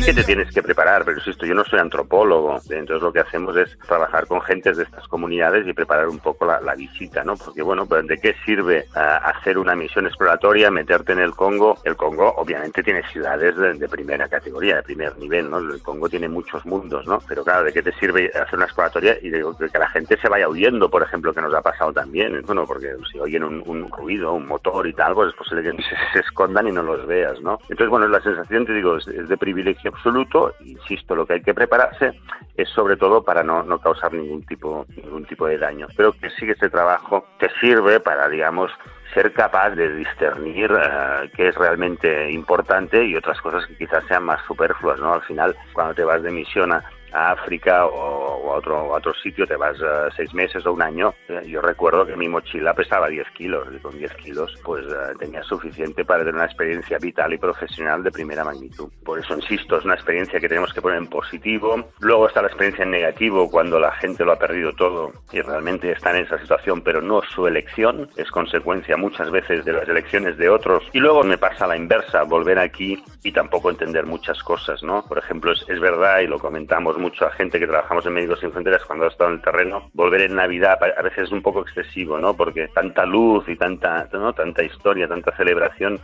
Sí 0.00 0.06
que 0.06 0.14
te 0.14 0.24
tienes 0.24 0.52
que 0.52 0.62
preparar, 0.62 1.04
pero 1.04 1.18
insisto, 1.18 1.46
yo 1.46 1.54
no 1.54 1.64
soy 1.64 1.78
antropólogo, 1.78 2.60
entonces 2.70 3.02
lo 3.02 3.12
que 3.12 3.20
hacemos 3.20 3.56
es 3.56 3.78
trabajar 3.86 4.26
con 4.26 4.40
gentes 4.42 4.76
de 4.76 4.84
estas 4.84 5.06
comunidades 5.08 5.66
y 5.66 5.72
preparar 5.72 6.08
un 6.08 6.18
poco 6.18 6.46
la, 6.46 6.60
la 6.60 6.74
visita, 6.74 7.24
¿no? 7.24 7.36
Porque 7.36 7.62
bueno, 7.62 7.86
pues, 7.86 8.06
¿de 8.06 8.18
qué 8.18 8.34
sirve 8.44 8.86
hacer 8.94 9.58
una 9.58 9.74
misión 9.74 10.06
exploratoria, 10.06 10.70
meterte 10.70 11.12
en 11.12 11.20
el 11.20 11.32
Congo. 11.32 11.78
El 11.84 11.96
Congo 11.96 12.32
obviamente 12.36 12.82
tiene 12.82 13.02
ciudades 13.10 13.56
de, 13.56 13.74
de, 13.74 13.88
primera 13.88 14.28
categoría, 14.28 14.76
de 14.76 14.82
primer 14.82 15.16
nivel, 15.18 15.50
¿no? 15.50 15.58
El 15.58 15.82
Congo 15.82 16.08
tiene 16.08 16.28
muchos 16.28 16.64
mundos, 16.66 17.06
¿no? 17.06 17.18
Pero 17.26 17.44
claro, 17.44 17.64
¿de 17.64 17.72
qué 17.72 17.82
te 17.82 17.92
sirve 17.98 18.30
hacer 18.34 18.56
una 18.56 18.66
y 18.98 19.30
de, 19.30 19.44
de 19.58 19.68
que 19.70 19.78
la 19.78 19.88
gente 19.88 20.16
se 20.16 20.28
vaya 20.28 20.48
huyendo, 20.48 20.90
por 20.90 21.02
ejemplo, 21.02 21.32
que 21.32 21.40
nos 21.40 21.54
ha 21.54 21.62
pasado 21.62 21.92
también? 21.92 22.42
Bueno, 22.46 22.66
porque 22.66 22.94
si 23.10 23.18
oyen 23.18 23.44
un, 23.44 23.62
un 23.66 23.88
ruido, 23.90 24.32
un 24.32 24.46
motor 24.46 24.86
y 24.86 24.92
tal, 24.92 25.14
pues 25.14 25.30
es 25.30 25.34
posible 25.34 25.62
que 25.62 25.82
se, 25.82 25.96
se, 26.12 26.18
escondan 26.20 26.68
y 26.68 26.72
no 26.72 26.82
los 26.82 27.06
veas, 27.06 27.40
¿no? 27.40 27.58
Entonces, 27.62 27.88
bueno, 27.88 28.08
la 28.08 28.20
sensación, 28.20 28.66
te 28.66 28.72
digo, 28.72 28.96
es, 28.96 29.06
es 29.08 29.28
de 29.28 29.36
privilegio 29.36 29.90
absoluto. 29.90 30.54
Insisto, 30.64 31.14
lo 31.14 31.26
que 31.26 31.34
hay 31.34 31.42
que 31.42 31.54
prepararse 31.54 32.12
es 32.56 32.68
sobre 32.70 32.96
todo 32.96 33.22
para 33.22 33.42
no, 33.42 33.62
no 33.62 33.78
causar 33.78 34.12
ningún 34.12 34.42
tipo, 34.44 34.86
ningún 34.96 35.24
tipo 35.24 35.46
de 35.46 35.58
daño. 35.58 35.86
Pero 35.96 36.12
que 36.12 36.30
sí 36.30 36.46
que 36.46 36.52
este 36.52 36.70
trabajo 36.70 37.26
te 37.38 37.50
sirve 37.60 38.00
para, 38.00 38.28
digamos, 38.28 38.70
ser 39.14 39.32
capaz 39.32 39.70
de 39.70 39.94
discernir 39.96 40.70
uh, 40.72 41.28
qué 41.36 41.48
es 41.48 41.54
realmente 41.56 42.30
importante 42.30 43.04
y 43.04 43.16
otras 43.16 43.40
cosas 43.40 43.66
que 43.66 43.76
quizás 43.76 44.04
sean 44.06 44.24
más 44.24 44.40
superfluas, 44.46 45.00
¿no? 45.00 45.14
Al 45.14 45.22
final, 45.22 45.56
cuando 45.72 45.94
te 45.94 46.04
vas 46.04 46.22
de 46.22 46.30
misión 46.30 46.72
a, 46.72 46.84
a 47.12 47.32
África 47.32 47.86
o, 47.86 48.36
o, 48.44 48.52
a 48.52 48.56
otro, 48.56 48.76
a 48.94 48.98
otro 48.98 49.14
sitio, 49.14 49.46
te 49.46 49.56
vas 49.56 49.78
uh, 49.80 50.10
seis 50.16 50.32
meses 50.34 50.64
o 50.66 50.72
un 50.72 50.82
año. 50.82 51.14
Eh, 51.28 51.42
yo 51.46 51.60
recuerdo 51.60 52.06
que 52.06 52.16
mi 52.16 52.28
mochila 52.28 52.74
pesaba 52.74 53.08
10 53.08 53.30
kilos 53.30 53.68
y 53.74 53.78
con 53.78 53.96
10 53.96 54.14
kilos 54.16 54.54
pues 54.64 54.86
uh, 54.86 55.16
tenía 55.18 55.42
suficiente 55.42 56.04
para 56.04 56.20
tener 56.20 56.34
una 56.34 56.44
experiencia 56.44 56.98
vital 56.98 57.32
y 57.32 57.38
profesional 57.38 58.02
de 58.02 58.10
primera 58.10 58.44
magnitud. 58.44 58.88
Por 59.04 59.18
eso 59.18 59.34
insisto, 59.34 59.78
es 59.78 59.84
una 59.84 59.94
experiencia 59.94 60.40
que 60.40 60.48
tenemos 60.48 60.72
que 60.72 60.82
poner 60.82 60.98
en 60.98 61.06
positivo. 61.06 61.90
Luego 62.00 62.28
está 62.28 62.42
la 62.42 62.48
experiencia 62.48 62.84
en 62.84 62.90
negativo 62.90 63.50
cuando 63.50 63.78
la 63.78 63.92
gente 63.92 64.24
lo 64.24 64.32
ha 64.32 64.38
perdido 64.38 64.72
todo 64.72 65.12
y 65.32 65.40
realmente 65.40 65.92
está 65.92 66.10
en 66.10 66.24
esa 66.24 66.38
situación, 66.38 66.82
pero 66.82 67.00
no 67.00 67.22
su 67.22 67.46
elección, 67.46 68.08
es 68.16 68.30
consecuencia 68.30 68.96
muchas 68.96 69.30
veces 69.30 69.64
de 69.64 69.72
las 69.72 69.88
elecciones 69.88 70.36
de 70.36 70.48
otros. 70.48 70.84
Y 70.92 71.00
luego 71.00 71.22
me 71.22 71.38
pasa 71.38 71.66
la 71.66 71.76
inversa, 71.76 72.22
volver 72.24 72.58
aquí 72.58 73.02
y 73.22 73.32
tampoco 73.32 73.70
entender 73.70 74.06
muchas 74.06 74.42
cosas, 74.42 74.82
¿no? 74.82 75.04
Por 75.06 75.18
ejemplo, 75.18 75.52
es, 75.52 75.64
es 75.68 75.80
verdad 75.80 76.20
y 76.20 76.26
lo 76.26 76.38
comentamos 76.38 76.96
mucho 77.00 77.26
a 77.26 77.32
gente 77.32 77.58
que 77.58 77.66
trabajamos 77.66 78.06
en 78.06 78.12
Médicos 78.12 78.40
Sin 78.40 78.52
Fronteras 78.52 78.84
cuando 78.84 79.06
ha 79.06 79.08
estado 79.08 79.30
en 79.30 79.36
el 79.36 79.42
terreno, 79.42 79.90
volver 79.94 80.20
en 80.22 80.36
Navidad 80.36 80.78
a 80.82 81.02
veces 81.02 81.24
es 81.24 81.32
un 81.32 81.42
poco 81.42 81.62
excesivo, 81.62 82.18
¿no? 82.18 82.34
Porque 82.34 82.68
tanta 82.68 83.04
luz 83.04 83.48
y 83.48 83.56
tanta, 83.56 84.08
¿no? 84.12 84.32
tanta 84.32 84.62
historia, 84.62 85.08
tanta 85.08 85.36
celebración, 85.36 85.98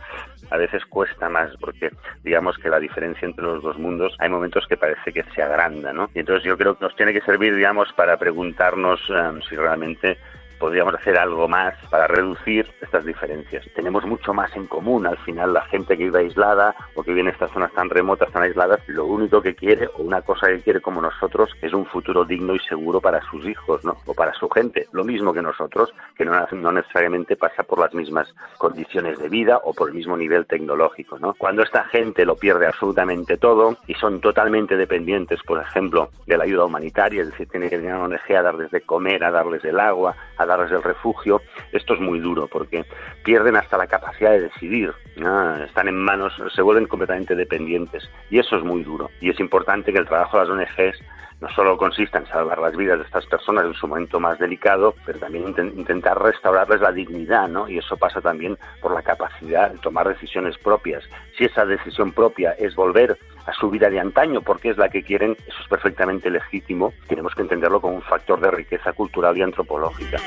a 0.49 0.57
veces 0.57 0.85
cuesta 0.85 1.29
más, 1.29 1.55
porque 1.59 1.91
digamos 2.23 2.57
que 2.57 2.69
la 2.69 2.79
diferencia 2.79 3.25
entre 3.25 3.45
los 3.45 3.63
dos 3.63 3.77
mundos 3.77 4.15
hay 4.19 4.29
momentos 4.29 4.65
que 4.67 4.77
parece 4.77 5.13
que 5.13 5.23
se 5.35 5.41
agranda, 5.41 5.93
¿no? 5.93 6.09
Y 6.13 6.19
entonces 6.19 6.43
yo 6.43 6.57
creo 6.57 6.77
que 6.77 6.85
nos 6.85 6.95
tiene 6.95 7.13
que 7.13 7.21
servir, 7.21 7.55
digamos, 7.55 7.91
para 7.93 8.17
preguntarnos 8.17 8.99
um, 9.09 9.41
si 9.41 9.55
realmente 9.55 10.17
podríamos 10.59 10.95
hacer 10.95 11.17
algo 11.17 11.47
más 11.47 11.75
para 11.89 12.07
reducir 12.07 12.67
estas 12.81 13.05
diferencias. 13.05 13.65
Tenemos 13.75 14.05
mucho 14.05 14.33
más 14.33 14.55
en 14.55 14.67
común. 14.67 15.05
Al 15.05 15.17
final, 15.19 15.53
la 15.53 15.65
gente 15.65 15.97
que 15.97 16.05
vive 16.05 16.19
aislada 16.19 16.75
o 16.95 17.03
que 17.03 17.11
vive 17.11 17.21
en 17.21 17.27
estas 17.29 17.51
zonas 17.51 17.71
tan 17.73 17.89
remotas, 17.89 18.31
tan 18.31 18.43
aisladas, 18.43 18.79
lo 18.87 19.05
único 19.05 19.41
que 19.41 19.55
quiere 19.55 19.87
o 19.87 20.03
una 20.03 20.21
cosa 20.21 20.47
que 20.47 20.61
quiere 20.61 20.81
como 20.81 21.01
nosotros 21.01 21.49
es 21.61 21.73
un 21.73 21.85
futuro 21.85 22.25
digno 22.25 22.55
y 22.55 22.59
seguro 22.59 23.01
para 23.01 23.21
sus 23.29 23.45
hijos, 23.45 23.83
¿no? 23.83 23.97
O 24.05 24.13
para 24.13 24.33
su 24.33 24.49
gente. 24.49 24.87
Lo 24.91 25.03
mismo 25.03 25.33
que 25.33 25.41
nosotros, 25.41 25.93
que 26.15 26.25
no, 26.25 26.33
no 26.51 26.71
necesariamente 26.71 27.35
pasa 27.35 27.63
por 27.63 27.79
las 27.79 27.93
mismas 27.93 28.33
condiciones 28.57 29.19
de 29.19 29.29
vida 29.29 29.59
o 29.63 29.73
por 29.73 29.89
el 29.89 29.95
mismo 29.95 30.17
nivel 30.17 30.45
tecnológico, 30.45 31.19
¿no? 31.19 31.33
Cuando 31.33 31.63
esta 31.63 31.83
gente 31.85 32.25
lo 32.25 32.35
pierde 32.35 32.67
absolutamente 32.67 33.37
todo 33.37 33.77
y 33.87 33.93
son 33.95 34.21
totalmente 34.21 34.75
dependientes, 34.75 35.41
por 35.43 35.61
ejemplo, 35.61 36.09
de 36.25 36.37
la 36.37 36.43
ayuda 36.43 36.65
humanitaria, 36.65 37.21
es 37.21 37.31
decir, 37.31 37.47
tiene 37.49 37.69
que 37.69 37.77
venir 37.77 37.91
a 37.91 37.99
una 37.99 38.15
ONG 38.15 38.35
a 38.35 38.41
darles 38.41 38.71
de 38.71 38.81
comer, 38.81 39.23
a 39.23 39.31
darles 39.31 39.63
el 39.65 39.79
agua, 39.79 40.15
a 40.37 40.45
darles 40.47 40.71
el 40.71 40.83
refugio, 40.83 41.41
esto 41.71 41.93
es 41.93 41.99
muy 41.99 42.19
duro 42.19 42.47
porque 42.47 42.85
pierden 43.23 43.55
hasta 43.55 43.77
la 43.77 43.87
capacidad 43.87 44.31
de 44.31 44.41
decidir, 44.41 44.93
¿no? 45.15 45.55
están 45.63 45.87
en 45.87 45.97
manos, 45.97 46.33
se 46.53 46.61
vuelven 46.61 46.87
completamente 46.87 47.35
dependientes 47.35 48.09
y 48.29 48.39
eso 48.39 48.57
es 48.57 48.63
muy 48.63 48.83
duro. 48.83 49.11
Y 49.21 49.29
es 49.29 49.39
importante 49.39 49.93
que 49.93 49.99
el 49.99 50.07
trabajo 50.07 50.39
de 50.39 50.45
las 50.45 50.51
ONGs 50.51 50.99
no 51.39 51.49
solo 51.49 51.77
consista 51.77 52.17
en 52.17 52.27
salvar 52.27 52.59
las 52.59 52.75
vidas 52.75 52.99
de 52.99 53.05
estas 53.05 53.25
personas 53.25 53.65
en 53.65 53.73
su 53.73 53.87
momento 53.87 54.19
más 54.19 54.39
delicado, 54.39 54.95
pero 55.05 55.19
también 55.19 55.47
int 55.47 55.59
intentar 55.77 56.21
restaurarles 56.21 56.81
la 56.81 56.91
dignidad, 56.91 57.47
¿no? 57.47 57.69
Y 57.69 57.77
eso 57.77 57.95
pasa 57.97 58.21
también 58.21 58.57
por 58.81 58.93
la 58.93 59.01
capacidad 59.01 59.71
de 59.71 59.77
tomar 59.79 60.07
decisiones 60.07 60.57
propias. 60.57 61.03
Si 61.37 61.45
esa 61.45 61.65
decisión 61.65 62.11
propia 62.11 62.51
es 62.53 62.75
volver 62.75 63.17
a 63.45 63.53
su 63.53 63.69
vida 63.69 63.89
de 63.89 63.99
antaño, 63.99 64.41
porque 64.41 64.69
es 64.69 64.77
la 64.77 64.89
que 64.89 65.03
quieren, 65.03 65.37
eso 65.47 65.61
es 65.61 65.67
perfectamente 65.69 66.29
legítimo. 66.29 66.93
Tenemos 67.07 67.33
que 67.33 67.43
entenderlo 67.43 67.79
como 67.79 67.95
un 67.95 68.01
factor 68.01 68.41
de 68.41 68.51
riqueza 68.51 68.91
cultural 68.93 69.37
y 69.37 69.41
antropológica. 69.41 70.17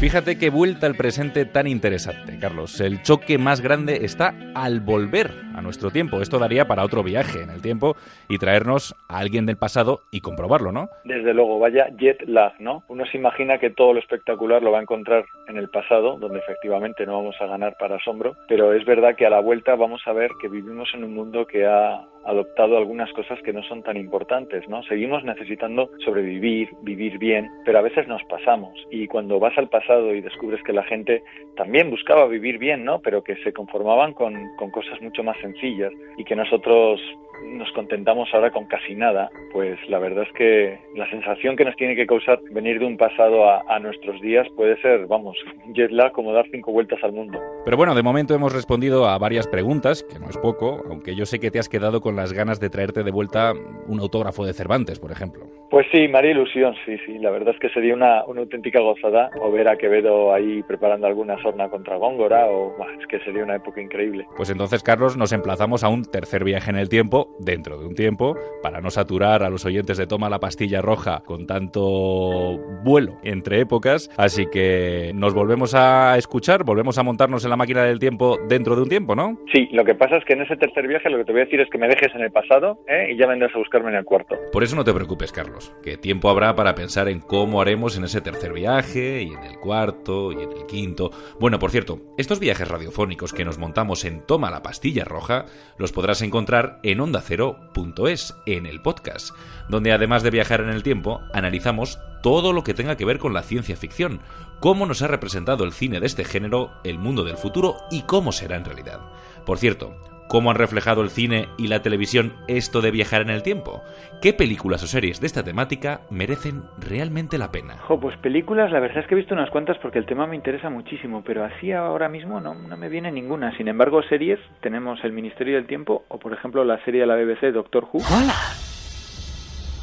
Fíjate 0.00 0.38
qué 0.38 0.48
vuelta 0.48 0.86
al 0.86 0.94
presente 0.94 1.44
tan 1.44 1.66
interesante, 1.66 2.38
Carlos. 2.40 2.80
El 2.80 3.02
choque 3.02 3.36
más 3.36 3.60
grande 3.60 4.06
está 4.06 4.32
al 4.54 4.80
volver 4.80 5.30
a 5.54 5.60
nuestro 5.60 5.90
tiempo. 5.90 6.22
Esto 6.22 6.38
daría 6.38 6.66
para 6.66 6.84
otro 6.84 7.02
viaje 7.02 7.42
en 7.42 7.50
el 7.50 7.60
tiempo 7.60 7.96
y 8.26 8.38
traernos 8.38 8.94
a 9.08 9.18
alguien 9.18 9.44
del 9.44 9.58
pasado 9.58 10.00
y 10.10 10.22
comprobarlo, 10.22 10.72
¿no? 10.72 10.88
Desde 11.04 11.34
luego, 11.34 11.58
vaya 11.58 11.88
jet 11.98 12.26
lag, 12.26 12.54
¿no? 12.60 12.82
Uno 12.88 13.04
se 13.04 13.18
imagina 13.18 13.58
que 13.58 13.68
todo 13.68 13.92
lo 13.92 14.00
espectacular 14.00 14.62
lo 14.62 14.72
va 14.72 14.78
a 14.78 14.82
encontrar 14.82 15.26
en 15.48 15.58
el 15.58 15.68
pasado, 15.68 16.16
donde 16.16 16.38
efectivamente 16.38 17.04
no 17.04 17.18
vamos 17.18 17.36
a 17.38 17.44
ganar 17.44 17.76
para 17.78 17.96
asombro, 17.96 18.36
pero 18.48 18.72
es 18.72 18.86
verdad 18.86 19.16
que 19.16 19.26
a 19.26 19.30
la 19.30 19.40
vuelta 19.40 19.74
vamos 19.74 20.00
a 20.06 20.14
ver 20.14 20.30
que 20.40 20.48
vivimos 20.48 20.88
en 20.94 21.04
un 21.04 21.14
mundo 21.14 21.46
que 21.46 21.66
ha 21.66 22.00
adoptado 22.24 22.76
algunas 22.76 23.12
cosas 23.12 23.40
que 23.42 23.52
no 23.52 23.62
son 23.62 23.82
tan 23.82 23.96
importantes, 23.96 24.68
¿no? 24.68 24.82
Seguimos 24.84 25.24
necesitando 25.24 25.90
sobrevivir, 26.04 26.68
vivir 26.82 27.18
bien, 27.18 27.50
pero 27.64 27.78
a 27.78 27.82
veces 27.82 28.06
nos 28.08 28.22
pasamos 28.24 28.74
y 28.90 29.06
cuando 29.06 29.38
vas 29.38 29.56
al 29.56 29.68
pasado 29.68 30.14
y 30.14 30.20
descubres 30.20 30.62
que 30.62 30.72
la 30.72 30.84
gente 30.84 31.22
también 31.56 31.90
buscaba 31.90 32.26
vivir 32.26 32.58
bien, 32.58 32.84
¿no? 32.84 33.00
Pero 33.00 33.22
que 33.22 33.36
se 33.36 33.52
conformaban 33.52 34.12
con, 34.12 34.34
con 34.56 34.70
cosas 34.70 35.00
mucho 35.00 35.22
más 35.22 35.38
sencillas 35.38 35.92
y 36.16 36.24
que 36.24 36.36
nosotros 36.36 37.00
nos 37.44 37.70
contentamos 37.72 38.28
ahora 38.32 38.50
con 38.50 38.66
casi 38.66 38.94
nada, 38.94 39.30
pues 39.52 39.78
la 39.88 39.98
verdad 39.98 40.24
es 40.24 40.32
que 40.34 40.78
la 40.94 41.08
sensación 41.10 41.56
que 41.56 41.64
nos 41.64 41.76
tiene 41.76 41.96
que 41.96 42.06
causar 42.06 42.40
venir 42.50 42.78
de 42.78 42.86
un 42.86 42.96
pasado 42.96 43.50
a, 43.50 43.78
nuestros 43.80 44.20
días 44.20 44.46
puede 44.56 44.80
ser, 44.82 45.06
vamos, 45.06 45.36
jet 45.74 45.90
lag 45.90 46.12
como 46.12 46.32
dar 46.32 46.46
cinco 46.50 46.72
vueltas 46.72 47.02
al 47.02 47.12
mundo. 47.12 47.40
Pero 47.64 47.76
bueno, 47.76 47.94
de 47.94 48.02
momento 48.02 48.34
hemos 48.34 48.52
respondido 48.52 49.06
a 49.08 49.18
varias 49.18 49.46
preguntas, 49.46 50.02
que 50.02 50.18
no 50.18 50.28
es 50.28 50.36
poco, 50.36 50.82
aunque 50.88 51.14
yo 51.14 51.26
sé 51.26 51.40
que 51.40 51.50
te 51.50 51.58
has 51.58 51.68
quedado 51.68 52.00
con 52.00 52.16
las 52.16 52.32
ganas 52.32 52.60
de 52.60 52.70
traerte 52.70 53.02
de 53.02 53.10
vuelta 53.10 53.52
un 53.86 54.00
autógrafo 54.00 54.44
de 54.44 54.52
Cervantes, 54.52 54.98
por 54.98 55.12
ejemplo. 55.12 55.59
Pues 55.70 55.86
sí, 55.92 56.08
María 56.08 56.32
Ilusión, 56.32 56.74
sí, 56.84 56.96
sí, 57.06 57.18
la 57.18 57.30
verdad 57.30 57.54
es 57.54 57.60
que 57.60 57.68
sería 57.68 57.94
una, 57.94 58.24
una 58.24 58.40
auténtica 58.40 58.80
gozada 58.80 59.30
o 59.40 59.52
ver 59.52 59.68
a 59.68 59.76
Quevedo 59.76 60.34
ahí 60.34 60.64
preparando 60.64 61.06
alguna 61.06 61.40
sorna 61.42 61.68
contra 61.68 61.96
Góngora, 61.96 62.46
o 62.48 62.76
bah, 62.76 62.88
es 62.98 63.06
que 63.06 63.20
sería 63.20 63.44
una 63.44 63.54
época 63.54 63.80
increíble. 63.80 64.26
Pues 64.36 64.50
entonces, 64.50 64.82
Carlos, 64.82 65.16
nos 65.16 65.32
emplazamos 65.32 65.84
a 65.84 65.88
un 65.88 66.04
tercer 66.04 66.42
viaje 66.42 66.70
en 66.70 66.76
el 66.76 66.88
tiempo 66.88 67.28
dentro 67.38 67.78
de 67.78 67.86
un 67.86 67.94
tiempo 67.94 68.36
para 68.64 68.80
no 68.80 68.90
saturar 68.90 69.44
a 69.44 69.50
los 69.50 69.64
oyentes 69.64 69.96
de 69.96 70.08
Toma 70.08 70.28
la 70.28 70.40
Pastilla 70.40 70.82
Roja 70.82 71.22
con 71.24 71.46
tanto 71.46 72.58
vuelo 72.82 73.18
entre 73.22 73.60
épocas. 73.60 74.10
Así 74.16 74.46
que 74.50 75.12
nos 75.14 75.34
volvemos 75.34 75.76
a 75.76 76.16
escuchar, 76.18 76.64
volvemos 76.64 76.98
a 76.98 77.04
montarnos 77.04 77.44
en 77.44 77.50
la 77.50 77.56
máquina 77.56 77.84
del 77.84 78.00
tiempo 78.00 78.38
dentro 78.48 78.74
de 78.74 78.82
un 78.82 78.88
tiempo, 78.88 79.14
¿no? 79.14 79.38
Sí, 79.52 79.68
lo 79.70 79.84
que 79.84 79.94
pasa 79.94 80.16
es 80.16 80.24
que 80.24 80.32
en 80.32 80.42
ese 80.42 80.56
tercer 80.56 80.88
viaje 80.88 81.10
lo 81.10 81.18
que 81.18 81.24
te 81.24 81.32
voy 81.32 81.42
a 81.42 81.44
decir 81.44 81.60
es 81.60 81.70
que 81.70 81.78
me 81.78 81.86
dejes 81.86 82.12
en 82.14 82.22
el 82.22 82.32
pasado 82.32 82.78
¿eh? 82.88 83.10
y 83.12 83.16
ya 83.16 83.28
vendrás 83.28 83.54
a 83.54 83.58
buscarme 83.58 83.90
en 83.90 83.96
el 83.96 84.04
cuarto. 84.04 84.36
Por 84.52 84.64
eso 84.64 84.74
no 84.74 84.84
te 84.84 84.92
preocupes, 84.92 85.30
Carlos, 85.30 85.59
que 85.82 85.96
tiempo 85.96 86.30
habrá 86.30 86.54
para 86.54 86.74
pensar 86.74 87.08
en 87.08 87.20
cómo 87.20 87.60
haremos 87.60 87.96
en 87.96 88.04
ese 88.04 88.20
tercer 88.20 88.52
viaje 88.52 89.22
y 89.22 89.32
en 89.32 89.42
el 89.44 89.58
cuarto 89.58 90.32
y 90.32 90.42
en 90.42 90.52
el 90.52 90.66
quinto. 90.66 91.10
Bueno, 91.38 91.58
por 91.58 91.70
cierto, 91.70 92.00
estos 92.18 92.38
viajes 92.38 92.68
radiofónicos 92.68 93.32
que 93.32 93.44
nos 93.44 93.58
montamos 93.58 94.04
en 94.04 94.26
Toma 94.26 94.50
la 94.50 94.62
Pastilla 94.62 95.04
Roja 95.04 95.46
los 95.78 95.92
podrás 95.92 96.22
encontrar 96.22 96.80
en 96.82 97.00
ondacero.es, 97.00 98.34
en 98.46 98.66
el 98.66 98.82
podcast, 98.82 99.34
donde 99.68 99.92
además 99.92 100.22
de 100.22 100.30
viajar 100.30 100.60
en 100.60 100.70
el 100.70 100.82
tiempo, 100.82 101.20
analizamos 101.32 101.98
todo 102.22 102.52
lo 102.52 102.62
que 102.62 102.74
tenga 102.74 102.96
que 102.96 103.04
ver 103.04 103.18
con 103.18 103.32
la 103.32 103.42
ciencia 103.42 103.76
ficción, 103.76 104.20
cómo 104.60 104.86
nos 104.86 105.02
ha 105.02 105.08
representado 105.08 105.64
el 105.64 105.72
cine 105.72 106.00
de 106.00 106.06
este 106.06 106.24
género, 106.24 106.70
el 106.84 106.98
mundo 106.98 107.24
del 107.24 107.36
futuro 107.36 107.76
y 107.90 108.02
cómo 108.02 108.32
será 108.32 108.56
en 108.56 108.64
realidad. 108.64 109.00
Por 109.46 109.58
cierto, 109.58 109.94
¿Cómo 110.30 110.52
han 110.52 110.56
reflejado 110.56 111.02
el 111.02 111.10
cine 111.10 111.48
y 111.58 111.66
la 111.66 111.82
televisión 111.82 112.34
esto 112.46 112.80
de 112.82 112.92
viajar 112.92 113.20
en 113.20 113.30
el 113.30 113.42
tiempo? 113.42 113.82
¿Qué 114.22 114.32
películas 114.32 114.80
o 114.84 114.86
series 114.86 115.20
de 115.20 115.26
esta 115.26 115.42
temática 115.42 116.02
merecen 116.08 116.62
realmente 116.78 117.36
la 117.36 117.50
pena? 117.50 117.78
Jo, 117.78 117.98
pues 117.98 118.16
películas, 118.18 118.70
la 118.70 118.78
verdad 118.78 118.98
es 118.98 119.08
que 119.08 119.16
he 119.16 119.18
visto 119.18 119.34
unas 119.34 119.50
cuantas 119.50 119.76
porque 119.78 119.98
el 119.98 120.06
tema 120.06 120.28
me 120.28 120.36
interesa 120.36 120.70
muchísimo, 120.70 121.24
pero 121.26 121.44
así 121.44 121.72
ahora 121.72 122.08
mismo 122.08 122.38
no, 122.38 122.54
no 122.54 122.76
me 122.76 122.88
viene 122.88 123.10
ninguna. 123.10 123.56
Sin 123.56 123.66
embargo, 123.66 124.04
series, 124.04 124.38
tenemos 124.60 125.02
El 125.02 125.10
Ministerio 125.10 125.56
del 125.56 125.66
Tiempo 125.66 126.04
o, 126.06 126.20
por 126.20 126.32
ejemplo, 126.32 126.62
la 126.62 126.78
serie 126.84 127.00
de 127.00 127.08
la 127.08 127.16
BBC 127.16 127.52
Doctor 127.52 127.88
Who. 127.92 127.98
¡Hola! 127.98 128.34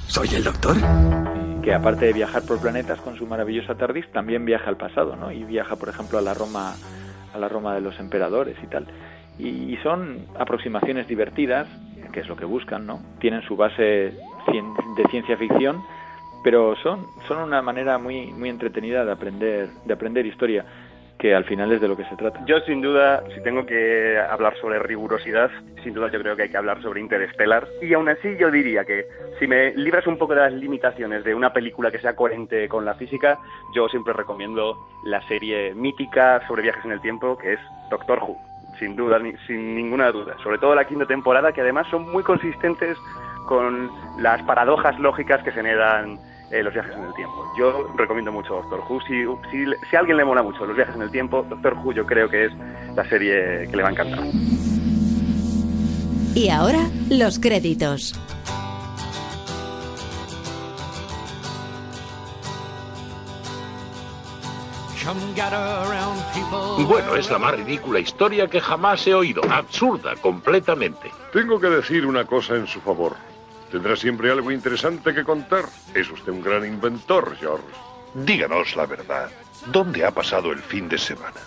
¿Soy 0.08 0.30
el 0.34 0.46
doctor? 0.46 0.78
Que 1.62 1.74
aparte 1.74 2.06
de 2.06 2.14
viajar 2.14 2.44
por 2.48 2.62
planetas 2.62 3.02
con 3.02 3.18
su 3.18 3.28
maravillosa 3.28 3.76
TARDIS, 3.76 4.10
también 4.14 4.46
viaja 4.46 4.70
al 4.70 4.78
pasado, 4.78 5.18
¿no? 5.18 5.30
Y 5.30 5.44
viaja, 5.44 5.76
por 5.76 5.90
ejemplo, 5.90 6.18
a 6.18 6.22
la 6.22 6.34
Roma, 6.34 6.74
a 7.34 7.38
la 7.38 7.50
Roma 7.50 7.76
de 7.76 7.82
los 7.82 8.00
emperadores 8.00 8.56
y 8.64 8.68
tal 8.68 8.88
y 9.40 9.78
son 9.84 10.26
aproximaciones 10.38 11.08
divertidas, 11.08 11.68
que 12.12 12.22
es 12.22 12.28
lo 12.28 12.36
que 12.36 12.46
buscan, 12.46 12.86
¿no? 12.86 13.00
Tienen 13.20 13.42
su 13.44 13.56
base 13.56 13.84
de 13.84 15.04
ciencia 15.10 15.38
ficción, 15.38 15.84
pero 16.44 16.76
son, 16.78 17.06
son 17.28 17.40
una 17.40 17.62
manera 17.62 17.98
muy, 17.98 18.32
muy 18.34 18.50
entretenida 18.50 19.06
de 19.06 19.12
aprender, 19.12 19.68
de 19.86 19.94
aprender 19.94 20.26
historia 20.26 20.66
que 21.20 21.34
al 21.34 21.46
final 21.46 21.72
es 21.72 21.82
de 21.82 21.88
lo 21.88 21.98
que 21.98 22.06
se 22.06 22.16
trata. 22.16 22.44
Yo 22.46 22.60
sin 22.62 22.82
duda, 22.82 23.24
si 23.34 23.42
tengo 23.42 23.66
que 23.66 24.18
hablar 24.18 24.56
sobre 24.62 24.80
rigurosidad, 24.80 25.50
sin 25.84 25.94
duda 25.94 26.12
yo 26.12 26.20
creo 26.22 26.36
que 26.36 26.44
hay 26.44 26.50
que 26.50 26.58
hablar 26.58 26.82
sobre 26.82 27.02
Interstellar. 27.02 27.68
Y 27.82 27.94
aún 27.94 28.08
así 28.10 28.38
yo 28.40 28.52
diría 28.52 28.86
que 28.86 29.06
si 29.40 29.48
me 29.48 29.74
libras 29.76 30.06
un 30.06 30.18
poco 30.18 30.36
de 30.36 30.42
las 30.42 30.54
limitaciones 30.54 31.24
de 31.24 31.34
una 31.34 31.54
película 31.54 31.92
que 31.92 32.00
sea 32.00 32.16
coherente 32.16 32.70
con 32.70 32.86
la 32.86 32.94
física, 32.94 33.40
yo 33.74 33.90
siempre 33.90 34.14
recomiendo 34.14 34.78
la 35.06 35.22
serie 35.28 35.74
mítica 35.74 36.42
sobre 36.48 36.62
viajes 36.62 36.86
en 36.86 36.92
el 36.92 37.02
tiempo 37.02 37.38
que 37.38 37.54
es 37.54 37.60
Doctor 37.90 38.20
Who 38.22 38.57
sin 38.80 38.96
duda, 38.96 39.20
sin 39.46 39.76
ninguna 39.76 40.12
duda. 40.12 40.36
Sobre 40.44 40.58
todo 40.58 40.76
la 40.76 40.86
quinta 40.86 41.06
temporada, 41.06 41.52
que 41.52 41.62
además 41.62 41.88
son 41.90 42.12
muy 42.12 42.24
consistentes 42.24 42.98
con 43.48 43.90
las 44.20 44.42
paradojas 44.44 45.00
lógicas 45.00 45.42
que 45.44 45.52
generan 45.52 46.20
eh, 46.52 46.64
los 46.64 46.74
viajes 46.74 46.96
en 46.96 47.04
el 47.04 47.14
tiempo. 47.14 47.46
Yo 47.58 47.88
recomiendo 47.98 48.32
mucho 48.32 48.56
Doctor 48.56 48.82
Who. 48.88 49.02
Si, 49.02 49.26
si, 49.52 49.66
si, 49.90 49.96
a 49.96 50.00
alguien 50.00 50.18
le 50.18 50.26
mola 50.26 50.44
mucho 50.44 50.66
los 50.66 50.76
viajes 50.76 50.96
en 50.96 51.02
el 51.02 51.12
tiempo, 51.12 51.46
Doctor 51.50 51.74
Who 51.74 51.94
yo 51.94 52.06
creo 52.06 52.30
que 52.30 52.46
es 52.46 52.52
la 52.96 53.04
serie 53.06 53.68
que 53.70 53.78
le 53.78 53.84
va 53.84 53.90
a 53.90 53.92
encantar. 53.92 54.20
Y 56.36 56.50
ahora, 56.50 56.88
los 57.10 57.40
créditos. 57.40 58.14
Bueno, 66.86 67.16
es 67.16 67.30
la 67.30 67.38
más 67.38 67.56
ridícula 67.56 68.00
historia 68.00 68.48
que 68.48 68.60
jamás 68.60 69.08
he 69.08 69.14
oído. 69.14 69.42
Absurda, 69.50 70.16
completamente. 70.18 71.12
Tengo 71.32 71.60
que 71.60 71.68
decir 71.68 72.06
una 72.06 72.26
cosa 72.26 72.56
en 72.56 72.68
su 72.68 72.82
favor. 72.82 73.16
Tendrá 73.72 73.96
siempre 73.96 74.32
algo 74.32 74.52
interesante 74.52 75.14
que 75.14 75.24
contar. 75.24 75.66
Es 75.94 76.12
usted 76.12 76.32
un 76.32 76.42
gran 76.42 76.66
inventor, 76.66 77.36
George. 77.40 77.64
Díganos 78.14 78.76
la 78.76 78.86
verdad. 78.86 79.30
¿Dónde 79.68 80.06
ha 80.06 80.12
pasado 80.12 80.52
el 80.52 80.60
fin 80.60 80.90
de 80.90 80.98
semana? 80.98 81.40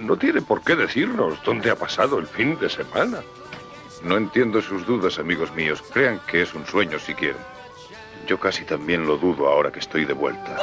No 0.00 0.16
tiene 0.16 0.40
por 0.40 0.62
qué 0.62 0.76
decirnos 0.76 1.42
dónde 1.44 1.70
ha 1.70 1.76
pasado 1.76 2.18
el 2.18 2.26
fin 2.26 2.58
de 2.58 2.68
semana. 2.68 3.20
No 4.02 4.16
entiendo 4.16 4.60
sus 4.60 4.86
dudas, 4.86 5.18
amigos 5.18 5.52
míos. 5.54 5.82
Crean 5.92 6.20
que 6.26 6.42
es 6.42 6.54
un 6.54 6.66
sueño 6.66 6.98
si 6.98 7.14
quieren. 7.14 7.42
Yo 8.26 8.38
casi 8.38 8.64
también 8.64 9.06
lo 9.06 9.16
dudo 9.16 9.48
ahora 9.48 9.70
que 9.70 9.80
estoy 9.80 10.04
de 10.04 10.12
vuelta. 10.12 10.56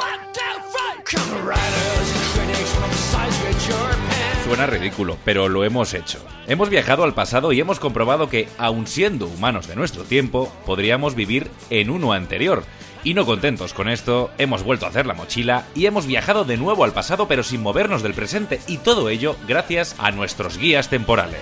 Suena 4.50 4.66
ridículo, 4.66 5.16
pero 5.24 5.48
lo 5.48 5.62
hemos 5.62 5.94
hecho. 5.94 6.18
Hemos 6.48 6.70
viajado 6.70 7.04
al 7.04 7.14
pasado 7.14 7.52
y 7.52 7.60
hemos 7.60 7.78
comprobado 7.78 8.28
que, 8.28 8.48
aun 8.58 8.88
siendo 8.88 9.26
humanos 9.26 9.68
de 9.68 9.76
nuestro 9.76 10.02
tiempo, 10.02 10.52
podríamos 10.66 11.14
vivir 11.14 11.48
en 11.70 11.88
uno 11.88 12.12
anterior. 12.12 12.64
Y 13.04 13.14
no 13.14 13.26
contentos 13.26 13.74
con 13.74 13.88
esto, 13.88 14.32
hemos 14.38 14.64
vuelto 14.64 14.86
a 14.86 14.88
hacer 14.88 15.06
la 15.06 15.14
mochila 15.14 15.66
y 15.76 15.86
hemos 15.86 16.04
viajado 16.04 16.44
de 16.44 16.56
nuevo 16.56 16.82
al 16.82 16.92
pasado 16.92 17.28
pero 17.28 17.44
sin 17.44 17.62
movernos 17.62 18.02
del 18.02 18.12
presente 18.12 18.60
y 18.66 18.78
todo 18.78 19.08
ello 19.08 19.36
gracias 19.46 19.94
a 19.98 20.10
nuestros 20.10 20.58
guías 20.58 20.88
temporales. 20.88 21.40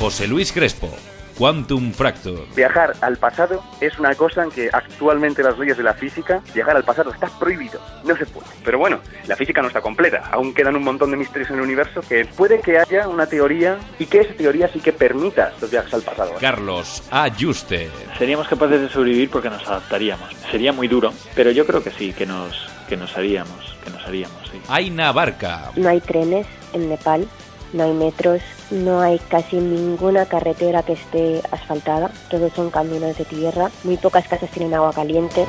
José 0.00 0.26
Luis 0.26 0.50
Crespo, 0.50 0.92
Quantum 1.36 1.92
Fracture. 1.92 2.42
Viajar 2.54 2.94
al 3.00 3.16
pasado 3.16 3.62
es 3.80 3.98
una 3.98 4.14
cosa 4.14 4.44
en 4.44 4.50
que 4.50 4.68
actualmente 4.72 5.42
las 5.42 5.58
leyes 5.58 5.76
de 5.76 5.82
la 5.82 5.94
física, 5.94 6.42
viajar 6.54 6.76
al 6.76 6.84
pasado 6.84 7.10
está 7.10 7.28
prohibido, 7.38 7.80
no 8.04 8.16
se 8.16 8.26
puede. 8.26 8.46
Pero 8.64 8.78
bueno, 8.78 9.00
la 9.26 9.36
física 9.36 9.62
no 9.62 9.68
está 9.68 9.80
completa, 9.80 10.28
aún 10.30 10.54
quedan 10.54 10.76
un 10.76 10.84
montón 10.84 11.10
de 11.10 11.16
misterios 11.16 11.50
en 11.50 11.56
el 11.56 11.62
universo 11.62 12.00
que 12.02 12.24
puede 12.24 12.60
que 12.60 12.78
haya 12.78 13.08
una 13.08 13.26
teoría 13.26 13.78
y 13.98 14.06
que 14.06 14.20
esa 14.20 14.34
teoría 14.34 14.68
sí 14.68 14.80
que 14.80 14.92
permita 14.92 15.52
los 15.60 15.70
viajes 15.70 15.94
al 15.94 16.02
pasado. 16.02 16.34
Carlos 16.40 17.02
Ayuste. 17.10 17.90
Seríamos 18.18 18.48
capaces 18.48 18.80
de 18.80 18.88
sobrevivir 18.88 19.30
porque 19.30 19.50
nos 19.50 19.66
adaptaríamos. 19.66 20.28
Sería 20.50 20.72
muy 20.72 20.88
duro, 20.88 21.12
pero 21.34 21.50
yo 21.50 21.66
creo 21.66 21.82
que 21.82 21.90
sí, 21.90 22.12
que 22.12 22.26
nos, 22.26 22.68
que 22.88 22.96
nos 22.96 23.16
haríamos, 23.16 23.76
que 23.84 23.90
nos 23.90 24.06
haríamos, 24.06 24.48
sí. 24.50 24.60
Aina 24.68 25.12
Barca. 25.12 25.70
No 25.76 25.88
hay 25.88 26.00
trenes 26.00 26.46
en 26.72 26.88
Nepal, 26.88 27.26
no 27.72 27.84
hay 27.84 27.92
metros, 27.92 28.42
no 28.72 29.00
hay 29.00 29.18
casi 29.28 29.56
ninguna 29.56 30.26
carretera 30.26 30.82
que 30.82 30.94
esté 30.94 31.42
asfaltada, 31.50 32.10
todos 32.30 32.52
son 32.52 32.70
caminos 32.70 33.16
de 33.16 33.24
tierra, 33.24 33.70
muy 33.84 33.96
pocas 33.96 34.26
casas 34.26 34.50
tienen 34.50 34.74
agua 34.74 34.92
caliente. 34.92 35.46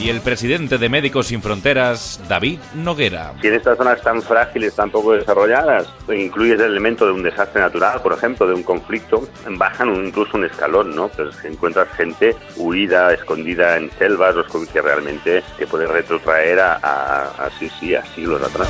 Y 0.00 0.08
el 0.08 0.22
presidente 0.22 0.78
de 0.78 0.88
Médicos 0.88 1.26
Sin 1.26 1.42
Fronteras, 1.42 2.18
David 2.26 2.58
Noguera. 2.74 3.34
Si 3.42 3.48
en 3.48 3.54
estas 3.54 3.76
zonas 3.76 4.00
tan 4.00 4.22
frágiles, 4.22 4.74
tan 4.74 4.90
poco 4.90 5.12
desarrolladas, 5.12 5.88
incluyes 6.08 6.58
el 6.58 6.70
elemento 6.70 7.04
de 7.04 7.12
un 7.12 7.22
desastre 7.22 7.60
natural, 7.60 8.00
por 8.00 8.14
ejemplo, 8.14 8.46
de 8.46 8.54
un 8.54 8.62
conflicto, 8.62 9.28
bajan 9.46 9.94
incluso 9.94 10.38
un 10.38 10.46
escalón, 10.46 10.96
¿no? 10.96 11.08
Pues 11.08 11.44
encuentras 11.44 11.86
gente 11.90 12.34
huida, 12.56 13.12
escondida 13.12 13.76
en 13.76 13.90
selvas, 13.98 14.34
los 14.34 14.46
que 14.68 14.80
realmente 14.80 15.42
te 15.58 15.66
puede 15.66 15.86
retrotraer 15.86 16.60
a, 16.60 16.76
a, 16.76 17.24
a, 17.44 17.50
sí, 17.58 17.70
sí, 17.78 17.94
a 17.94 18.02
siglos 18.14 18.42
atrás. 18.42 18.68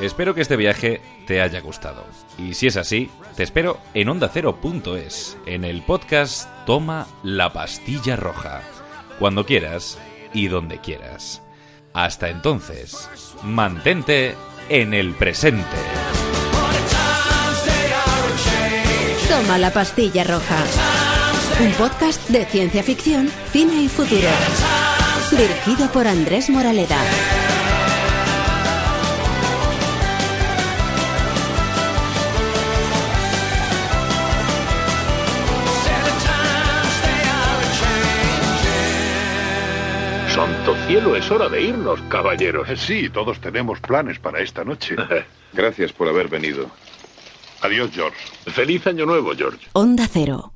Espero 0.00 0.34
que 0.34 0.40
este 0.40 0.56
viaje 0.56 1.00
te 1.26 1.42
haya 1.42 1.60
gustado. 1.60 2.04
Y 2.38 2.54
si 2.54 2.66
es 2.66 2.76
así, 2.76 3.10
te 3.36 3.42
espero 3.42 3.78
en 3.94 4.08
ondacero.es, 4.08 5.36
en 5.46 5.64
el 5.64 5.82
podcast 5.82 6.48
Toma 6.64 7.06
la 7.22 7.52
pastilla 7.52 8.16
roja, 8.16 8.62
cuando 9.18 9.44
quieras 9.44 9.98
y 10.32 10.48
donde 10.48 10.78
quieras. 10.78 11.42
Hasta 11.92 12.30
entonces, 12.30 13.10
mantente 13.42 14.34
en 14.68 14.94
el 14.94 15.14
presente. 15.14 15.76
Toma 19.28 19.58
la 19.58 19.70
pastilla 19.70 20.24
roja. 20.24 20.64
Un 21.60 21.72
podcast 21.72 22.28
de 22.30 22.46
ciencia 22.46 22.82
ficción, 22.82 23.30
cine 23.52 23.82
y 23.82 23.88
futuro. 23.88 24.28
Dirigido 25.30 25.90
por 25.92 26.06
Andrés 26.06 26.50
Moraleda. 26.50 26.96
Santo 40.34 40.76
cielo, 40.86 41.16
es 41.16 41.30
hora 41.30 41.48
de 41.48 41.62
irnos, 41.62 42.00
caballeros. 42.08 42.68
Sí, 42.80 43.08
todos 43.08 43.40
tenemos 43.40 43.78
planes 43.80 44.18
para 44.18 44.40
esta 44.40 44.64
noche. 44.64 44.96
Gracias 45.52 45.92
por 45.92 46.08
haber 46.08 46.28
venido. 46.28 46.66
Adiós, 47.62 47.90
George. 47.92 48.16
Feliz 48.46 48.86
año 48.86 49.06
nuevo, 49.06 49.32
George. 49.36 49.68
Onda 49.74 50.08
Cero. 50.10 50.48